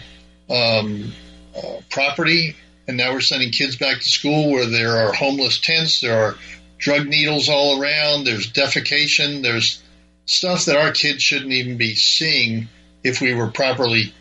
um, 0.49 1.13
uh, 1.55 1.77
property, 1.91 2.55
and 2.87 2.97
now 2.97 3.13
we're 3.13 3.21
sending 3.21 3.51
kids 3.51 3.75
back 3.75 3.99
to 3.99 4.09
school 4.09 4.51
where 4.51 4.65
there 4.65 4.97
are 4.97 5.13
homeless 5.13 5.59
tents, 5.59 6.01
there 6.01 6.17
are 6.17 6.35
drug 6.79 7.05
needles 7.05 7.49
all 7.49 7.79
around, 7.79 8.23
there's 8.23 8.51
defecation, 8.51 9.43
there's 9.43 9.82
stuff 10.25 10.65
that 10.65 10.77
our 10.77 10.91
kids 10.91 11.21
shouldn't 11.21 11.51
even 11.51 11.77
be 11.77 11.95
seeing 11.95 12.69
if 13.03 13.21
we 13.21 13.33
were 13.33 13.47
properly 13.47 14.13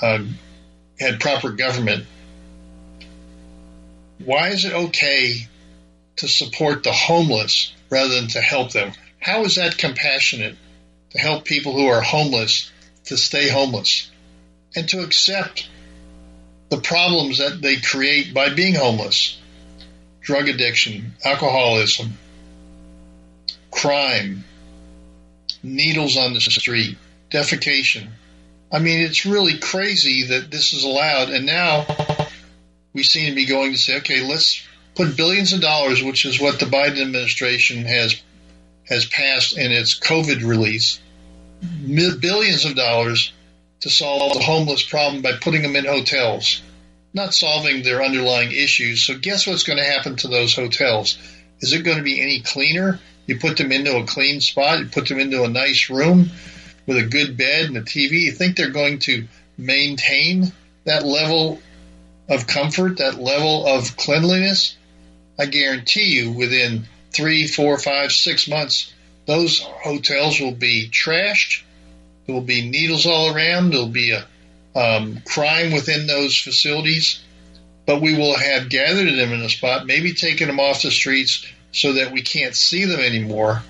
uh, 0.00 0.24
had 0.98 1.20
proper 1.20 1.50
government. 1.50 2.04
Why 4.18 4.48
is 4.48 4.64
it 4.64 4.72
okay 4.72 5.46
to 6.16 6.28
support 6.28 6.82
the 6.82 6.92
homeless 6.92 7.72
rather 7.88 8.14
than 8.14 8.28
to 8.28 8.40
help 8.40 8.72
them? 8.72 8.92
How 9.18 9.44
is 9.44 9.56
that 9.56 9.78
compassionate 9.78 10.56
to 11.10 11.18
help 11.18 11.44
people 11.44 11.72
who 11.72 11.86
are 11.86 12.02
homeless 12.02 12.70
to 13.06 13.16
stay 13.16 13.48
homeless 13.48 14.10
and 14.76 14.88
to 14.90 15.00
accept 15.00 15.68
the 16.68 16.80
problems 16.80 17.38
that 17.38 17.60
they 17.62 17.76
create 17.76 18.34
by 18.34 18.50
being 18.50 18.74
homeless? 18.74 19.38
Drug 20.20 20.48
addiction, 20.48 21.14
alcoholism, 21.24 22.18
crime, 23.70 24.44
needles 25.62 26.16
on 26.16 26.34
the 26.34 26.40
street, 26.40 26.96
defecation. 27.30 28.08
I 28.72 28.78
mean, 28.78 29.00
it's 29.00 29.26
really 29.26 29.58
crazy 29.58 30.26
that 30.26 30.50
this 30.50 30.72
is 30.72 30.84
allowed. 30.84 31.30
And 31.30 31.46
now 31.46 31.86
we 32.92 33.02
seem 33.02 33.28
to 33.28 33.34
be 33.34 33.46
going 33.46 33.72
to 33.72 33.78
say, 33.78 33.98
okay, 33.98 34.26
let's 34.26 34.62
put 34.94 35.16
billions 35.16 35.52
of 35.52 35.60
dollars, 35.60 36.02
which 36.02 36.24
is 36.24 36.40
what 36.40 36.60
the 36.60 36.66
Biden 36.66 37.00
administration 37.00 37.84
has 37.84 38.20
has 38.88 39.06
passed 39.06 39.56
in 39.56 39.70
its 39.70 39.98
COVID 39.98 40.44
release, 40.44 41.00
billions 42.20 42.64
of 42.64 42.74
dollars 42.74 43.32
to 43.80 43.90
solve 43.90 44.34
the 44.34 44.42
homeless 44.42 44.82
problem 44.82 45.22
by 45.22 45.32
putting 45.32 45.62
them 45.62 45.76
in 45.76 45.84
hotels, 45.84 46.60
not 47.14 47.32
solving 47.32 47.82
their 47.82 48.02
underlying 48.02 48.50
issues. 48.50 49.04
So, 49.04 49.16
guess 49.16 49.46
what's 49.46 49.62
going 49.62 49.78
to 49.78 49.84
happen 49.84 50.16
to 50.16 50.28
those 50.28 50.54
hotels? 50.54 51.18
Is 51.60 51.72
it 51.72 51.84
going 51.84 51.98
to 51.98 52.02
be 52.02 52.20
any 52.20 52.40
cleaner? 52.40 52.98
You 53.30 53.38
put 53.38 53.58
them 53.58 53.70
into 53.70 53.96
a 53.96 54.06
clean 54.06 54.40
spot, 54.40 54.80
you 54.80 54.86
put 54.86 55.06
them 55.06 55.20
into 55.20 55.44
a 55.44 55.48
nice 55.48 55.88
room 55.88 56.30
with 56.84 56.96
a 56.96 57.04
good 57.04 57.36
bed 57.36 57.66
and 57.66 57.76
a 57.76 57.82
TV. 57.82 58.22
You 58.22 58.32
think 58.32 58.56
they're 58.56 58.70
going 58.70 58.98
to 59.00 59.28
maintain 59.56 60.50
that 60.82 61.06
level 61.06 61.62
of 62.28 62.48
comfort, 62.48 62.98
that 62.98 63.20
level 63.20 63.68
of 63.68 63.96
cleanliness? 63.96 64.76
I 65.38 65.46
guarantee 65.46 66.06
you 66.06 66.32
within 66.32 66.88
three, 67.12 67.46
four, 67.46 67.78
five, 67.78 68.10
six 68.10 68.48
months, 68.48 68.92
those 69.26 69.60
hotels 69.60 70.40
will 70.40 70.50
be 70.50 70.90
trashed. 70.92 71.62
There 72.26 72.34
will 72.34 72.42
be 72.42 72.68
needles 72.68 73.06
all 73.06 73.32
around. 73.32 73.70
There 73.70 73.78
will 73.78 73.86
be 73.86 74.10
a 74.10 74.26
um, 74.74 75.22
crime 75.24 75.70
within 75.70 76.08
those 76.08 76.36
facilities. 76.36 77.20
But 77.86 78.02
we 78.02 78.16
will 78.16 78.36
have 78.36 78.68
gathered 78.68 79.16
them 79.16 79.32
in 79.32 79.42
a 79.42 79.48
spot, 79.48 79.86
maybe 79.86 80.14
taken 80.14 80.48
them 80.48 80.58
off 80.58 80.82
the 80.82 80.90
streets, 80.90 81.46
so 81.72 81.94
that 81.94 82.12
we 82.12 82.22
can't 82.22 82.54
see 82.54 82.84
them 82.84 83.00
anymore, 83.00 83.62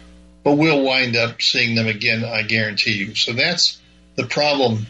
but 0.42 0.54
we'll 0.56 0.82
wind 0.82 1.16
up 1.16 1.42
seeing 1.42 1.74
them 1.74 1.86
again, 1.86 2.24
I 2.24 2.42
guarantee 2.42 2.92
you. 2.92 3.14
So 3.14 3.32
that's 3.32 3.78
the 4.16 4.26
problem 4.26 4.86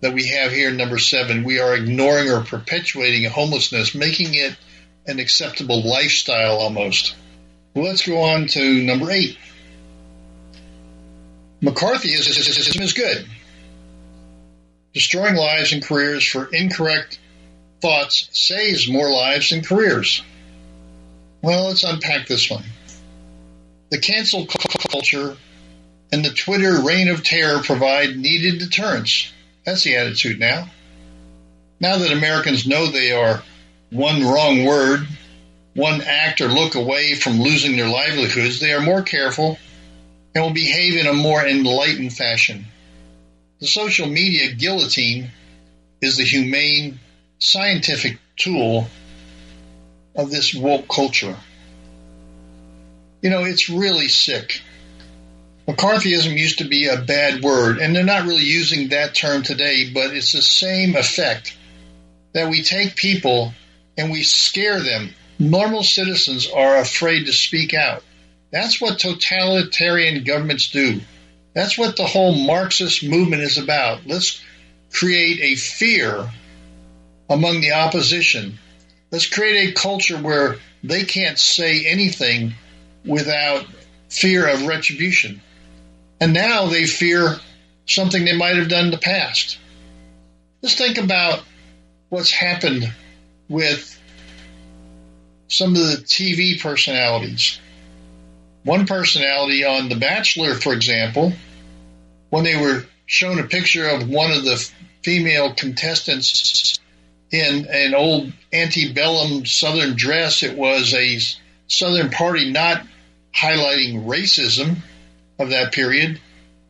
that 0.00 0.14
we 0.14 0.28
have 0.28 0.52
here 0.52 0.70
number 0.70 0.98
seven. 0.98 1.44
We 1.44 1.60
are 1.60 1.74
ignoring 1.74 2.30
or 2.30 2.42
perpetuating 2.42 3.28
homelessness, 3.30 3.94
making 3.94 4.34
it 4.34 4.56
an 5.06 5.18
acceptable 5.18 5.82
lifestyle 5.82 6.56
almost. 6.56 7.16
Well, 7.74 7.86
let's 7.86 8.06
go 8.06 8.20
on 8.20 8.46
to 8.48 8.82
number 8.82 9.10
eight. 9.10 9.36
McCarthyism 11.62 12.80
is 12.80 12.92
good. 12.92 13.26
Destroying 14.92 15.34
lives 15.34 15.72
and 15.72 15.82
careers 15.82 16.24
for 16.24 16.46
incorrect 16.52 17.18
thoughts 17.80 18.28
saves 18.32 18.88
more 18.88 19.10
lives 19.10 19.50
and 19.50 19.66
careers. 19.66 20.22
Well, 21.44 21.66
let's 21.66 21.84
unpack 21.84 22.26
this 22.26 22.48
one. 22.48 22.64
The 23.90 23.98
cancel 23.98 24.46
culture 24.46 25.36
and 26.10 26.24
the 26.24 26.32
Twitter 26.32 26.80
reign 26.80 27.08
of 27.08 27.22
terror 27.22 27.62
provide 27.62 28.16
needed 28.16 28.60
deterrence. 28.60 29.30
That's 29.66 29.84
the 29.84 29.96
attitude 29.96 30.40
now. 30.40 30.70
Now 31.78 31.98
that 31.98 32.12
Americans 32.12 32.66
know 32.66 32.86
they 32.86 33.12
are 33.12 33.42
one 33.90 34.24
wrong 34.24 34.64
word, 34.64 35.06
one 35.74 36.00
act 36.00 36.40
or 36.40 36.48
look 36.48 36.76
away 36.76 37.14
from 37.14 37.42
losing 37.42 37.76
their 37.76 37.88
livelihoods, 37.88 38.58
they 38.58 38.72
are 38.72 38.80
more 38.80 39.02
careful 39.02 39.58
and 40.34 40.44
will 40.44 40.54
behave 40.54 40.96
in 40.96 41.06
a 41.06 41.12
more 41.12 41.46
enlightened 41.46 42.14
fashion. 42.14 42.64
The 43.60 43.66
social 43.66 44.06
media 44.06 44.54
guillotine 44.54 45.30
is 46.00 46.16
the 46.16 46.24
humane, 46.24 47.00
scientific 47.38 48.18
tool 48.38 48.88
of 50.14 50.30
this 50.30 50.54
woke 50.54 50.88
culture. 50.88 51.36
You 53.22 53.30
know, 53.30 53.44
it's 53.44 53.70
really 53.70 54.08
sick. 54.08 54.60
McCarthyism 55.66 56.36
used 56.36 56.58
to 56.58 56.68
be 56.68 56.88
a 56.88 57.00
bad 57.00 57.42
word, 57.42 57.78
and 57.78 57.96
they're 57.96 58.04
not 58.04 58.26
really 58.26 58.44
using 58.44 58.88
that 58.88 59.14
term 59.14 59.42
today, 59.42 59.90
but 59.92 60.14
it's 60.14 60.32
the 60.32 60.42
same 60.42 60.94
effect 60.94 61.56
that 62.34 62.50
we 62.50 62.62
take 62.62 62.96
people 62.96 63.54
and 63.96 64.12
we 64.12 64.22
scare 64.22 64.80
them. 64.80 65.14
Normal 65.38 65.82
citizens 65.82 66.48
are 66.50 66.76
afraid 66.76 67.26
to 67.26 67.32
speak 67.32 67.72
out. 67.72 68.02
That's 68.50 68.80
what 68.80 68.98
totalitarian 68.98 70.22
governments 70.22 70.70
do. 70.70 71.00
That's 71.54 71.78
what 71.78 71.96
the 71.96 72.06
whole 72.06 72.34
Marxist 72.34 73.02
movement 73.02 73.42
is 73.42 73.58
about. 73.58 74.06
Let's 74.06 74.42
create 74.92 75.40
a 75.40 75.56
fear 75.56 76.30
among 77.30 77.60
the 77.60 77.72
opposition. 77.72 78.58
Let's 79.14 79.28
create 79.28 79.68
a 79.68 79.80
culture 79.80 80.18
where 80.18 80.56
they 80.82 81.04
can't 81.04 81.38
say 81.38 81.86
anything 81.86 82.54
without 83.06 83.64
fear 84.08 84.44
of 84.48 84.66
retribution. 84.66 85.40
And 86.20 86.32
now 86.32 86.66
they 86.66 86.84
fear 86.84 87.36
something 87.86 88.24
they 88.24 88.36
might 88.36 88.56
have 88.56 88.68
done 88.68 88.86
in 88.86 88.90
the 88.90 88.98
past. 88.98 89.56
Let's 90.62 90.74
think 90.74 90.98
about 90.98 91.44
what's 92.08 92.32
happened 92.32 92.92
with 93.48 93.96
some 95.46 95.76
of 95.76 95.78
the 95.78 96.02
TV 96.04 96.60
personalities. 96.60 97.60
One 98.64 98.84
personality 98.84 99.64
on 99.64 99.90
The 99.90 99.94
Bachelor, 99.94 100.54
for 100.54 100.72
example, 100.72 101.32
when 102.30 102.42
they 102.42 102.56
were 102.56 102.84
shown 103.06 103.38
a 103.38 103.44
picture 103.44 103.86
of 103.86 104.08
one 104.08 104.32
of 104.32 104.42
the 104.42 104.68
female 105.04 105.54
contestants 105.54 106.80
in 107.34 107.66
an 107.66 107.94
old 107.94 108.32
antebellum 108.52 109.44
Southern 109.44 109.96
dress, 109.96 110.44
it 110.44 110.56
was 110.56 110.94
a 110.94 111.18
Southern 111.66 112.10
party 112.10 112.52
not 112.52 112.86
highlighting 113.34 114.06
racism 114.06 114.76
of 115.40 115.50
that 115.50 115.72
period, 115.72 116.20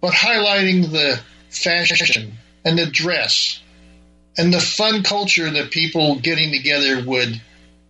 but 0.01 0.15
highlighting 0.15 0.91
the 0.91 1.21
fashion 1.51 2.39
and 2.65 2.79
the 2.79 2.87
dress 2.87 3.61
and 4.39 4.55
the 4.55 4.61
fun 4.61 5.03
culture 5.03 5.51
that 5.51 5.71
people 5.71 6.17
getting 6.17 6.51
together 6.51 7.05
would 7.05 7.39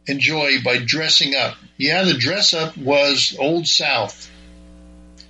enjoy 0.07 0.61
by 0.65 0.79
dressing 0.79 1.37
up. 1.37 1.55
Yeah, 1.77 2.03
the 2.03 2.15
dress 2.15 2.55
up 2.55 2.77
was 2.77 3.37
Old 3.39 3.69
South. 3.69 4.29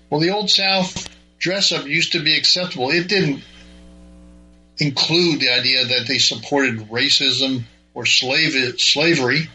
Well, 0.08 0.20
the 0.20 0.30
Old 0.30 0.50
South 0.50 1.08
dress 1.38 1.72
up 1.72 1.86
used 1.86 2.12
to 2.12 2.24
be 2.24 2.38
acceptable. 2.38 2.90
It 2.90 3.06
didn't 3.06 3.44
include 4.78 5.40
the 5.40 5.50
idea 5.50 5.84
that 5.84 6.06
they 6.06 6.18
supported 6.18 6.90
racism 6.90 7.64
or 7.94 8.06
slave, 8.06 8.80
slavery. 8.80 9.48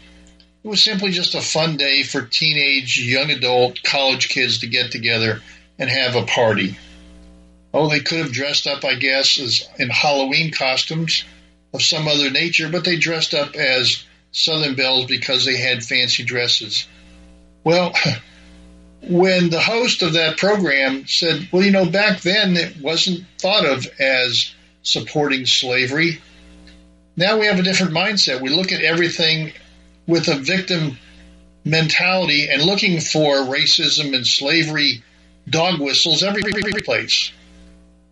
It 0.62 0.68
was 0.68 0.82
simply 0.82 1.10
just 1.10 1.34
a 1.34 1.40
fun 1.40 1.76
day 1.76 2.02
for 2.02 2.22
teenage, 2.22 2.98
young 2.98 3.30
adult, 3.30 3.82
college 3.82 4.28
kids 4.28 4.58
to 4.58 4.66
get 4.66 4.92
together 4.92 5.40
and 5.78 5.88
have 5.88 6.16
a 6.16 6.26
party. 6.26 6.76
Oh, 7.72 7.88
they 7.88 8.00
could 8.00 8.18
have 8.18 8.32
dressed 8.32 8.66
up, 8.66 8.84
I 8.84 8.94
guess, 8.94 9.38
as 9.38 9.68
in 9.78 9.90
Halloween 9.90 10.50
costumes 10.50 11.24
of 11.72 11.82
some 11.82 12.08
other 12.08 12.30
nature, 12.30 12.68
but 12.68 12.84
they 12.84 12.96
dressed 12.96 13.32
up 13.32 13.54
as 13.54 14.04
Southern 14.32 14.74
Belles 14.74 15.06
because 15.06 15.44
they 15.44 15.56
had 15.56 15.84
fancy 15.84 16.24
dresses. 16.24 16.86
Well, 17.62 17.94
when 19.02 19.50
the 19.50 19.60
host 19.60 20.02
of 20.02 20.14
that 20.14 20.36
program 20.36 21.06
said, 21.06 21.48
well, 21.52 21.62
you 21.62 21.70
know, 21.70 21.86
back 21.86 22.20
then 22.20 22.56
it 22.56 22.76
wasn't 22.80 23.24
thought 23.38 23.64
of 23.64 23.86
as 23.98 24.52
supporting 24.82 25.46
slavery. 25.46 26.20
Now 27.16 27.38
we 27.38 27.46
have 27.46 27.58
a 27.58 27.62
different 27.62 27.92
mindset. 27.92 28.40
We 28.40 28.50
look 28.50 28.72
at 28.72 28.82
everything 28.82 29.52
with 30.06 30.28
a 30.28 30.36
victim 30.36 30.98
mentality 31.64 32.48
and 32.48 32.62
looking 32.62 33.00
for 33.00 33.36
racism 33.36 34.14
and 34.14 34.26
slavery 34.26 35.02
dog 35.48 35.80
whistles 35.80 36.22
every 36.22 36.42
place. 36.82 37.32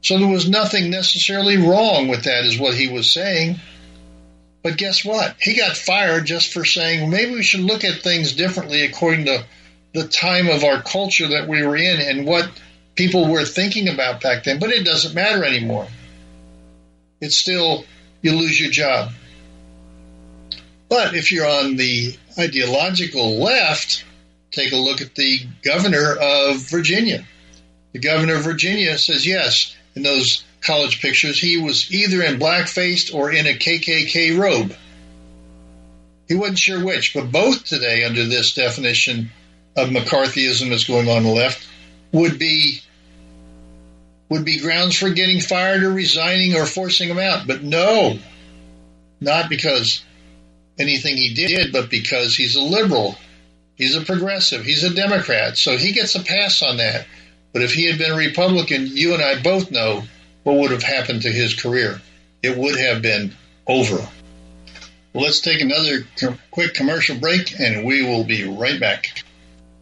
So 0.01 0.19
there 0.19 0.29
was 0.29 0.49
nothing 0.49 0.91
necessarily 0.91 1.57
wrong 1.57 2.09
with 2.09 2.25
that, 2.25 2.45
is 2.45 2.59
what 2.59 2.75
he 2.75 2.89
was 2.89 3.13
saying. 3.13 3.59
But 4.63 4.77
guess 4.77 5.05
what? 5.05 5.37
He 5.41 5.57
got 5.57 5.77
fired 5.77 6.27
just 6.27 6.53
for 6.53 6.65
saying 6.65 7.11
maybe 7.11 7.33
we 7.33 7.43
should 7.43 7.61
look 7.61 7.85
at 7.85 8.03
things 8.03 8.35
differently 8.35 8.83
according 8.83 9.27
to 9.27 9.45
the 9.95 10.07
time 10.07 10.49
of 10.49 10.65
our 10.65 10.83
culture 10.83 11.29
that 11.29 11.49
we 11.49 11.63
were 11.63 11.77
in 11.77 12.01
and 12.01 12.27
what 12.27 12.51
people 12.95 13.31
were 13.31 13.45
thinking 13.45 13.89
about 13.89 14.21
back 14.21 14.45
then. 14.45 14.59
But 14.59 14.71
it 14.71 14.85
doesn't 14.85 15.15
matter 15.15 15.45
anymore. 15.45 15.89
It's 17.21 17.37
still, 17.37 17.85
you 18.23 18.33
lose 18.33 18.61
your 18.61 18.71
job. 18.71 19.13
But 20.89 21.15
if 21.15 21.33
you're 21.33 21.49
on 21.49 21.77
the 21.77 22.17
ideological 22.39 23.39
left, 23.39 24.05
take 24.51 24.73
a 24.73 24.77
look 24.77 25.01
at 25.01 25.15
the 25.15 25.41
governor 25.63 26.15
of 26.15 26.57
Virginia. 26.71 27.25
The 27.93 27.99
governor 27.99 28.37
of 28.37 28.45
Virginia 28.45 28.97
says, 28.99 29.27
yes, 29.27 29.77
in 29.95 30.03
those 30.03 30.45
college 30.61 31.01
pictures, 31.01 31.39
he 31.41 31.59
was 31.59 31.93
either 31.93 32.23
in 32.23 32.39
blackface 32.39 33.15
or 33.15 33.31
in 33.31 33.47
a 33.47 33.55
KKK 33.55 34.39
robe. 34.39 34.75
He 36.27 36.35
wasn't 36.35 36.59
sure 36.59 36.85
which, 36.85 37.15
but 37.15 37.33
both 37.33 37.65
today, 37.65 38.05
under 38.05 38.25
this 38.27 38.55
definition 38.55 39.31
of 39.77 39.89
McCarthyism 39.89 40.71
that's 40.71 40.85
going 40.85 41.09
on 41.09 41.23
the 41.23 41.31
left, 41.31 41.67
would 42.13 42.39
be 42.39 42.81
would 44.29 44.45
be 44.45 44.61
grounds 44.61 44.97
for 44.97 45.11
getting 45.11 45.41
fired 45.41 45.83
or 45.83 45.91
resigning 45.91 46.55
or 46.55 46.67
forcing 46.67 47.09
him 47.09 47.19
out. 47.19 47.47
But 47.47 47.63
no, 47.63 48.19
not 49.21 49.49
because 49.49 50.05
anything 50.79 51.17
he 51.17 51.35
did, 51.35 51.73
but 51.73 51.91
because 51.91 52.37
he's 52.37 52.57
a 52.57 52.63
liberal. 52.63 53.17
He's 53.75 53.97
a 53.97 54.03
progressive. 54.03 54.65
He's 54.65 54.85
a 54.85 54.95
Democrat. 54.95 55.57
So 55.57 55.77
he 55.77 55.93
gets 55.93 56.15
a 56.15 56.23
pass 56.23 56.63
on 56.63 56.79
that. 56.79 57.07
But 57.53 57.63
if 57.63 57.73
he 57.73 57.87
had 57.87 57.99
been 57.99 58.13
a 58.13 58.17
Republican, 58.17 58.87
you 58.89 59.15
and 59.15 59.23
I 59.23 59.41
both 59.41 59.71
know 59.71 60.03
what 60.43 60.57
would 60.57 60.71
have 60.71 60.83
happened 60.83 61.23
to 61.23 61.33
his 61.33 61.55
career. 61.55 62.01
It 62.43 62.57
would 62.57 62.77
have 62.77 63.03
been 63.03 63.35
over. 63.67 63.97
Well, 65.13 65.25
let's 65.25 65.41
take 65.41 65.61
another 65.61 66.07
quick 66.51 66.75
commercial 66.75 67.17
break 67.17 67.59
and 67.59 67.85
we 67.85 68.03
will 68.03 68.25
be 68.25 68.45
right 68.45 68.79
back. 68.79 69.25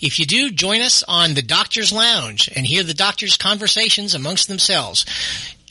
If 0.00 0.18
you 0.18 0.26
do, 0.26 0.50
join 0.50 0.80
us 0.80 1.04
on 1.06 1.34
the 1.34 1.42
Doctor's 1.42 1.92
Lounge 1.92 2.48
and 2.54 2.66
hear 2.66 2.82
the 2.82 2.94
doctors' 2.94 3.36
conversations 3.36 4.14
amongst 4.14 4.48
themselves. 4.48 5.04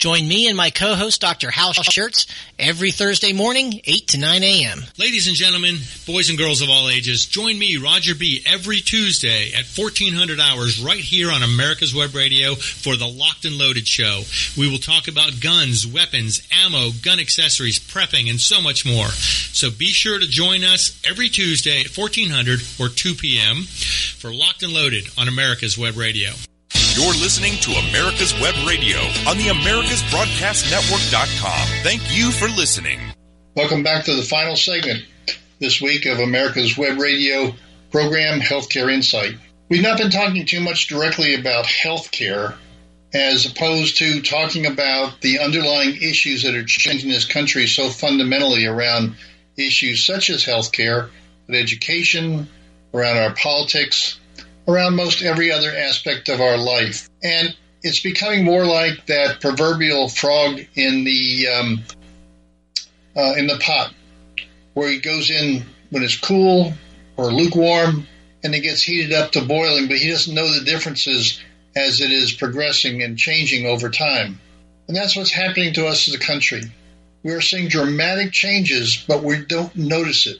Join 0.00 0.26
me 0.26 0.48
and 0.48 0.56
my 0.56 0.70
co-host, 0.70 1.20
Dr. 1.20 1.50
Hal 1.50 1.74
Scherz, 1.74 2.26
every 2.58 2.90
Thursday 2.90 3.34
morning, 3.34 3.82
8 3.84 4.08
to 4.08 4.18
9 4.18 4.42
a.m. 4.42 4.80
Ladies 4.96 5.28
and 5.28 5.36
gentlemen, 5.36 5.76
boys 6.06 6.30
and 6.30 6.38
girls 6.38 6.62
of 6.62 6.70
all 6.70 6.88
ages, 6.88 7.26
join 7.26 7.58
me, 7.58 7.76
Roger 7.76 8.14
B., 8.14 8.42
every 8.46 8.80
Tuesday 8.80 9.52
at 9.52 9.66
1400 9.66 10.40
hours 10.40 10.82
right 10.82 11.00
here 11.00 11.30
on 11.30 11.42
America's 11.42 11.94
Web 11.94 12.14
Radio 12.14 12.54
for 12.54 12.96
the 12.96 13.06
Locked 13.06 13.44
and 13.44 13.58
Loaded 13.58 13.86
Show. 13.86 14.22
We 14.56 14.70
will 14.70 14.78
talk 14.78 15.06
about 15.06 15.38
guns, 15.38 15.86
weapons, 15.86 16.40
ammo, 16.64 16.92
gun 17.02 17.20
accessories, 17.20 17.78
prepping, 17.78 18.30
and 18.30 18.40
so 18.40 18.62
much 18.62 18.86
more. 18.86 19.08
So 19.08 19.70
be 19.70 19.88
sure 19.88 20.18
to 20.18 20.26
join 20.26 20.64
us 20.64 20.98
every 21.06 21.28
Tuesday 21.28 21.80
at 21.80 21.94
1400 21.94 22.60
or 22.80 22.88
2 22.88 23.16
p.m. 23.16 23.64
for 23.64 24.32
Locked 24.32 24.62
and 24.62 24.72
Loaded 24.72 25.10
on 25.18 25.28
America's 25.28 25.76
Web 25.76 25.98
Radio. 25.98 26.30
You're 26.94 27.14
listening 27.14 27.54
to 27.60 27.70
America's 27.88 28.34
Web 28.40 28.54
Radio 28.66 28.98
on 29.28 29.36
the 29.38 29.46
AmericasBroadcastNetwork.com. 29.46 31.84
Thank 31.84 32.16
you 32.16 32.30
for 32.32 32.48
listening. 32.48 32.98
Welcome 33.54 33.82
back 33.82 34.04
to 34.06 34.14
the 34.14 34.22
final 34.22 34.56
segment 34.56 35.04
this 35.60 35.80
week 35.80 36.06
of 36.06 36.18
America's 36.18 36.76
Web 36.76 36.98
Radio 36.98 37.54
program, 37.90 38.40
Healthcare 38.40 38.92
Insight. 38.92 39.36
We've 39.68 39.82
not 39.82 39.98
been 39.98 40.10
talking 40.10 40.46
too 40.46 40.60
much 40.60 40.88
directly 40.88 41.34
about 41.34 41.64
healthcare 41.64 42.56
as 43.14 43.46
opposed 43.46 43.98
to 43.98 44.22
talking 44.22 44.66
about 44.66 45.20
the 45.20 45.40
underlying 45.40 45.96
issues 45.96 46.42
that 46.42 46.54
are 46.54 46.64
changing 46.64 47.10
this 47.10 47.24
country 47.24 47.66
so 47.66 47.88
fundamentally 47.88 48.66
around 48.66 49.14
issues 49.56 50.04
such 50.04 50.30
as 50.30 50.44
healthcare, 50.44 51.10
education, 51.48 52.48
around 52.94 53.16
our 53.16 53.34
politics, 53.34 54.19
around 54.70 54.96
most 54.96 55.22
every 55.22 55.50
other 55.50 55.74
aspect 55.74 56.28
of 56.28 56.40
our 56.40 56.56
life. 56.56 57.08
And 57.22 57.54
it's 57.82 58.00
becoming 58.00 58.44
more 58.44 58.64
like 58.64 59.06
that 59.06 59.40
proverbial 59.40 60.08
frog 60.08 60.60
in 60.74 61.04
the 61.04 61.48
um, 61.48 61.84
uh, 63.16 63.34
in 63.36 63.46
the 63.46 63.58
pot, 63.58 63.92
where 64.74 64.88
he 64.88 65.00
goes 65.00 65.30
in 65.30 65.64
when 65.90 66.02
it's 66.02 66.18
cool 66.18 66.72
or 67.16 67.32
lukewarm, 67.32 68.06
and 68.42 68.54
it 68.54 68.60
gets 68.60 68.82
heated 68.82 69.12
up 69.12 69.32
to 69.32 69.44
boiling, 69.44 69.88
but 69.88 69.98
he 69.98 70.10
doesn't 70.10 70.34
know 70.34 70.52
the 70.52 70.64
differences 70.64 71.40
as 71.76 72.00
it 72.00 72.10
is 72.10 72.32
progressing 72.32 73.02
and 73.02 73.18
changing 73.18 73.66
over 73.66 73.90
time. 73.90 74.40
And 74.88 74.96
that's 74.96 75.16
what's 75.16 75.32
happening 75.32 75.74
to 75.74 75.86
us 75.86 76.08
as 76.08 76.14
a 76.14 76.18
country. 76.18 76.62
We 77.22 77.32
are 77.32 77.40
seeing 77.40 77.68
dramatic 77.68 78.32
changes, 78.32 79.04
but 79.06 79.22
we 79.22 79.44
don't 79.44 79.74
notice 79.76 80.26
it. 80.26 80.38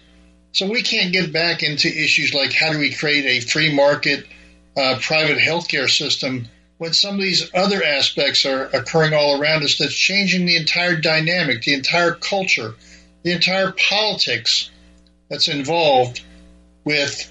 So 0.53 0.69
we 0.69 0.83
can't 0.83 1.13
get 1.13 1.33
back 1.33 1.63
into 1.63 1.89
issues 1.89 2.35
like 2.35 2.53
how 2.53 2.73
do 2.73 2.79
we 2.79 2.93
create 2.93 3.25
a 3.27 3.47
free 3.47 3.75
market 3.75 4.27
uh, 4.77 4.99
private 5.01 5.39
healthcare 5.39 5.89
system 5.89 6.49
when 6.79 6.93
some 6.93 7.17
of 7.17 7.21
these 7.21 7.51
other 7.55 7.85
aspects 7.85 8.47
are 8.47 8.65
occurring 8.65 9.13
all 9.13 9.41
around 9.41 9.63
us 9.63 9.77
that's 9.79 9.95
changing 9.95 10.47
the 10.47 10.57
entire 10.57 10.97
dynamic, 10.97 11.63
the 11.63 11.75
entire 11.75 12.13
culture, 12.13 12.75
the 13.23 13.33
entire 13.33 13.73
politics 13.73 14.71
that's 15.29 15.49
involved 15.49 16.23
with 16.85 17.31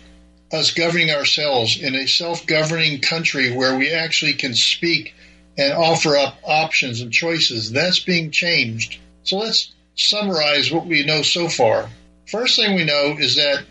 us 0.51 0.71
governing 0.71 1.11
ourselves 1.11 1.81
in 1.81 1.95
a 1.95 2.07
self 2.07 2.45
governing 2.45 3.01
country 3.01 3.51
where 3.51 3.75
we 3.75 3.91
actually 3.91 4.33
can 4.33 4.53
speak 4.53 5.13
and 5.57 5.73
offer 5.73 6.15
up 6.15 6.37
options 6.43 7.01
and 7.01 7.11
choices. 7.11 7.71
That's 7.71 7.99
being 7.99 8.31
changed. 8.31 8.99
So 9.23 9.37
let's 9.37 9.73
summarize 9.95 10.71
what 10.71 10.85
we 10.85 11.05
know 11.05 11.21
so 11.21 11.49
far. 11.49 11.89
First 12.29 12.57
thing 12.57 12.75
we 12.75 12.85
know 12.85 13.15
is 13.17 13.37
that 13.37 13.63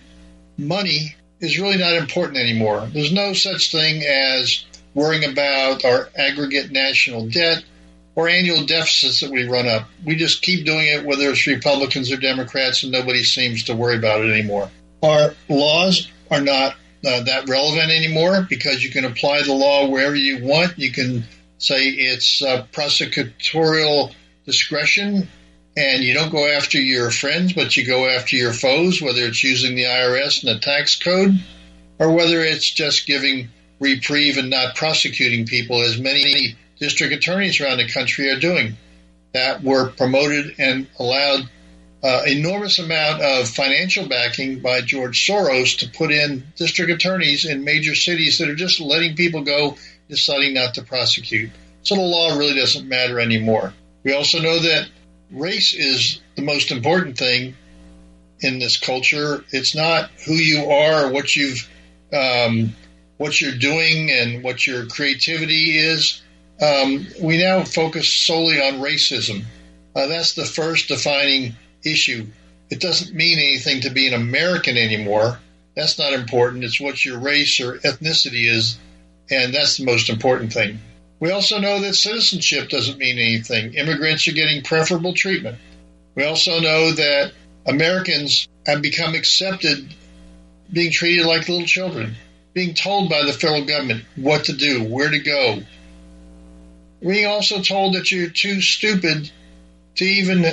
money 0.56 1.14
is 1.38 1.60
really 1.60 1.78
not 1.78 1.94
important 1.94 2.38
anymore. 2.38 2.88
There's 2.92 3.12
no 3.12 3.32
such 3.32 3.70
thing 3.70 4.02
as 4.04 4.64
worrying 4.94 5.30
about 5.30 5.84
our 5.84 6.08
aggregate 6.16 6.72
national 6.72 7.28
debt 7.28 7.62
or 8.16 8.28
annual 8.28 8.66
deficits 8.66 9.20
that 9.20 9.30
we 9.30 9.46
run 9.46 9.68
up. 9.68 9.88
We 10.04 10.16
just 10.16 10.42
keep 10.42 10.66
doing 10.66 10.86
it 10.88 11.04
whether 11.04 11.30
it's 11.30 11.46
Republicans 11.46 12.10
or 12.10 12.16
Democrats, 12.16 12.82
and 12.82 12.90
nobody 12.90 13.22
seems 13.22 13.62
to 13.64 13.76
worry 13.76 13.96
about 13.96 14.22
it 14.22 14.32
anymore. 14.32 14.68
Our 15.04 15.34
laws 15.48 16.10
are 16.28 16.40
not 16.40 16.74
uh, 17.06 17.22
that 17.22 17.48
relevant 17.48 17.92
anymore 17.92 18.44
because 18.48 18.82
you 18.82 18.90
can 18.90 19.04
apply 19.04 19.42
the 19.42 19.54
law 19.54 19.88
wherever 19.88 20.16
you 20.16 20.44
want. 20.44 20.76
You 20.76 20.90
can 20.90 21.22
say 21.58 21.86
it's 21.86 22.42
uh, 22.42 22.66
prosecutorial 22.72 24.12
discretion 24.46 25.28
and 25.78 26.02
you 26.02 26.12
don't 26.12 26.32
go 26.32 26.44
after 26.44 26.80
your 26.80 27.12
friends, 27.12 27.52
but 27.52 27.76
you 27.76 27.86
go 27.86 28.08
after 28.08 28.34
your 28.34 28.52
foes, 28.52 29.00
whether 29.00 29.22
it's 29.22 29.44
using 29.44 29.76
the 29.76 29.84
IRS 29.84 30.42
and 30.42 30.52
the 30.52 30.58
tax 30.58 30.96
code, 30.96 31.38
or 32.00 32.12
whether 32.12 32.40
it's 32.40 32.68
just 32.68 33.06
giving 33.06 33.48
reprieve 33.78 34.38
and 34.38 34.50
not 34.50 34.74
prosecuting 34.74 35.46
people, 35.46 35.80
as 35.80 36.00
many 36.00 36.56
district 36.80 37.12
attorneys 37.12 37.60
around 37.60 37.78
the 37.78 37.88
country 37.88 38.28
are 38.28 38.40
doing, 38.40 38.76
that 39.34 39.62
were 39.62 39.90
promoted 39.90 40.56
and 40.58 40.88
allowed 40.98 41.48
uh, 42.02 42.22
enormous 42.26 42.80
amount 42.80 43.22
of 43.22 43.48
financial 43.48 44.08
backing 44.08 44.58
by 44.58 44.80
George 44.80 45.24
Soros 45.28 45.78
to 45.78 45.88
put 45.88 46.10
in 46.10 46.44
district 46.56 46.90
attorneys 46.90 47.44
in 47.44 47.62
major 47.62 47.94
cities 47.94 48.38
that 48.38 48.48
are 48.48 48.56
just 48.56 48.80
letting 48.80 49.14
people 49.14 49.44
go, 49.44 49.76
deciding 50.08 50.54
not 50.54 50.74
to 50.74 50.82
prosecute. 50.82 51.50
So 51.84 51.94
the 51.94 52.00
law 52.00 52.36
really 52.36 52.58
doesn't 52.58 52.88
matter 52.88 53.20
anymore. 53.20 53.74
We 54.02 54.12
also 54.12 54.40
know 54.40 54.58
that 54.58 54.88
race 55.30 55.74
is 55.74 56.20
the 56.36 56.42
most 56.42 56.70
important 56.70 57.18
thing 57.18 57.56
in 58.40 58.58
this 58.58 58.78
culture. 58.78 59.44
It's 59.50 59.74
not 59.74 60.10
who 60.26 60.34
you 60.34 60.70
are 60.70 61.10
what 61.10 61.34
you've 61.34 61.68
um, 62.12 62.74
what 63.16 63.40
you're 63.40 63.58
doing 63.58 64.10
and 64.10 64.42
what 64.42 64.66
your 64.66 64.86
creativity 64.86 65.76
is. 65.78 66.22
Um, 66.60 67.06
we 67.20 67.38
now 67.38 67.64
focus 67.64 68.08
solely 68.08 68.60
on 68.60 68.80
racism. 68.80 69.44
Uh, 69.94 70.06
that's 70.06 70.34
the 70.34 70.44
first 70.44 70.88
defining 70.88 71.56
issue. 71.84 72.26
It 72.70 72.80
doesn't 72.80 73.14
mean 73.14 73.38
anything 73.38 73.82
to 73.82 73.90
be 73.90 74.06
an 74.06 74.14
American 74.14 74.76
anymore. 74.76 75.38
That's 75.74 75.98
not 75.98 76.12
important. 76.12 76.64
It's 76.64 76.80
what 76.80 77.04
your 77.04 77.18
race 77.18 77.60
or 77.60 77.78
ethnicity 77.78 78.50
is, 78.50 78.78
and 79.30 79.54
that's 79.54 79.76
the 79.76 79.84
most 79.84 80.08
important 80.08 80.52
thing. 80.52 80.80
We 81.20 81.30
also 81.32 81.58
know 81.58 81.80
that 81.80 81.94
citizenship 81.94 82.68
doesn't 82.68 82.98
mean 82.98 83.18
anything. 83.18 83.74
Immigrants 83.74 84.28
are 84.28 84.32
getting 84.32 84.62
preferable 84.62 85.14
treatment. 85.14 85.58
We 86.14 86.24
also 86.24 86.60
know 86.60 86.92
that 86.92 87.32
Americans 87.66 88.48
have 88.66 88.82
become 88.82 89.14
accepted 89.14 89.94
being 90.72 90.92
treated 90.92 91.26
like 91.26 91.48
little 91.48 91.66
children, 91.66 92.14
being 92.54 92.74
told 92.74 93.10
by 93.10 93.24
the 93.24 93.32
federal 93.32 93.64
government 93.64 94.04
what 94.16 94.44
to 94.44 94.52
do, 94.52 94.84
where 94.84 95.10
to 95.10 95.18
go. 95.18 95.62
Being 97.00 97.26
also 97.26 97.62
told 97.62 97.94
that 97.94 98.10
you're 98.10 98.30
too 98.30 98.60
stupid 98.60 99.30
to 99.96 100.04
even 100.04 100.44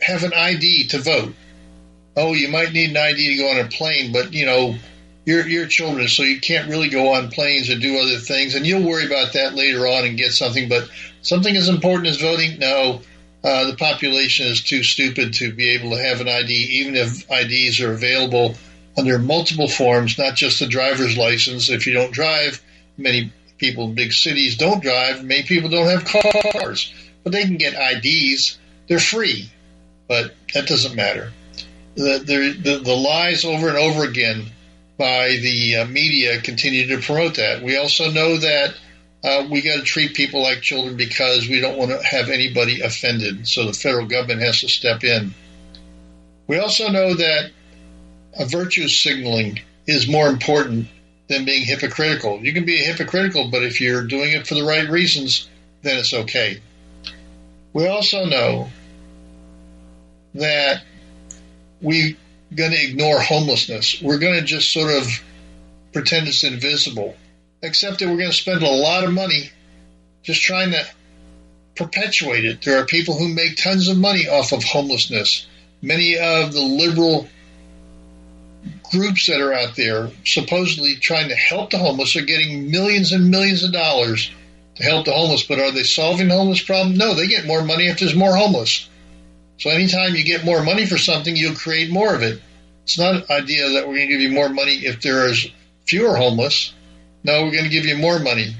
have 0.00 0.24
an 0.24 0.32
ID 0.32 0.88
to 0.88 0.98
vote. 0.98 1.34
Oh, 2.16 2.34
you 2.34 2.48
might 2.48 2.72
need 2.72 2.90
an 2.90 2.96
ID 2.96 3.36
to 3.36 3.42
go 3.42 3.50
on 3.50 3.64
a 3.64 3.68
plane, 3.68 4.12
but 4.12 4.32
you 4.32 4.46
know, 4.46 4.76
you're, 5.24 5.46
you're 5.46 5.66
children, 5.66 6.08
so 6.08 6.22
you 6.22 6.40
can't 6.40 6.68
really 6.68 6.88
go 6.88 7.14
on 7.14 7.30
planes 7.30 7.68
and 7.68 7.80
do 7.80 7.98
other 7.98 8.18
things, 8.18 8.54
and 8.54 8.66
you'll 8.66 8.86
worry 8.86 9.06
about 9.06 9.34
that 9.34 9.54
later 9.54 9.86
on 9.86 10.04
and 10.04 10.18
get 10.18 10.32
something. 10.32 10.68
But 10.68 10.90
something 11.22 11.56
as 11.56 11.68
important 11.68 12.08
as 12.08 12.20
voting, 12.20 12.58
no, 12.58 13.02
uh, 13.44 13.66
the 13.66 13.76
population 13.76 14.46
is 14.46 14.62
too 14.62 14.82
stupid 14.82 15.34
to 15.34 15.52
be 15.52 15.70
able 15.70 15.90
to 15.90 16.02
have 16.02 16.20
an 16.20 16.28
ID, 16.28 16.52
even 16.52 16.94
if 16.96 17.30
IDs 17.30 17.80
are 17.80 17.92
available 17.92 18.54
under 18.96 19.18
multiple 19.18 19.68
forms, 19.68 20.18
not 20.18 20.34
just 20.34 20.60
a 20.60 20.66
driver's 20.66 21.16
license. 21.16 21.70
If 21.70 21.86
you 21.86 21.94
don't 21.94 22.12
drive, 22.12 22.62
many 22.96 23.32
people 23.58 23.84
in 23.84 23.94
big 23.94 24.12
cities 24.12 24.56
don't 24.56 24.82
drive. 24.82 25.24
Many 25.24 25.44
people 25.44 25.70
don't 25.70 25.88
have 25.88 26.04
cars, 26.04 26.92
but 27.22 27.32
they 27.32 27.44
can 27.44 27.56
get 27.56 27.74
IDs. 27.74 28.58
They're 28.88 28.98
free, 28.98 29.50
but 30.08 30.34
that 30.52 30.66
doesn't 30.66 30.96
matter. 30.96 31.32
The, 31.94 32.18
the, 32.24 32.70
the, 32.70 32.78
the 32.78 32.96
lies 32.96 33.44
over 33.44 33.68
and 33.68 33.76
over 33.76 34.04
again 34.04 34.46
by 34.98 35.36
the 35.42 35.76
uh, 35.76 35.86
media 35.86 36.40
continue 36.40 36.86
to 36.88 37.02
promote 37.02 37.36
that. 37.36 37.62
We 37.62 37.76
also 37.76 38.10
know 38.10 38.36
that 38.36 38.74
uh, 39.24 39.46
we 39.50 39.62
got 39.62 39.76
to 39.76 39.82
treat 39.82 40.14
people 40.14 40.42
like 40.42 40.60
children 40.62 40.96
because 40.96 41.48
we 41.48 41.60
don't 41.60 41.78
want 41.78 41.90
to 41.90 42.02
have 42.04 42.28
anybody 42.28 42.80
offended. 42.80 43.46
So 43.46 43.66
the 43.66 43.72
federal 43.72 44.06
government 44.06 44.42
has 44.42 44.60
to 44.60 44.68
step 44.68 45.04
in. 45.04 45.34
We 46.46 46.58
also 46.58 46.88
know 46.88 47.14
that 47.14 47.50
a 48.38 48.46
virtue 48.46 48.88
signaling 48.88 49.60
is 49.86 50.08
more 50.08 50.28
important 50.28 50.88
than 51.28 51.44
being 51.44 51.64
hypocritical. 51.64 52.40
You 52.40 52.52
can 52.52 52.64
be 52.64 52.78
hypocritical, 52.78 53.50
but 53.50 53.62
if 53.62 53.80
you're 53.80 54.04
doing 54.04 54.32
it 54.32 54.46
for 54.46 54.54
the 54.54 54.64
right 54.64 54.88
reasons, 54.88 55.48
then 55.82 55.98
it's 55.98 56.12
okay. 56.12 56.60
We 57.72 57.86
also 57.86 58.26
know 58.26 58.70
that 60.34 60.82
we 61.80 62.16
going 62.54 62.72
to 62.72 62.84
ignore 62.84 63.20
homelessness. 63.20 64.00
We're 64.02 64.18
going 64.18 64.38
to 64.38 64.44
just 64.44 64.72
sort 64.72 64.92
of 64.92 65.06
pretend 65.92 66.28
it's 66.28 66.44
invisible, 66.44 67.16
except 67.62 67.98
that 67.98 68.08
we're 68.08 68.18
going 68.18 68.30
to 68.30 68.36
spend 68.36 68.62
a 68.62 68.70
lot 68.70 69.04
of 69.04 69.12
money 69.12 69.50
just 70.22 70.42
trying 70.42 70.72
to 70.72 70.86
perpetuate 71.74 72.44
it. 72.44 72.62
There 72.62 72.78
are 72.78 72.86
people 72.86 73.16
who 73.16 73.28
make 73.28 73.56
tons 73.56 73.88
of 73.88 73.96
money 73.96 74.28
off 74.28 74.52
of 74.52 74.62
homelessness. 74.62 75.46
Many 75.80 76.18
of 76.18 76.52
the 76.52 76.62
liberal 76.62 77.28
groups 78.90 79.26
that 79.26 79.40
are 79.40 79.52
out 79.52 79.74
there 79.74 80.10
supposedly 80.24 80.96
trying 80.96 81.28
to 81.28 81.34
help 81.34 81.70
the 81.70 81.78
homeless 81.78 82.14
are 82.14 82.24
getting 82.24 82.70
millions 82.70 83.12
and 83.12 83.30
millions 83.30 83.64
of 83.64 83.72
dollars 83.72 84.30
to 84.76 84.82
help 84.84 85.06
the 85.06 85.12
homeless, 85.12 85.42
but 85.42 85.58
are 85.58 85.72
they 85.72 85.82
solving 85.82 86.28
the 86.28 86.34
homeless 86.34 86.62
problem? 86.62 86.96
No, 86.96 87.14
they 87.14 87.26
get 87.26 87.46
more 87.46 87.64
money 87.64 87.88
if 87.88 87.98
there's 87.98 88.14
more 88.14 88.36
homeless. 88.36 88.88
So 89.62 89.70
anytime 89.70 90.16
you 90.16 90.24
get 90.24 90.44
more 90.44 90.60
money 90.60 90.86
for 90.86 90.98
something, 90.98 91.36
you'll 91.36 91.54
create 91.54 91.88
more 91.88 92.16
of 92.16 92.22
it. 92.22 92.42
It's 92.82 92.98
not 92.98 93.14
an 93.14 93.24
idea 93.30 93.68
that 93.70 93.86
we're 93.86 93.94
going 93.94 94.08
to 94.08 94.12
give 94.12 94.20
you 94.20 94.32
more 94.32 94.48
money 94.48 94.72
if 94.72 95.00
there 95.02 95.28
is 95.28 95.46
fewer 95.86 96.16
homeless. 96.16 96.74
No, 97.22 97.44
we're 97.44 97.52
going 97.52 97.62
to 97.62 97.70
give 97.70 97.86
you 97.86 97.96
more 97.96 98.18
money. 98.18 98.56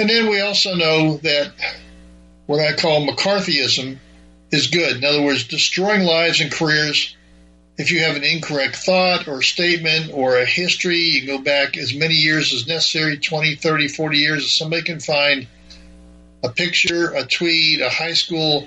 And 0.00 0.10
then 0.10 0.28
we 0.28 0.40
also 0.40 0.74
know 0.74 1.18
that 1.18 1.52
what 2.46 2.58
I 2.58 2.72
call 2.72 3.06
McCarthyism 3.06 3.98
is 4.50 4.66
good. 4.66 4.96
In 4.96 5.04
other 5.04 5.22
words, 5.22 5.44
destroying 5.44 6.02
lives 6.02 6.40
and 6.40 6.50
careers. 6.50 7.16
If 7.76 7.92
you 7.92 8.00
have 8.00 8.16
an 8.16 8.24
incorrect 8.24 8.74
thought 8.74 9.28
or 9.28 9.42
statement 9.42 10.10
or 10.12 10.38
a 10.38 10.44
history, 10.44 10.98
you 10.98 11.20
can 11.20 11.36
go 11.36 11.44
back 11.44 11.76
as 11.76 11.94
many 11.94 12.14
years 12.14 12.52
as 12.52 12.66
necessary 12.66 13.16
20, 13.16 13.54
30, 13.54 13.86
40 13.86 14.18
years 14.18 14.42
as 14.42 14.52
somebody 14.52 14.82
can 14.82 14.98
find 14.98 15.46
a 16.42 16.48
picture, 16.48 17.14
a 17.14 17.24
tweet, 17.24 17.80
a 17.80 17.88
high 17.88 18.14
school 18.14 18.66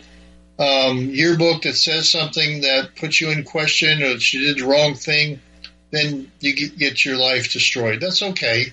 um, 0.62 1.10
yearbook 1.10 1.64
that 1.64 1.76
says 1.76 2.12
something 2.12 2.62
that 2.62 2.96
puts 2.96 3.20
you 3.20 3.32
in 3.32 3.44
question 3.44 4.04
or 4.04 4.10
that 4.10 4.34
you 4.34 4.42
did 4.42 4.64
the 4.64 4.70
wrong 4.70 4.94
thing, 4.94 5.42
then 5.90 6.32
you 6.40 6.56
get, 6.56 6.78
get 6.78 7.04
your 7.04 7.18
life 7.18 7.52
destroyed. 7.52 8.00
That's 8.00 8.22
okay 8.22 8.72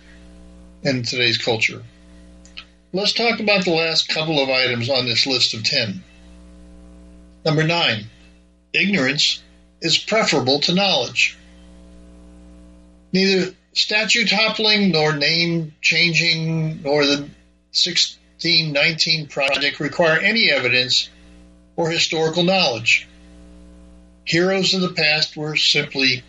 in 0.83 1.03
today's 1.03 1.39
culture. 1.39 1.83
Let's 2.93 3.15
talk 3.15 3.41
about 3.41 3.65
the 3.65 3.73
last 3.73 4.09
couple 4.09 4.39
of 4.39 4.51
items 4.51 4.91
on 4.91 5.07
this 5.07 5.27
list 5.27 5.55
of 5.55 5.65
10. 5.65 6.05
Number 7.47 7.65
nine, 7.65 8.05
ignorance 8.75 9.43
is 9.81 9.97
preferable 9.97 10.61
to 10.61 10.75
knowledge. 10.75 11.39
Neither 13.15 13.55
statue 13.73 14.27
toppling 14.27 14.91
nor 14.91 15.17
name 15.17 15.75
changing 15.81 16.83
nor 16.83 17.07
the 17.07 17.31
1619 17.73 19.29
project 19.29 19.81
require 19.81 20.19
any 20.19 20.51
evidence 20.51 21.09
or 21.79 21.89
historical 21.89 22.43
knowledge. 22.43 23.07
Heroes 24.25 24.75
of 24.75 24.81
the 24.81 24.93
past 24.93 25.37
were 25.37 25.55
simply 25.55 26.25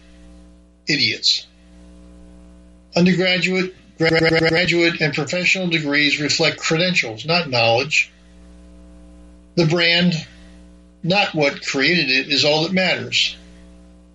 idiots. 0.87 1.45
Undergraduate, 2.95 3.75
graduate, 3.97 5.01
and 5.01 5.13
professional 5.13 5.67
degrees 5.67 6.21
reflect 6.21 6.59
credentials, 6.59 7.25
not 7.25 7.49
knowledge. 7.49 8.11
The 9.55 9.65
brand, 9.65 10.13
not 11.01 11.33
what 11.33 11.65
created 11.65 12.11
it, 12.11 12.31
is 12.31 12.45
all 12.45 12.63
that 12.63 12.71
matters. 12.71 13.35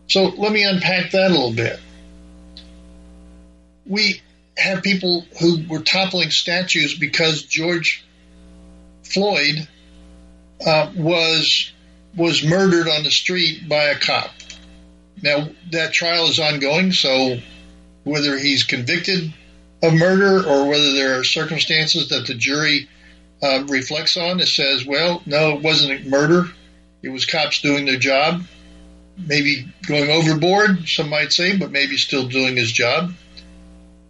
So 0.07 0.27
let 0.27 0.53
me 0.53 0.63
unpack 0.63 1.11
that 1.11 1.33
a 1.33 1.35
little 1.35 1.53
bit. 1.53 1.81
We 3.87 4.23
have 4.57 4.85
people 4.85 5.27
who 5.41 5.65
were 5.69 5.81
toppling 5.81 6.31
statues 6.31 6.97
because 6.97 7.43
George 7.43 8.05
Floyd 9.03 9.69
uh, 10.67 10.91
was 10.97 11.73
was 12.17 12.45
murdered 12.45 12.89
on 12.89 13.03
the 13.03 13.11
street 13.11 13.69
by 13.69 13.85
a 13.85 13.99
cop. 13.99 14.31
now 15.23 15.49
that 15.73 15.93
trial 15.93 16.27
is 16.27 16.39
ongoing, 16.39 16.93
so 16.93 17.39
whether 18.05 18.39
he's 18.39 18.63
convicted 18.63 19.33
of 19.83 19.95
murder 19.95 20.47
or 20.47 20.69
whether 20.69 20.93
there 20.93 21.19
are 21.19 21.25
circumstances 21.25 22.11
that 22.11 22.27
the 22.27 22.35
jury 22.35 22.89
uh, 23.43 23.65
reflects 23.69 24.17
on 24.17 24.39
that 24.39 24.47
says, 24.47 24.87
well, 24.87 25.23
no, 25.27 25.57
it 25.57 25.63
wasn't 25.63 26.01
a 26.01 26.09
murder. 26.09 26.45
It 27.03 27.11
was 27.11 27.27
cops 27.27 27.61
doing 27.61 27.85
their 27.85 27.99
job. 27.99 28.43
Maybe 29.17 29.69
going 29.87 30.11
overboard, 30.11 30.89
some 30.89 31.11
might 31.11 31.33
say, 31.33 31.57
but 31.57 31.71
maybe 31.71 31.97
still 31.97 32.27
doing 32.27 32.57
his 32.57 32.73
job. 32.73 33.13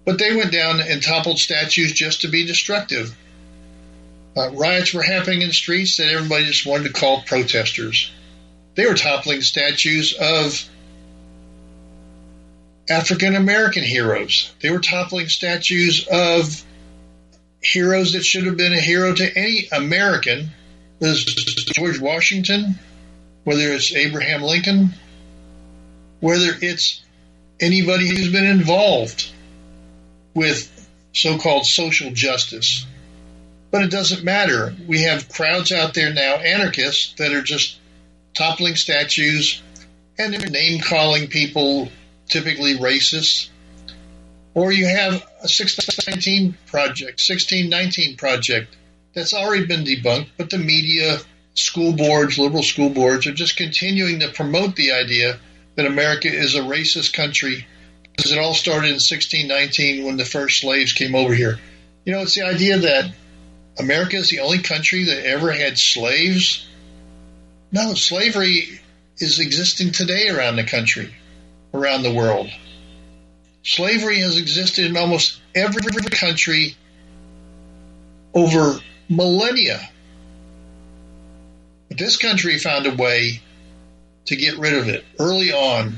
But 0.05 0.19
they 0.19 0.37
went 0.37 0.53
down 0.53 0.81
and 0.81 1.03
toppled 1.03 1.39
statues 1.39 1.93
just 1.93 2.21
to 2.21 2.29
be 2.29 2.47
destructive. 2.47 3.17
Uh, 4.37 4.51
riots 4.51 4.93
were 4.93 5.03
happening 5.03 5.43
in 5.43 5.49
the 5.49 5.55
streets 5.55 5.97
that 5.99 6.09
everybody 6.09 6.45
just 6.45 6.67
wanted 6.67 6.85
to 6.85 6.93
call 6.93 7.23
protesters. 7.23 8.11
They 8.75 8.87
were 8.87 8.95
toppling 8.95 9.43
statues 9.43 10.15
of 10.15 10.69
African 12.89 13.37
American 13.37 13.85
heroes. 13.85 14.53
They 14.61 14.71
were 14.71 14.81
toppling 14.81 15.29
statues 15.29 16.07
of 16.11 16.63
heroes 17.63 18.13
that 18.13 18.25
should 18.25 18.45
have 18.45 18.57
been 18.57 18.73
a 18.73 18.81
hero 18.81 19.15
to 19.15 19.39
any 19.39 19.69
American. 19.73 20.51
There's 20.99 21.25
George 21.25 21.99
Washington, 22.01 22.79
whether 23.45 23.73
it's 23.73 23.95
Abraham 23.95 24.43
Lincoln, 24.43 24.95
whether 26.21 26.53
it's 26.61 27.03
anybody 27.61 28.09
who's 28.09 28.33
been 28.33 28.47
involved 28.47 29.31
with 30.35 30.71
so 31.13 31.39
called 31.39 31.65
social 31.65 32.11
justice. 32.11 32.85
But 33.75 33.83
it 33.83 33.91
doesn't 33.91 34.23
matter. 34.23 34.73
We 34.87 35.03
have 35.03 35.29
crowds 35.29 35.73
out 35.73 35.95
there 35.95 36.15
now, 36.15 36.37
anarchists, 36.37 37.13
that 37.15 37.33
are 37.33 37.43
just 37.43 37.77
toppling 38.33 38.77
statues 38.77 39.61
and 40.17 40.33
they're 40.33 40.49
name 40.49 40.81
calling 40.81 41.27
people, 41.27 41.89
typically 42.29 42.77
racist. 42.77 43.49
Or 44.55 44.71
you 44.71 44.87
have 44.87 45.15
a 45.15 45.51
1619 45.51 46.57
project, 46.67 47.21
1619 47.21 48.17
project 48.17 48.77
that's 49.13 49.35
already 49.35 49.67
been 49.67 49.83
debunked, 49.83 50.29
but 50.37 50.51
the 50.51 50.59
media, 50.59 51.19
school 51.55 51.95
boards, 51.95 52.39
liberal 52.39 52.63
school 52.63 52.91
boards 52.91 53.27
are 53.27 53.35
just 53.35 53.57
continuing 53.57 54.21
to 54.21 54.31
promote 54.31 54.77
the 54.77 54.93
idea 54.93 55.41
that 55.75 55.87
America 55.87 56.29
is 56.29 56.55
a 56.55 56.61
racist 56.61 57.13
country 57.13 57.67
because 58.15 58.31
it 58.31 58.39
all 58.39 58.55
started 58.55 58.87
in 58.87 59.01
1619 59.03 60.05
when 60.05 60.17
the 60.17 60.25
first 60.25 60.61
slaves 60.61 60.93
came 60.93 61.17
over 61.17 61.35
here. 61.35 61.59
You 62.05 62.13
know, 62.13 62.21
it's 62.21 62.37
the 62.37 62.43
idea 62.43 62.79
that 62.79 63.13
America 63.79 64.17
is 64.17 64.31
the 64.31 64.41
only 64.41 64.59
country 64.59 65.05
that 65.05 65.27
ever 65.27 65.51
had 65.53 65.79
slaves. 65.79 66.67
No, 67.73 67.95
slavery 67.95 68.81
is 69.19 69.41
existing 69.41 69.93
today 69.93 70.29
around 70.29 70.57
the 70.57 70.65
country, 70.65 71.13
around 71.73 72.03
the 72.03 72.15
world. 72.15 72.51
Slavery 73.65 74.21
has 74.21 74.37
existed 74.37 74.87
in 74.87 74.97
almost 74.97 75.41
every 75.55 75.83
country 76.11 76.77
over 78.33 78.79
millennia. 79.09 79.81
But 81.89 81.99
this 81.99 82.17
country 82.17 82.59
found 82.59 82.87
a 82.87 82.95
way 82.95 83.41
to 84.27 84.37
get 84.37 84.59
rid 84.59 84.75
of 84.75 84.89
it 84.89 85.05
early 85.19 85.53
on. 85.53 85.97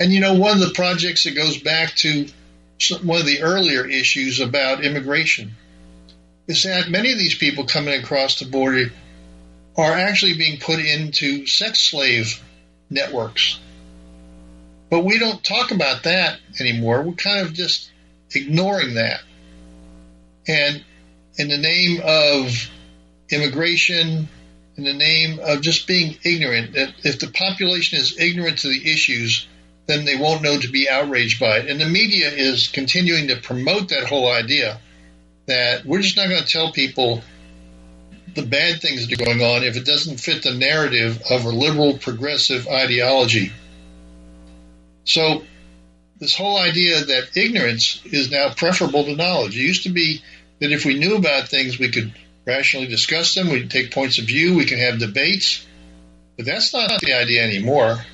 And 0.00 0.12
you 0.12 0.20
know, 0.20 0.34
one 0.34 0.60
of 0.60 0.66
the 0.66 0.74
projects 0.74 1.24
that 1.24 1.34
goes 1.34 1.58
back 1.58 1.94
to 1.96 2.28
one 3.02 3.20
of 3.20 3.26
the 3.26 3.42
earlier 3.42 3.86
issues 3.86 4.40
about 4.40 4.84
immigration 4.84 5.56
is 6.46 6.62
that 6.62 6.88
many 6.88 7.12
of 7.12 7.18
these 7.18 7.34
people 7.34 7.64
coming 7.64 8.00
across 8.00 8.38
the 8.38 8.46
border 8.46 8.92
are 9.76 9.92
actually 9.92 10.34
being 10.34 10.58
put 10.58 10.78
into 10.78 11.46
sex 11.46 11.80
slave 11.80 12.42
networks. 12.88 13.58
But 14.90 15.04
we 15.04 15.18
don't 15.18 15.42
talk 15.42 15.72
about 15.72 16.04
that 16.04 16.38
anymore. 16.60 17.02
We're 17.02 17.14
kind 17.14 17.44
of 17.44 17.52
just 17.52 17.90
ignoring 18.34 18.94
that. 18.94 19.20
And 20.46 20.84
in 21.36 21.48
the 21.48 21.58
name 21.58 22.00
of 22.04 22.70
immigration, 23.30 24.28
in 24.76 24.84
the 24.84 24.94
name 24.94 25.40
of 25.42 25.60
just 25.60 25.86
being 25.86 26.16
ignorant, 26.22 26.76
if 26.76 27.18
the 27.18 27.26
population 27.28 27.98
is 27.98 28.18
ignorant 28.18 28.58
to 28.58 28.68
the 28.68 28.92
issues, 28.92 29.46
then 29.86 30.04
they 30.04 30.16
won't 30.16 30.42
know 30.42 30.58
to 30.58 30.68
be 30.68 30.88
outraged 30.88 31.40
by 31.40 31.58
it. 31.58 31.68
And 31.68 31.80
the 31.80 31.88
media 31.88 32.30
is 32.30 32.68
continuing 32.68 33.28
to 33.28 33.36
promote 33.36 33.88
that 33.88 34.04
whole 34.04 34.30
idea 34.30 34.80
that 35.46 35.84
we're 35.84 36.02
just 36.02 36.16
not 36.16 36.28
going 36.28 36.42
to 36.42 36.48
tell 36.48 36.72
people 36.72 37.22
the 38.34 38.42
bad 38.42 38.80
things 38.80 39.06
that 39.06 39.20
are 39.20 39.24
going 39.24 39.40
on 39.40 39.62
if 39.62 39.76
it 39.76 39.86
doesn't 39.86 40.18
fit 40.18 40.42
the 40.42 40.54
narrative 40.54 41.22
of 41.30 41.44
a 41.44 41.48
liberal 41.48 41.96
progressive 41.98 42.68
ideology. 42.68 43.52
So, 45.04 45.44
this 46.18 46.36
whole 46.36 46.58
idea 46.58 47.04
that 47.04 47.36
ignorance 47.36 48.00
is 48.04 48.30
now 48.30 48.52
preferable 48.54 49.04
to 49.04 49.16
knowledge. 49.16 49.56
It 49.56 49.62
used 49.62 49.84
to 49.84 49.90
be 49.90 50.22
that 50.60 50.72
if 50.72 50.84
we 50.84 50.98
knew 50.98 51.16
about 51.16 51.48
things, 51.48 51.78
we 51.78 51.90
could 51.90 52.12
rationally 52.46 52.86
discuss 52.86 53.34
them, 53.34 53.50
we 53.50 53.60
could 53.60 53.70
take 53.70 53.92
points 53.92 54.18
of 54.18 54.26
view, 54.26 54.56
we 54.56 54.64
can 54.64 54.78
have 54.78 54.98
debates. 54.98 55.66
But 56.36 56.46
that's 56.46 56.72
not 56.72 57.00
the 57.00 57.14
idea 57.14 57.42
anymore. 57.42 58.04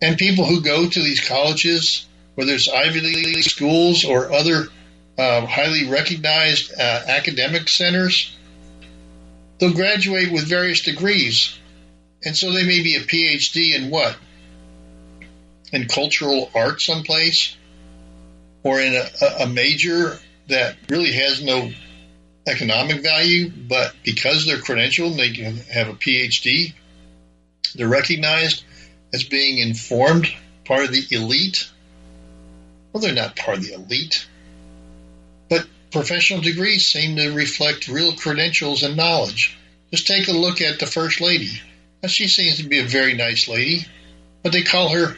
And 0.00 0.16
people 0.16 0.44
who 0.44 0.60
go 0.60 0.88
to 0.88 1.02
these 1.02 1.26
colleges, 1.26 2.06
whether 2.34 2.52
it's 2.52 2.68
Ivy 2.68 3.00
League 3.00 3.42
schools 3.42 4.04
or 4.04 4.32
other 4.32 4.68
uh, 5.18 5.44
highly 5.46 5.88
recognized 5.88 6.72
uh, 6.78 7.02
academic 7.08 7.68
centers, 7.68 8.36
they'll 9.58 9.74
graduate 9.74 10.32
with 10.32 10.48
various 10.48 10.82
degrees. 10.82 11.58
And 12.24 12.36
so 12.36 12.52
they 12.52 12.64
may 12.64 12.82
be 12.82 12.96
a 12.96 13.00
PhD 13.00 13.74
in 13.74 13.90
what? 13.90 14.16
In 15.72 15.86
cultural 15.86 16.50
art 16.54 16.80
someplace? 16.80 17.56
Or 18.62 18.80
in 18.80 18.94
a, 18.94 19.26
a 19.40 19.46
major 19.46 20.18
that 20.48 20.76
really 20.88 21.12
has 21.12 21.42
no 21.42 21.70
economic 22.46 23.02
value, 23.02 23.50
but 23.50 23.94
because 24.02 24.46
they're 24.46 24.58
credentialed 24.58 25.10
and 25.10 25.18
they 25.18 25.32
can 25.32 25.56
have 25.72 25.88
a 25.88 25.94
PhD, 25.94 26.72
they're 27.74 27.88
recognized 27.88 28.64
as 29.12 29.24
being 29.24 29.58
informed, 29.58 30.28
part 30.64 30.84
of 30.84 30.92
the 30.92 31.04
elite. 31.10 31.68
Well, 32.92 33.02
they're 33.02 33.14
not 33.14 33.36
part 33.36 33.58
of 33.58 33.64
the 33.64 33.74
elite. 33.74 34.26
Professional 35.90 36.40
degrees 36.40 36.86
seem 36.86 37.16
to 37.16 37.32
reflect 37.32 37.88
real 37.88 38.12
credentials 38.14 38.82
and 38.82 38.96
knowledge. 38.96 39.56
Just 39.90 40.06
take 40.06 40.28
a 40.28 40.32
look 40.32 40.60
at 40.60 40.78
the 40.78 40.86
First 40.86 41.20
Lady. 41.20 41.60
Now, 42.02 42.08
she 42.08 42.28
seems 42.28 42.58
to 42.58 42.68
be 42.68 42.78
a 42.78 42.86
very 42.86 43.14
nice 43.14 43.48
lady, 43.48 43.86
but 44.42 44.52
they 44.52 44.62
call 44.62 44.90
her 44.90 45.16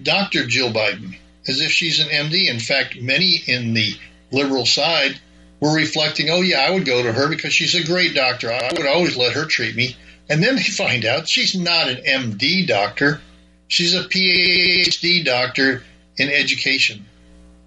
Dr. 0.00 0.46
Jill 0.46 0.70
Biden 0.70 1.16
as 1.46 1.60
if 1.60 1.72
she's 1.72 1.98
an 1.98 2.08
MD. 2.08 2.48
In 2.48 2.60
fact, 2.60 3.00
many 3.00 3.42
in 3.46 3.72
the 3.72 3.96
liberal 4.30 4.66
side 4.66 5.18
were 5.60 5.74
reflecting, 5.74 6.28
oh, 6.30 6.42
yeah, 6.42 6.60
I 6.60 6.70
would 6.70 6.84
go 6.84 7.02
to 7.02 7.12
her 7.12 7.28
because 7.28 7.52
she's 7.52 7.74
a 7.74 7.84
great 7.84 8.14
doctor. 8.14 8.52
I 8.52 8.70
would 8.76 8.86
always 8.86 9.16
let 9.16 9.32
her 9.32 9.46
treat 9.46 9.74
me. 9.74 9.96
And 10.28 10.42
then 10.42 10.56
they 10.56 10.62
find 10.62 11.04
out 11.04 11.28
she's 11.28 11.54
not 11.54 11.88
an 11.88 12.04
MD 12.04 12.66
doctor, 12.66 13.20
she's 13.66 13.94
a 13.94 14.04
PhD 14.04 15.24
doctor 15.24 15.82
in 16.16 16.28
education. 16.28 17.06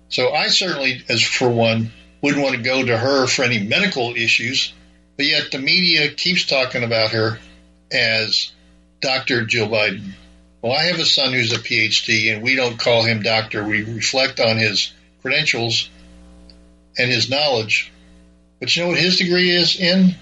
So 0.09 0.31
I 0.31 0.47
certainly, 0.47 1.03
as 1.09 1.23
for 1.23 1.49
one, 1.49 1.91
wouldn't 2.21 2.43
want 2.43 2.55
to 2.55 2.61
go 2.61 2.83
to 2.83 2.97
her 2.97 3.27
for 3.27 3.43
any 3.43 3.59
medical 3.59 4.15
issues, 4.15 4.73
but 5.17 5.25
yet 5.25 5.51
the 5.51 5.59
media 5.59 6.11
keeps 6.11 6.45
talking 6.45 6.83
about 6.83 7.11
her 7.11 7.39
as 7.91 8.51
Dr. 9.01 9.45
Jill 9.45 9.67
Biden. 9.67 10.13
Well, 10.61 10.73
I 10.73 10.83
have 10.83 10.99
a 10.99 11.05
son 11.05 11.33
who's 11.33 11.53
a 11.53 11.57
PhD, 11.57 12.33
and 12.33 12.43
we 12.43 12.55
don't 12.55 12.79
call 12.79 13.03
him 13.03 13.23
doctor. 13.23 13.63
We 13.63 13.83
reflect 13.83 14.39
on 14.39 14.57
his 14.57 14.93
credentials 15.21 15.89
and 16.97 17.09
his 17.09 17.29
knowledge. 17.29 17.91
But 18.59 18.75
you 18.75 18.83
know 18.83 18.89
what 18.89 18.99
his 18.99 19.17
degree 19.17 19.49
is 19.49 19.79
in? 19.79 20.15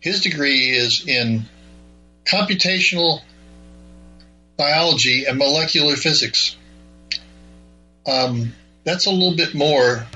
His 0.00 0.22
degree 0.22 0.70
is 0.70 1.06
in 1.06 1.44
computational 2.24 3.20
biology 4.56 5.26
and 5.26 5.38
molecular 5.38 5.96
physics. 5.96 6.56
Um, 8.06 8.54
that's 8.84 9.06
a 9.06 9.10
little 9.10 9.36
bit 9.36 9.54
more 9.54 10.06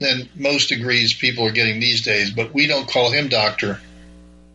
than 0.00 0.28
most 0.34 0.68
degrees 0.68 1.12
people 1.14 1.46
are 1.46 1.52
getting 1.52 1.80
these 1.80 2.02
days, 2.02 2.30
but 2.30 2.52
we 2.52 2.66
don't 2.66 2.88
call 2.88 3.10
him 3.10 3.28
doctor. 3.28 3.80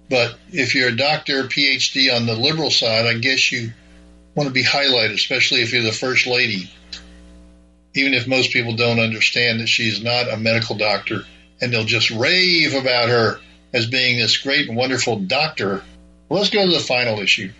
But 0.10 0.38
if 0.52 0.76
you're 0.76 0.90
a 0.90 0.96
doctor, 0.96 1.44
PhD 1.44 2.14
on 2.14 2.26
the 2.26 2.36
liberal 2.36 2.72
side, 2.72 3.06
I 3.06 3.14
guess 3.16 3.52
you 3.52 3.72
want 4.36 4.48
to 4.48 4.54
be 4.54 4.64
highlighted, 4.64 5.14
especially 5.14 5.62
if 5.62 5.72
you're 5.72 5.84
the 5.84 5.92
first 5.92 6.28
lady. 6.28 6.72
Even 7.96 8.14
if 8.14 8.28
most 8.28 8.52
people 8.52 8.76
don't 8.76 9.00
understand 9.00 9.60
that 9.60 9.68
she's 9.68 10.02
not 10.02 10.32
a 10.32 10.38
medical 10.38 10.76
doctor 10.76 11.24
and 11.62 11.74
they'll 11.74 11.84
just 11.84 12.12
rave 12.12 12.74
about 12.74 13.10
her 13.10 13.40
as 13.74 13.86
being 13.86 14.18
this 14.18 14.38
great 14.38 14.68
and 14.68 14.78
wonderful 14.78 15.20
doctor. 15.20 15.84
Well, 16.28 16.40
let's 16.40 16.50
go 16.50 16.66
to 16.66 16.72
the 16.72 16.80
final 16.80 17.20
issue. 17.20 17.52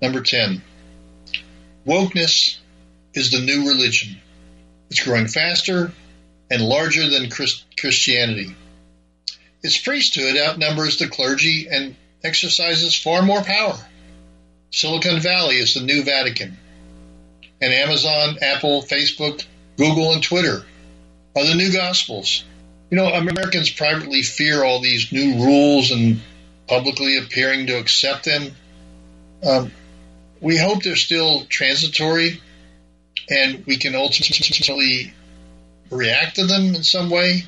Number 0.00 0.20
10. 0.20 0.62
Wokeness 1.86 2.58
is 3.14 3.30
the 3.30 3.40
new 3.40 3.68
religion. 3.68 4.20
It's 4.90 5.04
growing 5.04 5.28
faster 5.28 5.92
and 6.50 6.62
larger 6.62 7.08
than 7.08 7.30
Christ- 7.30 7.64
Christianity. 7.78 8.54
Its 9.62 9.78
priesthood 9.78 10.36
outnumbers 10.36 10.98
the 10.98 11.06
clergy 11.06 11.68
and 11.70 11.94
exercises 12.24 12.94
far 12.94 13.22
more 13.22 13.42
power. 13.42 13.78
Silicon 14.70 15.20
Valley 15.20 15.56
is 15.56 15.74
the 15.74 15.80
new 15.80 16.02
Vatican. 16.02 16.56
And 17.60 17.72
Amazon, 17.72 18.38
Apple, 18.40 18.82
Facebook, 18.82 19.44
Google, 19.76 20.12
and 20.12 20.22
Twitter 20.22 20.64
are 21.36 21.44
the 21.44 21.54
new 21.54 21.72
gospels. 21.72 22.44
You 22.90 22.96
know, 22.96 23.12
Americans 23.12 23.70
privately 23.70 24.22
fear 24.22 24.64
all 24.64 24.80
these 24.80 25.12
new 25.12 25.44
rules 25.44 25.90
and 25.90 26.20
publicly 26.66 27.18
appearing 27.18 27.66
to 27.68 27.78
accept 27.78 28.24
them. 28.24 28.52
Um, 29.44 29.72
we 30.40 30.56
hope 30.56 30.82
they're 30.82 30.96
still 30.96 31.44
transitory 31.44 32.40
and 33.30 33.64
we 33.64 33.76
can 33.76 33.94
ultimately 33.94 35.14
react 35.90 36.36
to 36.36 36.46
them 36.46 36.74
in 36.74 36.82
some 36.82 37.08
way. 37.08 37.44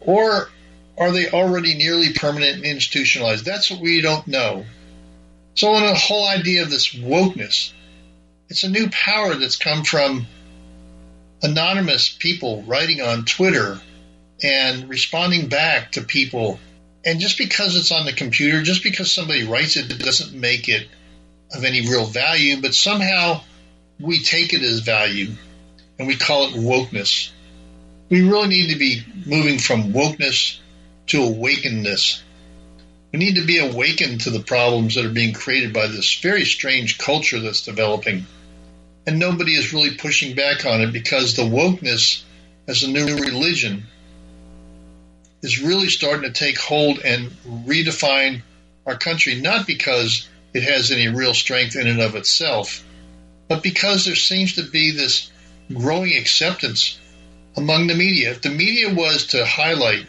Or 0.00 0.48
are 0.96 1.10
they 1.10 1.28
already 1.28 1.74
nearly 1.74 2.12
permanent 2.12 2.56
and 2.56 2.64
institutionalized? 2.64 3.44
That's 3.44 3.70
what 3.70 3.80
we 3.80 4.00
don't 4.00 4.26
know. 4.28 4.64
So, 5.54 5.74
in 5.74 5.84
the 5.86 5.94
whole 5.94 6.26
idea 6.26 6.62
of 6.62 6.70
this 6.70 6.94
wokeness, 6.94 7.72
it's 8.48 8.62
a 8.62 8.70
new 8.70 8.88
power 8.90 9.34
that's 9.34 9.56
come 9.56 9.84
from 9.84 10.26
anonymous 11.42 12.08
people 12.08 12.62
writing 12.62 13.00
on 13.00 13.24
Twitter 13.24 13.80
and 14.42 14.88
responding 14.88 15.48
back 15.48 15.92
to 15.92 16.02
people. 16.02 16.60
And 17.04 17.20
just 17.20 17.38
because 17.38 17.76
it's 17.76 17.92
on 17.92 18.04
the 18.04 18.12
computer, 18.12 18.62
just 18.62 18.82
because 18.82 19.10
somebody 19.10 19.44
writes 19.44 19.76
it, 19.76 19.90
it 19.90 19.98
doesn't 19.98 20.38
make 20.38 20.68
it 20.68 20.86
of 21.54 21.64
any 21.64 21.82
real 21.82 22.04
value, 22.04 22.60
but 22.60 22.74
somehow 22.74 23.40
we 23.98 24.22
take 24.22 24.52
it 24.52 24.62
as 24.62 24.80
value 24.80 25.32
and 25.98 26.08
we 26.08 26.16
call 26.16 26.48
it 26.48 26.54
wokeness. 26.54 27.30
We 28.08 28.22
really 28.22 28.48
need 28.48 28.72
to 28.72 28.78
be 28.78 29.04
moving 29.24 29.58
from 29.58 29.92
wokeness 29.92 30.58
to 31.08 31.18
awakenedness. 31.18 32.20
We 33.12 33.18
need 33.18 33.36
to 33.36 33.46
be 33.46 33.58
awakened 33.58 34.22
to 34.22 34.30
the 34.30 34.40
problems 34.40 34.94
that 34.94 35.06
are 35.06 35.10
being 35.10 35.32
created 35.32 35.72
by 35.72 35.86
this 35.86 36.18
very 36.20 36.44
strange 36.44 36.98
culture 36.98 37.40
that's 37.40 37.62
developing. 37.62 38.26
And 39.06 39.18
nobody 39.18 39.54
is 39.54 39.72
really 39.72 39.96
pushing 39.96 40.34
back 40.34 40.66
on 40.66 40.80
it 40.80 40.92
because 40.92 41.34
the 41.34 41.42
wokeness 41.42 42.22
as 42.66 42.82
a 42.82 42.90
new 42.90 43.16
religion 43.16 43.84
is 45.42 45.62
really 45.62 45.88
starting 45.88 46.22
to 46.22 46.38
take 46.38 46.58
hold 46.58 46.98
and 46.98 47.30
redefine 47.46 48.42
our 48.84 48.96
country, 48.96 49.40
not 49.40 49.66
because 49.66 50.28
it 50.52 50.64
has 50.64 50.90
any 50.90 51.08
real 51.08 51.34
strength 51.34 51.76
in 51.76 51.86
and 51.86 52.00
of 52.00 52.16
itself, 52.16 52.84
but 53.48 53.62
because 53.62 54.04
there 54.04 54.16
seems 54.16 54.54
to 54.54 54.62
be 54.62 54.90
this 54.90 55.30
growing 55.72 56.16
acceptance 56.16 56.98
among 57.56 57.86
the 57.86 57.94
media. 57.94 58.30
If 58.30 58.42
the 58.42 58.50
media 58.50 58.92
was 58.92 59.28
to 59.28 59.46
highlight 59.46 60.06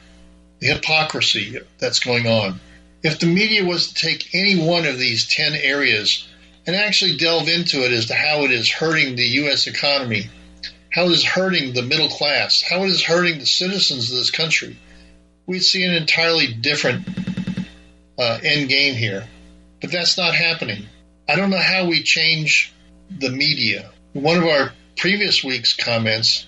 the 0.60 0.68
hypocrisy 0.68 1.60
that's 1.80 2.00
going 2.00 2.28
on, 2.28 2.60
if 3.04 3.20
the 3.20 3.28
media 3.28 3.64
was 3.64 3.88
to 3.88 3.94
take 3.94 4.34
any 4.34 4.56
one 4.60 4.86
of 4.86 4.98
these 4.98 5.28
10 5.28 5.54
areas 5.54 6.28
and 6.66 6.76
actually 6.76 7.18
delve 7.18 7.48
into 7.48 7.86
it 7.86 7.92
as 7.92 8.08
to 8.08 8.16
how 8.16 8.44
it 8.44 8.52
is 8.52 8.70
hurting 8.70 9.16
the 9.16 9.28
U.S. 9.42 9.68
economy, 9.68 10.30
how 10.92 11.06
it 11.06 11.12
is 11.12 11.24
hurting 11.24 11.74
the 11.74 11.84
middle 11.84 12.10
class, 12.10 12.62
how 12.62 12.84
it 12.84 12.90
is 12.90 13.04
hurting 13.04 13.40
the 13.40 13.46
citizens 13.46 14.12
of 14.12 14.18
this 14.18 14.32
country, 14.32 14.78
we'd 15.46 15.60
see 15.60 15.84
an 15.84 15.94
entirely 15.94 16.48
different 16.54 17.08
uh, 18.20 18.40
end 18.44 18.68
game 18.68 18.96
here. 18.96 19.26
But 19.80 19.92
that's 19.92 20.18
not 20.18 20.34
happening. 20.34 20.88
I 21.30 21.36
don't 21.36 21.52
know 21.52 21.58
how 21.58 21.86
we 21.88 22.04
change 22.04 22.74
the 23.10 23.30
media. 23.30 23.92
One 24.14 24.38
of 24.38 24.46
our 24.46 24.72
previous 24.98 25.44
week's 25.44 25.74
comments 25.74 26.46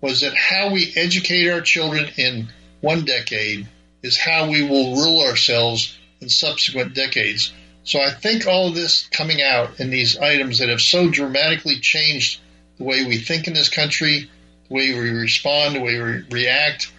was 0.00 0.20
that 0.20 0.36
how 0.36 0.70
we 0.70 0.92
educate 0.96 1.48
our 1.48 1.60
children 1.60 2.10
in 2.16 2.48
one 2.80 3.04
decade 3.04 3.68
is 4.02 4.18
how 4.18 4.50
we 4.50 4.62
will 4.62 4.96
rule 4.96 5.20
ourselves 5.20 5.96
in 6.20 6.28
subsequent 6.28 6.94
decades. 6.94 7.52
So 7.84 8.00
I 8.00 8.10
think 8.10 8.46
all 8.46 8.68
of 8.68 8.74
this 8.74 9.06
coming 9.08 9.42
out 9.42 9.80
in 9.80 9.90
these 9.90 10.18
items 10.18 10.58
that 10.58 10.68
have 10.68 10.80
so 10.80 11.08
dramatically 11.08 11.80
changed 11.80 12.40
the 12.78 12.84
way 12.84 13.04
we 13.04 13.18
think 13.18 13.46
in 13.46 13.54
this 13.54 13.68
country, 13.68 14.30
the 14.68 14.74
way 14.74 14.92
we 14.92 15.10
respond, 15.10 15.76
the 15.76 15.80
way 15.80 16.00
we 16.00 16.22
react, 16.30 16.92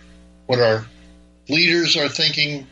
what 0.45 0.59
our 0.59 0.85
leaders 1.49 1.97
are 1.97 2.09
thinking 2.09 2.67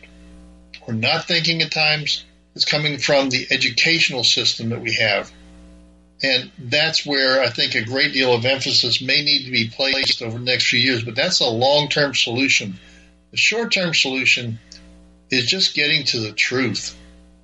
or 0.87 0.93
not 0.93 1.25
thinking 1.25 1.61
at 1.61 1.71
times, 1.71 2.25
is 2.55 2.65
coming 2.65 2.97
from 2.97 3.29
the 3.29 3.47
educational 3.49 4.23
system 4.23 4.69
that 4.69 4.81
we 4.81 4.93
have. 4.93 5.31
And 6.23 6.51
that's 6.57 7.05
where 7.05 7.41
I 7.41 7.49
think 7.49 7.73
a 7.73 7.83
great 7.83 8.13
deal 8.13 8.33
of 8.33 8.45
emphasis 8.45 9.01
may 9.01 9.23
need 9.23 9.45
to 9.45 9.51
be 9.51 9.69
placed 9.69 10.21
over 10.21 10.37
the 10.37 10.45
next 10.45 10.67
few 10.67 10.79
years, 10.79 11.03
but 11.03 11.15
that's 11.15 11.39
a 11.39 11.49
long 11.49 11.89
term 11.89 12.13
solution. 12.13 12.75
The 13.31 13.37
short 13.37 13.71
term 13.71 13.93
solution 13.93 14.59
is 15.31 15.45
just 15.45 15.73
getting 15.73 16.03
to 16.05 16.19
the 16.19 16.31
truth. 16.31 16.95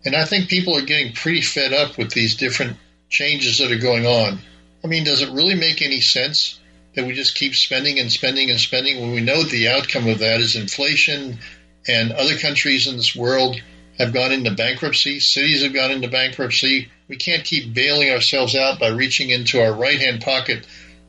And 0.06 0.16
I 0.16 0.26
think 0.26 0.50
people 0.50 0.78
are 0.78 0.86
getting 0.86 1.14
pretty 1.14 1.42
fed 1.42 1.74
up 1.74 1.98
with 1.98 2.12
these 2.12 2.36
different 2.36 2.78
changes 3.10 3.58
that 3.58 3.72
are 3.72 3.80
going 3.80 4.06
on. 4.06 4.40
I 4.84 4.88
mean, 4.88 5.04
does 5.04 5.22
it 5.22 5.32
really 5.32 5.56
make 5.56 5.82
any 5.82 6.02
sense 6.02 6.60
that 6.96 7.06
we 7.06 7.14
just 7.14 7.36
keep 7.36 7.56
spending 7.56 8.00
and 8.00 8.12
spending 8.12 8.50
and 8.50 8.60
spending 8.60 9.02
when 9.02 9.12
we 9.12 9.22
know 9.22 9.44
the 9.44 9.70
outcome 9.70 10.08
of 10.08 10.20
that 10.20 10.40
is 10.40 10.56
inflation 10.56 11.40
and 11.88 12.12
other 12.12 12.38
countries 12.38 12.88
in 12.88 12.98
this 12.98 13.16
world 13.16 13.62
have 13.98 14.14
gone 14.14 14.32
into 14.32 14.52
bankruptcy, 14.52 15.20
cities 15.20 15.64
have 15.64 15.74
gone 15.74 15.92
into 15.92 16.08
bankruptcy. 16.08 16.90
We 17.08 17.16
can't 17.16 17.44
keep 17.44 17.74
bailing 17.74 18.10
ourselves 18.12 18.56
out 18.56 18.80
by 18.80 18.90
reaching 18.90 19.30
into 19.30 19.62
our 19.62 19.74
right 19.74 20.00
hand 20.00 20.22
pocket 20.22 20.66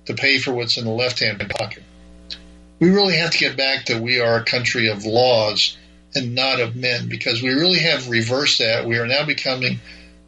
to 0.06 0.14
pay 0.14 0.38
for 0.38 0.52
what's 0.52 0.78
in 0.78 0.84
the 0.84 0.90
left 0.90 1.18
hand 1.18 1.38
pocket. 1.50 1.82
We 2.78 2.90
really 2.90 3.16
have 3.16 3.32
to 3.32 3.38
get 3.38 3.56
back 3.56 3.86
to 3.86 4.00
we 4.00 4.20
are 4.20 4.36
a 4.36 4.44
country 4.44 4.88
of 4.88 5.04
laws 5.04 5.76
and 6.14 6.34
not 6.34 6.60
of 6.60 6.76
men 6.76 7.08
because 7.08 7.42
we 7.42 7.50
really 7.50 7.80
have 7.80 8.08
reversed 8.08 8.60
that. 8.60 8.86
We 8.86 8.98
are 8.98 9.06
now 9.06 9.26
becoming 9.26 9.80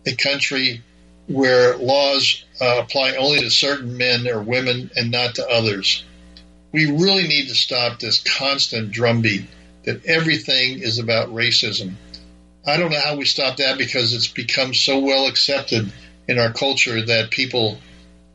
a 0.06 0.14
country 0.14 0.82
where 1.26 1.76
laws 1.76 2.44
uh, 2.60 2.80
apply 2.82 3.14
only 3.14 3.40
to 3.40 3.50
certain 3.50 3.96
men 3.96 4.26
or 4.26 4.42
women 4.42 4.90
and 4.96 5.10
not 5.12 5.36
to 5.36 5.48
others. 5.48 6.04
We 6.72 6.86
really 6.86 7.28
need 7.28 7.48
to 7.48 7.54
stop 7.54 7.98
this 7.98 8.22
constant 8.22 8.90
drumbeat 8.90 9.46
that 9.84 10.04
everything 10.06 10.80
is 10.80 10.98
about 10.98 11.28
racism. 11.28 11.94
I 12.70 12.76
don't 12.76 12.90
know 12.90 13.00
how 13.00 13.16
we 13.16 13.24
stop 13.24 13.56
that 13.56 13.78
because 13.78 14.12
it's 14.12 14.28
become 14.28 14.74
so 14.74 15.00
well 15.00 15.26
accepted 15.26 15.92
in 16.28 16.38
our 16.38 16.52
culture 16.52 17.04
that 17.06 17.30
people 17.30 17.78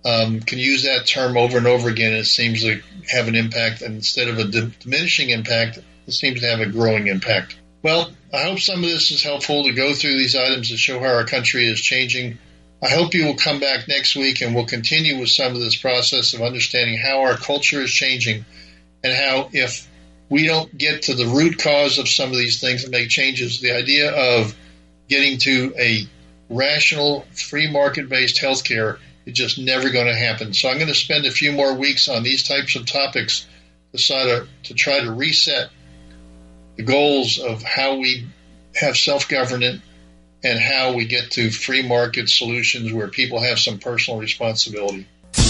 um, 0.04 0.42
can 0.42 0.60
use 0.60 0.84
that 0.84 1.08
term 1.08 1.38
over 1.38 1.58
and 1.58 1.68
over 1.68 1.90
again. 1.90 2.12
And 2.12 2.22
It 2.22 2.26
seems 2.26 2.62
to 2.62 2.82
have 3.08 3.28
an 3.28 3.36
impact, 3.36 3.82
and 3.82 3.96
instead 3.96 4.28
of 4.28 4.38
a 4.38 4.44
diminishing 4.46 5.30
impact, 5.30 5.80
it 6.06 6.12
seems 6.12 6.42
to 6.42 6.48
have 6.48 6.60
a 6.60 6.68
growing 6.68 7.08
impact. 7.08 7.58
Well, 7.82 8.12
I 8.34 8.44
hope 8.44 8.60
some 8.60 8.84
of 8.84 8.90
this 8.90 9.12
is 9.12 9.24
helpful 9.24 9.64
to 9.64 9.74
go 9.74 9.94
through 9.94 10.18
these 10.18 10.36
items 10.36 10.70
to 10.70 10.78
show 10.78 11.00
how 11.00 11.14
our 11.14 11.26
country 11.26 11.68
is 11.68 11.80
changing. 11.80 12.38
I 12.84 12.90
hope 12.90 13.14
you 13.14 13.26
will 13.26 13.36
come 13.36 13.60
back 13.60 13.88
next 13.88 14.16
week 14.16 14.42
and 14.42 14.54
we'll 14.54 14.66
continue 14.66 15.20
with 15.20 15.30
some 15.30 15.54
of 15.54 15.60
this 15.60 15.76
process 15.76 16.34
of 16.34 16.42
understanding 16.42 16.98
how 16.98 17.22
our 17.22 17.38
culture 17.38 17.82
is 17.82 17.92
changing 17.92 18.46
and 19.04 19.14
how 19.14 19.50
if 19.54 19.88
we 20.30 20.48
don't 20.48 20.76
get 20.78 21.04
to 21.04 21.14
the 21.14 21.28
root 21.28 21.60
cause 21.60 21.98
of 21.98 22.10
some 22.10 22.32
of 22.32 22.38
these 22.38 22.60
things 22.60 22.84
and 22.84 22.92
make 22.92 23.10
changes. 23.10 23.62
The 23.62 23.72
idea 23.72 24.12
of 24.12 24.56
getting 25.08 25.38
to 25.40 25.74
a 25.78 26.08
rational, 26.50 27.26
free 27.34 27.72
market 27.72 28.10
based 28.10 28.42
healthcare 28.42 28.98
is 29.26 29.34
just 29.34 29.58
never 29.58 29.90
going 29.90 30.08
to 30.08 30.16
happen. 30.16 30.54
So 30.54 30.70
I'm 30.70 30.78
going 30.78 30.88
to 30.88 30.96
spend 30.96 31.26
a 31.26 31.32
few 31.32 31.52
more 31.52 31.76
weeks 31.76 32.08
on 32.08 32.24
these 32.24 32.48
types 32.48 32.76
of 32.76 32.86
topics 32.86 33.46
to 33.94 33.98
try 34.02 34.24
to, 34.24 34.48
to 34.64 34.74
try 34.74 35.02
to 35.02 35.12
reset 35.12 35.70
the 36.76 36.84
goals 36.84 37.40
of 37.40 37.64
how 37.64 37.98
we 37.98 38.28
have 38.76 38.98
self 38.98 39.30
governance 39.30 39.82
and 40.44 40.60
how 40.60 40.94
we 40.94 41.06
get 41.06 41.32
to 41.32 41.50
free 41.50 41.88
market 41.88 42.30
solutions 42.30 42.94
where 42.94 43.08
people 43.08 43.42
have 43.42 43.58
some 43.58 43.80
personal 43.80 44.20
responsibility. 44.20 45.08